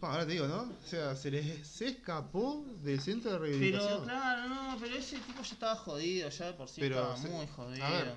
Ahora 0.00 0.24
te 0.26 0.32
digo, 0.32 0.46
¿no? 0.46 0.62
O 0.62 0.86
sea, 0.88 1.16
se 1.16 1.30
les 1.30 1.66
se 1.66 1.88
escapó 1.88 2.64
del 2.82 3.00
centro 3.00 3.32
de 3.32 3.38
rehabilitación. 3.38 3.92
Pero 3.92 4.04
claro, 4.04 4.48
no, 4.48 4.76
pero 4.80 4.94
ese 4.96 5.16
tipo 5.18 5.42
ya 5.42 5.52
estaba 5.52 5.74
jodido, 5.76 6.28
ya 6.28 6.46
de 6.46 6.52
por 6.52 6.68
sí 6.68 6.80
Pero, 6.80 6.96
estaba 6.96 7.16
se- 7.16 7.28
muy 7.28 7.44
a 7.44 7.48
jodido. 7.48 7.88
ver. 7.88 8.14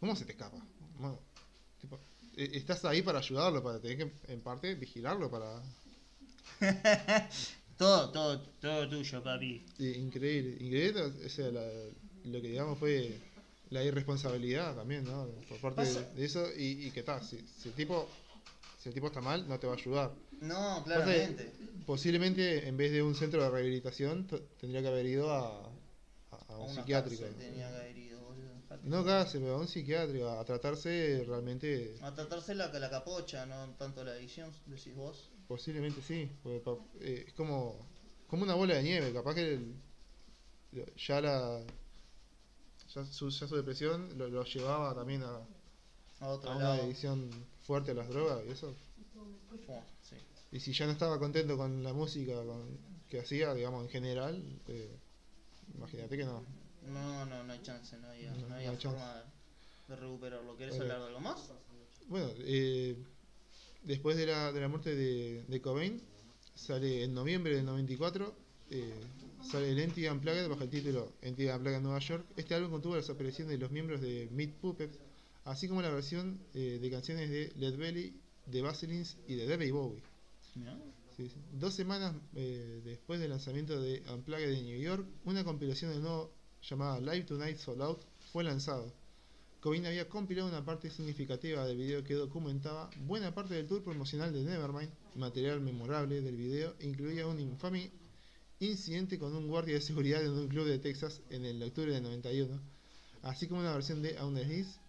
¿Cómo 0.00 0.16
se 0.16 0.24
te 0.24 0.32
escapa? 0.32 0.56
Bueno, 0.98 1.20
tipo, 1.80 2.00
eh, 2.36 2.50
estás 2.54 2.84
ahí 2.86 3.02
para 3.02 3.20
ayudarlo, 3.20 3.62
para 3.62 3.80
tener 3.80 3.98
que, 3.98 4.32
en 4.32 4.40
parte, 4.40 4.74
vigilarlo 4.74 5.30
para... 5.30 5.62
todo, 7.76 8.10
todo, 8.10 8.40
todo 8.60 8.88
tuyo, 8.88 9.22
papi. 9.22 9.64
increíble, 9.78 10.56
increíble, 10.64 11.02
o 11.02 11.28
sea, 11.28 11.50
la- 11.50 11.70
lo 12.24 12.40
que 12.40 12.48
digamos 12.48 12.78
fue 12.78 13.18
la 13.70 13.82
irresponsabilidad 13.82 14.76
también, 14.76 15.04
¿no? 15.04 15.26
Por 15.48 15.58
parte 15.60 15.82
de, 16.14 16.24
eso 16.24 16.46
y, 16.56 16.86
y 16.86 16.90
que 16.90 17.00
está, 17.00 17.22
si, 17.22 17.38
si 17.60 17.68
el 17.70 17.74
tipo... 17.74 18.08
Si 18.78 18.88
el 18.88 18.94
tipo 18.96 19.06
está 19.06 19.20
mal, 19.20 19.48
no 19.48 19.60
te 19.60 19.68
va 19.68 19.74
a 19.74 19.76
ayudar. 19.76 20.12
No, 20.40 20.82
claramente. 20.84 21.52
Posiblemente 21.86 22.66
en 22.66 22.76
vez 22.76 22.90
de 22.90 23.00
un 23.00 23.14
centro 23.14 23.40
de 23.40 23.48
rehabilitación 23.48 24.26
tendría 24.60 24.82
que 24.82 24.88
haber 24.88 25.06
ido 25.06 25.30
a, 25.32 25.66
a- 25.66 25.70
a 26.48 26.54
A 26.54 26.58
un 26.58 26.74
psiquiátrico. 26.74 27.22
cárcel 27.22 27.38
tenía 27.38 27.68
que 27.70 27.76
haber 27.76 27.96
ido, 27.96 28.20
boludo, 28.24 28.54
dejate. 28.60 28.88
No 28.88 29.04
cárcel, 29.04 29.40
pero 29.42 29.54
a 29.54 29.58
un 29.60 29.68
psiquiátrico, 29.68 30.28
a 30.28 30.44
tratarse 30.44 31.24
realmente, 31.28 31.94
A 32.02 32.12
tratarse 32.12 32.56
la, 32.56 32.72
la 32.72 32.90
capocha, 32.90 33.46
no 33.46 33.70
tanto 33.78 34.02
la 34.02 34.12
adicción, 34.12 34.50
decís 34.66 34.96
vos. 34.96 35.30
Posiblemente 35.52 36.00
sí. 36.00 36.30
eh, 36.46 37.24
es 37.28 37.34
como, 37.34 37.76
como 38.26 38.42
una 38.44 38.54
bola 38.54 38.74
de 38.74 38.82
nieve, 38.82 39.12
capaz 39.12 39.34
que 39.34 39.54
el- 39.54 39.74
ya 40.96 41.20
la 41.20 41.62
ya 42.94 43.04
su, 43.04 43.28
ya 43.28 43.46
su 43.46 43.56
depresión 43.56 44.08
lo, 44.16 44.28
lo 44.28 44.44
llevaba 44.44 44.94
también 44.94 45.22
a, 45.22 45.40
A 46.20 46.28
otro 46.28 46.50
a 46.50 46.56
una 46.56 46.72
adicción 46.74 47.30
fuerte 47.66 47.90
a 47.90 47.94
las 47.94 48.08
drogas 48.08 48.40
y 48.46 48.50
eso. 48.50 48.74
Sí. 50.08 50.16
Y 50.52 50.60
si 50.60 50.72
ya 50.72 50.86
no 50.86 50.92
estaba 50.92 51.18
contento 51.18 51.56
con 51.56 51.82
la 51.82 51.92
música 51.92 52.34
con- 52.44 52.78
que 53.10 53.20
hacía, 53.20 53.52
digamos, 53.52 53.84
en 53.84 53.90
general, 53.90 54.42
eh, 54.68 54.90
imagínate 55.76 56.16
que 56.16 56.24
no. 56.24 56.42
No, 56.86 57.26
no, 57.26 57.44
no 57.44 57.52
hay 57.52 57.62
chance, 57.62 57.96
no 57.98 58.08
había, 58.08 58.30
No, 58.32 58.38
no 58.40 58.48
no 58.48 58.54
había 58.54 58.70
hay 58.70 58.76
forma 58.76 59.22
de 59.88 59.96
recuperarlo. 59.96 60.56
¿Querés 60.56 60.78
Vale. 60.78 60.84
hablar 60.92 61.00
de 61.02 61.06
algo 61.08 61.20
más? 61.20 61.52
Bueno, 62.08 62.28
eh, 62.38 62.96
después 63.84 64.16
de 64.16 64.26
la, 64.26 64.52
de 64.52 64.60
la 64.60 64.68
muerte 64.68 64.94
de, 64.94 65.44
de 65.46 65.60
Cobain, 65.60 66.00
sale 66.54 67.04
en 67.04 67.14
noviembre 67.14 67.56
del 67.56 67.64
94, 67.64 68.34
eh, 68.70 68.94
sale 69.42 69.70
el 69.70 69.78
Entity 69.78 70.08
Unplugged 70.08 70.48
bajo 70.48 70.62
el 70.62 70.70
título 70.70 71.12
Entity 71.22 71.48
Unplugged 71.50 71.80
Nueva 71.80 71.98
York. 71.98 72.24
Este 72.36 72.54
álbum 72.54 72.70
contuvo 72.70 72.96
las 72.96 73.10
apariciones 73.10 73.50
de 73.52 73.58
los 73.58 73.70
miembros 73.70 74.00
de 74.00 74.28
Meat 74.32 74.52
Puppets, 74.60 74.98
así 75.44 75.68
como 75.68 75.82
la 75.82 75.90
versión 75.90 76.40
eh, 76.54 76.78
de 76.80 76.90
canciones 76.90 77.30
de 77.30 77.52
Led 77.56 77.76
Belly, 77.76 78.14
de 78.46 78.62
Baselins 78.62 79.16
y 79.26 79.34
de 79.34 79.46
David 79.46 79.72
Bowie. 79.72 80.02
Mirá. 80.54 80.78
Sí, 81.16 81.28
sí. 81.28 81.36
Dos 81.52 81.74
semanas 81.74 82.14
eh, 82.34 82.80
después 82.84 83.20
del 83.20 83.30
lanzamiento 83.30 83.80
de 83.80 84.02
Unplugged 84.12 84.48
de 84.48 84.62
New 84.62 84.80
York, 84.80 85.06
una 85.24 85.44
compilación 85.44 85.92
de 85.92 86.00
nuevo 86.00 86.32
llamada 86.62 87.00
Live 87.00 87.24
Tonight 87.24 87.58
Sold 87.58 87.82
Out 87.82 88.00
fue 88.32 88.44
lanzado. 88.44 88.92
Cobain 89.62 89.86
había 89.86 90.08
compilado 90.08 90.48
una 90.48 90.64
parte 90.64 90.90
significativa 90.90 91.64
del 91.64 91.76
video 91.76 92.02
que 92.02 92.14
documentaba 92.14 92.90
buena 93.06 93.32
parte 93.32 93.54
del 93.54 93.68
tour 93.68 93.80
promocional 93.84 94.32
de 94.32 94.42
Nevermind. 94.42 94.90
Material 95.14 95.60
memorable 95.60 96.20
del 96.20 96.36
video 96.36 96.74
incluía 96.80 97.28
un 97.28 97.38
infame 97.38 97.92
incidente 98.58 99.20
con 99.20 99.36
un 99.36 99.46
guardia 99.46 99.74
de 99.74 99.80
seguridad 99.80 100.20
en 100.20 100.32
un 100.32 100.48
club 100.48 100.66
de 100.66 100.80
Texas 100.80 101.20
en 101.30 101.44
el 101.44 101.62
octubre 101.62 101.92
del 101.92 102.02
91, 102.02 102.60
así 103.22 103.46
como 103.46 103.60
una 103.60 103.72
versión 103.72 104.02
de 104.02 104.14
the 104.14 104.42
Hills 104.42 104.80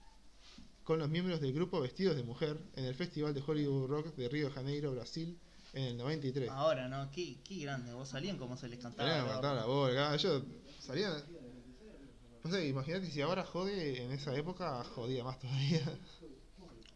con 0.83 0.97
los 0.97 1.07
miembros 1.07 1.39
del 1.39 1.53
grupo 1.53 1.79
vestidos 1.79 2.15
de 2.15 2.23
mujer 2.23 2.57
en 2.75 2.85
el 2.85 2.95
Festival 2.95 3.35
de 3.35 3.43
Hollywood 3.45 3.87
Rock 3.87 4.15
de 4.15 4.27
Río 4.27 4.47
de 4.47 4.53
Janeiro, 4.53 4.91
Brasil, 4.91 5.37
en 5.73 5.83
el 5.83 5.97
93. 5.97 6.49
Ahora, 6.49 6.87
no, 6.87 7.11
qué, 7.11 7.37
qué 7.43 7.59
grande. 7.59 7.93
Vos 7.93 8.09
salían 8.09 8.37
como 8.37 8.57
se 8.57 8.69
les 8.69 8.79
cantaba. 8.79 9.07
Salían 9.07 9.25
a 9.25 9.29
la 9.29 9.35
matar 9.35 9.51
a 9.51 9.53
verdad. 9.53 9.67
la 9.67 9.71
bola, 9.71 10.15
ellos 10.15 10.43
salían... 10.79 11.13
No 12.43 12.51
sé, 12.51 12.67
imagínate 12.67 13.09
si 13.09 13.21
ahora 13.21 13.45
jode, 13.45 14.03
en 14.03 14.11
esa 14.11 14.35
época 14.35 14.83
jodía 14.83 15.23
más 15.23 15.39
todavía. 15.39 15.81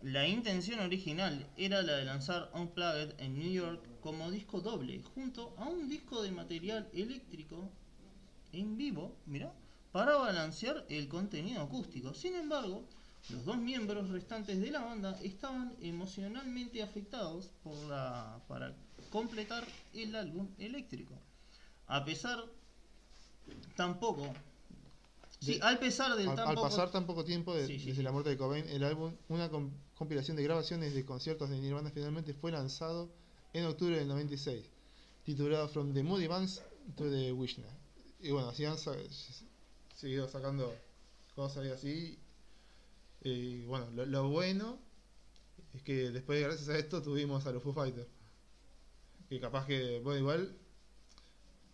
La 0.01 0.27
intención 0.27 0.81
original 0.81 1.47
era 1.55 1.81
la 1.81 1.93
de 1.93 2.03
lanzar 2.03 2.51
Unplugged 2.53 3.19
en 3.19 3.39
New 3.39 3.51
York 3.51 3.81
como 4.01 4.29
disco 4.29 4.59
doble, 4.59 5.01
junto 5.15 5.55
a 5.57 5.63
un 5.63 5.87
disco 5.87 6.21
de 6.21 6.31
material 6.31 6.89
eléctrico 6.93 7.69
en 8.51 8.77
vivo, 8.77 9.15
mira, 9.25 9.53
para 9.93 10.17
balancear 10.17 10.85
el 10.89 11.07
contenido 11.07 11.63
acústico. 11.63 12.13
Sin 12.13 12.35
embargo, 12.35 12.83
los 13.29 13.45
dos 13.45 13.57
miembros 13.57 14.09
restantes 14.09 14.59
de 14.59 14.69
la 14.69 14.81
banda 14.81 15.17
estaban 15.23 15.73
emocionalmente 15.81 16.83
afectados 16.83 17.51
por 17.63 17.75
la, 17.87 18.41
para 18.49 18.75
completar 19.09 19.65
el 19.93 20.13
álbum 20.13 20.49
eléctrico. 20.59 21.13
A 21.87 22.03
pesar, 22.03 22.43
tampoco 23.77 24.33
Sí, 25.39 25.59
al 25.61 25.77
pesar 25.79 26.15
del 26.15 26.29
al, 26.29 26.35
tan 26.35 26.47
al 26.47 26.55
poco- 26.55 26.67
pasar 26.67 26.91
tan 26.91 27.05
poco 27.05 27.23
tiempo 27.23 27.53
de- 27.55 27.67
Sí, 27.67 27.79
sí, 27.79 27.87
desde 27.89 28.03
la 28.03 28.11
muerte 28.11 28.31
de 28.31 28.37
Cobain, 28.37 28.67
el 28.69 28.83
álbum, 28.83 29.15
una 29.29 29.49
com- 29.49 29.71
compilación 29.95 30.35
de 30.35 30.43
grabaciones 30.43 30.93
de 30.95 31.05
conciertos 31.05 31.49
de 31.49 31.59
Nirvana 31.59 31.91
finalmente 31.91 32.33
fue 32.33 32.51
lanzado 32.51 33.09
en 33.53 33.65
octubre 33.65 33.97
del 33.97 34.07
96, 34.07 34.65
titulado 35.23 35.67
From 35.69 35.93
the 35.93 36.01
Moody 36.03 36.27
Bands 36.27 36.61
to 36.95 37.09
the 37.09 37.31
Wishner. 37.33 37.69
Y 38.19 38.31
bueno, 38.31 38.49
así 38.49 38.65
han 38.65 38.77
sa- 38.79 38.95
seguido 39.95 40.27
sacando 40.27 40.73
cosas 41.35 41.65
y 41.65 41.69
así. 41.69 42.19
Y 43.21 43.65
bueno, 43.65 43.89
lo, 43.91 44.05
lo 44.05 44.29
bueno 44.29 44.79
es 45.73 45.83
que 45.83 46.09
después, 46.11 46.41
gracias 46.41 46.69
a 46.69 46.77
esto, 46.79 47.01
tuvimos 47.03 47.45
a 47.45 47.51
los 47.51 47.61
Foo 47.61 47.73
Fighters. 47.73 48.07
Que 49.29 49.39
capaz 49.39 49.65
que, 49.67 49.99
bueno, 49.99 50.19
igual, 50.19 50.57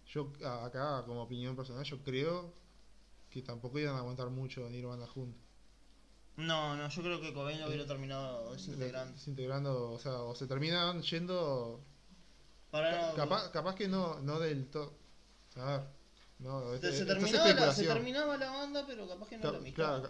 yo 0.07 0.31
acá, 0.45 1.03
como 1.05 1.23
opinión 1.23 1.55
personal, 1.55 1.83
yo 1.85 2.01
creo 2.03 2.53
que 3.33 3.41
tampoco 3.41 3.79
iban 3.79 3.95
a 3.95 3.99
aguantar 3.99 4.29
mucho 4.29 4.69
Nirvana 4.69 5.07
juntos. 5.07 5.41
No, 6.37 6.75
no, 6.75 6.87
yo 6.87 7.01
creo 7.01 7.19
que 7.19 7.33
Cobain 7.33 7.59
lo 7.59 7.67
hubiera 7.67 7.85
terminado 7.87 8.53
desintegrando. 8.53 9.13
Desintegrando, 9.13 9.91
o 9.91 9.99
sea, 9.99 10.19
o 10.21 10.35
se 10.35 10.45
terminan 10.47 11.01
yendo. 11.01 11.83
Para 12.69 13.09
no- 13.09 13.15
Capaz, 13.15 13.49
capaz 13.51 13.75
que 13.75 13.87
no, 13.87 14.19
no 14.21 14.39
del 14.39 14.67
todo. 14.69 14.93
A 15.55 15.65
ver, 15.65 15.81
no, 16.39 16.69
se, 16.69 16.75
esto- 16.75 16.91
se 16.91 17.05
terminaba 17.05 17.53
la, 17.53 17.73
se 17.73 17.85
terminaba 17.85 18.37
la 18.37 18.49
banda, 18.51 18.83
pero 18.87 19.07
capaz 19.07 19.27
que 19.29 19.37
no 19.37 19.43
Ca- 19.43 19.51
la 19.51 19.57
amistad. 19.57 20.01
Claro, 20.01 20.09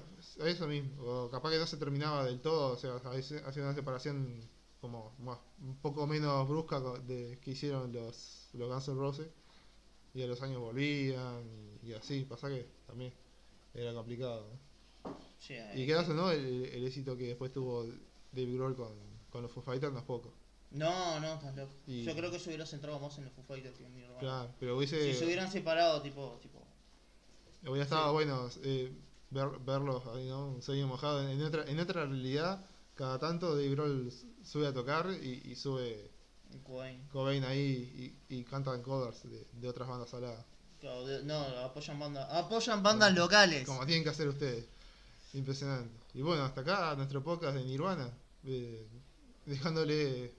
eso 0.49 0.67
mismo. 0.67 1.01
O 1.03 1.30
capaz 1.30 1.49
que 1.51 1.59
no 1.59 1.67
se 1.67 1.78
terminaba 1.78 2.26
del 2.26 2.41
todo, 2.41 2.74
o 2.74 2.78
sea, 2.78 2.95
hace 3.05 3.61
una 3.61 3.74
separación 3.74 4.39
como 4.82 5.13
más- 5.19 5.39
un 5.61 5.78
poco 5.78 6.07
menos 6.07 6.47
brusca 6.47 6.80
de 7.05 7.39
que 7.41 7.51
hicieron 7.51 7.91
los, 7.93 8.49
los 8.53 8.69
Guns 8.69 8.88
N' 8.89 8.95
Roses. 8.97 9.28
Y 10.14 10.22
a 10.24 10.28
los 10.28 10.41
años 10.41 10.59
volvían 10.59 11.43
y, 11.84 11.89
y 11.89 11.93
así, 11.93 12.24
pasa 12.24 12.49
que 12.49 12.68
también 12.86 13.11
era 13.74 13.93
complicado. 13.93 14.47
¿no? 15.03 15.18
Sí, 15.39 15.53
Y 15.76 15.84
eh, 15.84 15.86
quedas 15.88 16.07
o 16.09 16.14
no, 16.14 16.32
el, 16.32 16.66
el 16.66 16.86
éxito 16.86 17.18
que 17.18 17.28
después 17.28 17.51
tuvo 17.51 17.84
David 18.32 18.55
Grohl 18.55 18.76
con, 18.76 18.93
con 19.32 19.41
los 19.41 19.51
Foo 19.51 19.64
Fighters 19.64 19.91
no 19.91 19.99
es 19.99 20.05
poco. 20.05 20.32
No, 20.72 21.20
no, 21.20 21.34
estás 21.36 21.55
loco. 21.55 21.74
Y- 21.88 22.03
Yo 22.03 22.16
creo 22.16 22.32
que 22.32 22.39
se 22.39 22.49
hubiera 22.49 22.66
centrado 22.66 22.99
más 22.99 23.18
en 23.18 23.26
los 23.26 23.34
Foo 23.34 23.43
Fighters 23.43 23.78
que 23.78 23.86
en 23.86 23.93
Nirvana. 23.95 24.20
Claro, 24.20 24.49
pero 24.59 24.78
hubiese, 24.78 25.11
Si 25.14 25.20
se 25.20 25.26
hubieran 25.26 25.51
separado, 25.51 26.01
tipo, 26.01 26.39
tipo. 26.41 26.61
hubiera 27.64 27.84
estado 27.84 28.07
sí. 28.09 28.14
bueno 28.14 28.49
eh, 28.64 28.91
ver, 29.32 29.49
verlos 29.66 30.05
ahí, 30.07 30.28
¿no? 30.28 30.47
Un 30.49 30.61
sueño 30.61 30.88
mojado. 30.88 31.28
En 31.28 31.41
otra, 31.43 31.66
en 31.70 31.80
otra 31.80 32.05
realidad, 32.05 32.64
cada 32.95 33.20
tanto 33.20 33.55
Dave 33.55 33.70
Grohl 33.70 34.11
sube 34.43 34.68
a 34.68 34.74
tocar 34.74 35.09
y, 35.22 35.41
y 35.51 35.55
sube 35.55 36.09
Cobain. 36.61 37.07
Cobain 37.11 37.43
ahí 37.43 38.15
y, 38.29 38.35
y 38.35 38.43
cantan 38.43 38.81
covers 38.81 39.23
de, 39.23 39.45
de 39.53 39.67
otras 39.69 39.87
bandas 39.87 40.09
saladas. 40.09 40.45
Claro, 40.79 41.05
de- 41.05 41.23
no, 41.23 41.37
apoyan 41.39 41.97
bandas. 41.99 42.27
Apoyan 42.31 42.83
bandas 42.83 43.13
locales. 43.13 43.65
Como 43.65 43.85
tienen 43.85 44.03
que 44.03 44.09
hacer 44.09 44.27
ustedes. 44.27 44.65
Impresionante. 45.33 45.91
Y 46.13 46.21
bueno, 46.21 46.43
hasta 46.43 46.61
acá 46.61 46.95
nuestro 46.95 47.23
podcast 47.23 47.55
de 47.57 47.63
Nirvana. 47.63 48.11
eh, 48.45 48.85
dejándole 49.45 50.33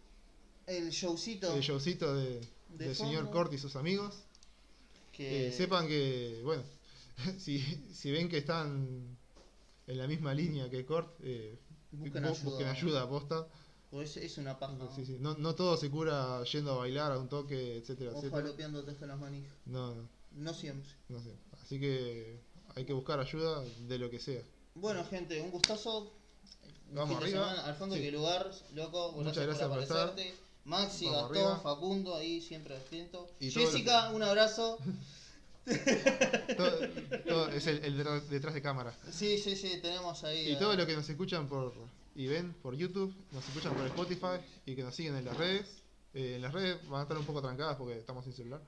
El 0.67 0.91
showcito. 0.91 1.55
el 1.55 1.61
showcito 1.63 2.15
de, 2.15 2.41
De 2.69 2.87
del 2.87 2.95
señor 2.97 3.25
fondo. 3.25 3.31
Cort 3.33 3.53
y 3.53 3.59
sus 3.59 3.77
amigos. 3.77 4.15
que 5.13 5.49
Eh, 5.49 5.53
sepan 5.53 5.87
que, 5.89 6.41
bueno, 6.45 6.63
si, 7.39 7.59
si 7.93 8.11
ven 8.11 8.29
que 8.29 8.39
están 8.39 9.17
en 9.87 9.99
la 9.99 10.07
misma 10.07 10.35
línea 10.35 10.69
que 10.71 10.85
Cort, 10.87 11.17
eh, 11.23 11.59
Busquen 11.93 12.25
bu- 12.25 12.29
ayuda. 12.31 12.45
busquen 12.45 12.67
ayuda, 12.69 13.03
aposta. 13.03 13.47
Pues 13.95 14.17
es 14.17 14.39
una 14.39 14.59
paja. 14.59 14.75
Sí, 14.97 15.07
sí. 15.07 15.17
No, 15.21 15.37
no 15.37 15.55
todo 15.55 15.77
se 15.77 15.89
cura 15.89 16.43
yendo 16.43 16.73
a 16.73 16.77
bailar 16.79 17.13
a 17.13 17.19
un 17.19 17.29
toque, 17.29 17.77
etcétera, 17.77 18.11
O 18.11 18.15
etcétera. 18.19 18.43
falopeándote 18.43 18.97
con 18.97 19.07
las 19.09 19.19
manijas. 19.21 19.53
No, 19.67 19.95
no, 19.95 20.09
No 20.33 20.53
siempre. 20.53 20.91
no 21.09 21.21
sé. 21.21 21.31
Así 21.63 21.79
que 21.79 22.41
hay 22.75 22.85
que 22.85 22.93
buscar 22.93 23.21
ayuda 23.21 23.63
de 23.87 23.99
lo 23.99 24.11
que 24.11 24.19
sea. 24.19 24.43
Bueno, 24.75 25.05
gente, 25.05 25.41
un 25.41 25.53
gustazo. 25.53 26.13
Vamos 26.93 27.23
arriba. 27.23 27.45
semana. 27.51 27.67
Alfonso, 27.69 27.95
Sí. 27.97 28.03
qué 28.03 28.11
lugar, 28.11 28.51
loco. 28.75 29.13
Muchas 29.13 29.37
Gracias, 29.47 29.69
por 29.69 29.77
por 29.77 29.83
estar. 29.85 30.09
aparecerte. 30.09 30.35
Maxi, 30.65 31.05
Vamos 31.07 31.21
Gastón, 31.23 31.37
arriba. 31.37 31.61
Facundo, 31.61 32.17
ahí 32.17 32.41
siempre 32.41 32.77
atento. 32.77 33.29
Y 33.39 33.51
Jessica, 33.53 34.11
un 34.11 34.23
abrazo. 34.25 34.79
Todo, 36.57 36.71
todo 37.27 37.49
es 37.49 37.67
el, 37.69 37.83
el 37.85 37.97
detrás, 38.29 38.53
de 38.55 38.61
cámara. 38.61 38.95
Sí, 39.11 39.39
sí, 39.39 39.57
sí, 39.57 39.79
tenemos 39.81 40.23
ahí. 40.25 40.49
Y 40.49 40.53
eh, 40.53 40.57
todo 40.57 40.75
lo 40.77 40.85
que 40.87 40.95
nos 40.95 41.09
escuchan 41.09 41.49
por 41.49 41.73
y 42.15 42.27
ven 42.27 42.55
por 42.63 42.77
YouTube, 42.77 43.15
nos 43.33 43.47
escuchan 43.49 43.75
por 43.75 43.87
Spotify 43.87 44.45
y 44.67 44.75
que 44.75 44.83
nos 44.83 44.95
siguen 44.95 45.17
en 45.17 45.25
las 45.25 45.37
redes. 45.37 45.83
Eh, 46.15 46.37
en 46.37 46.43
las 46.43 46.53
redes 46.53 46.89
van 46.89 47.01
a 47.01 47.03
estar 47.03 47.19
un 47.19 47.25
poco 47.25 47.43
trancadas 47.43 47.77
porque 47.77 47.99
estamos 47.99 48.25
sin 48.25 48.33
celular. 48.33 48.61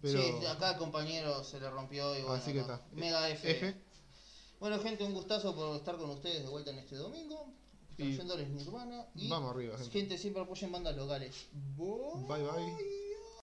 Pero 0.00 0.20
Sí, 0.20 0.46
acá 0.46 0.72
el 0.72 0.78
compañero 0.78 1.42
se 1.44 1.60
le 1.60 1.70
rompió 1.70 2.16
y 2.16 2.22
bueno, 2.22 2.34
Así 2.36 2.52
que 2.52 2.60
está. 2.60 2.80
Mega 2.92 3.28
F. 3.30 3.50
F. 3.50 3.74
Bueno, 4.60 4.78
gente, 4.80 5.04
un 5.04 5.14
gustazo 5.14 5.54
por 5.54 5.76
estar 5.76 5.96
con 5.96 6.10
ustedes 6.10 6.42
de 6.42 6.48
vuelta 6.48 6.70
en 6.70 6.78
este 6.78 6.96
domingo. 6.96 7.52
Trayéndoles 7.96 8.48
Nirvana. 8.48 9.06
Y 9.16 9.28
vamos 9.28 9.54
arriba, 9.54 9.76
gente. 9.76 9.92
gente, 9.92 10.18
siempre 10.18 10.42
apoyen 10.42 10.70
bandas 10.70 10.96
locales. 10.96 11.48
Bye 11.76 12.42
bye. 12.42 13.07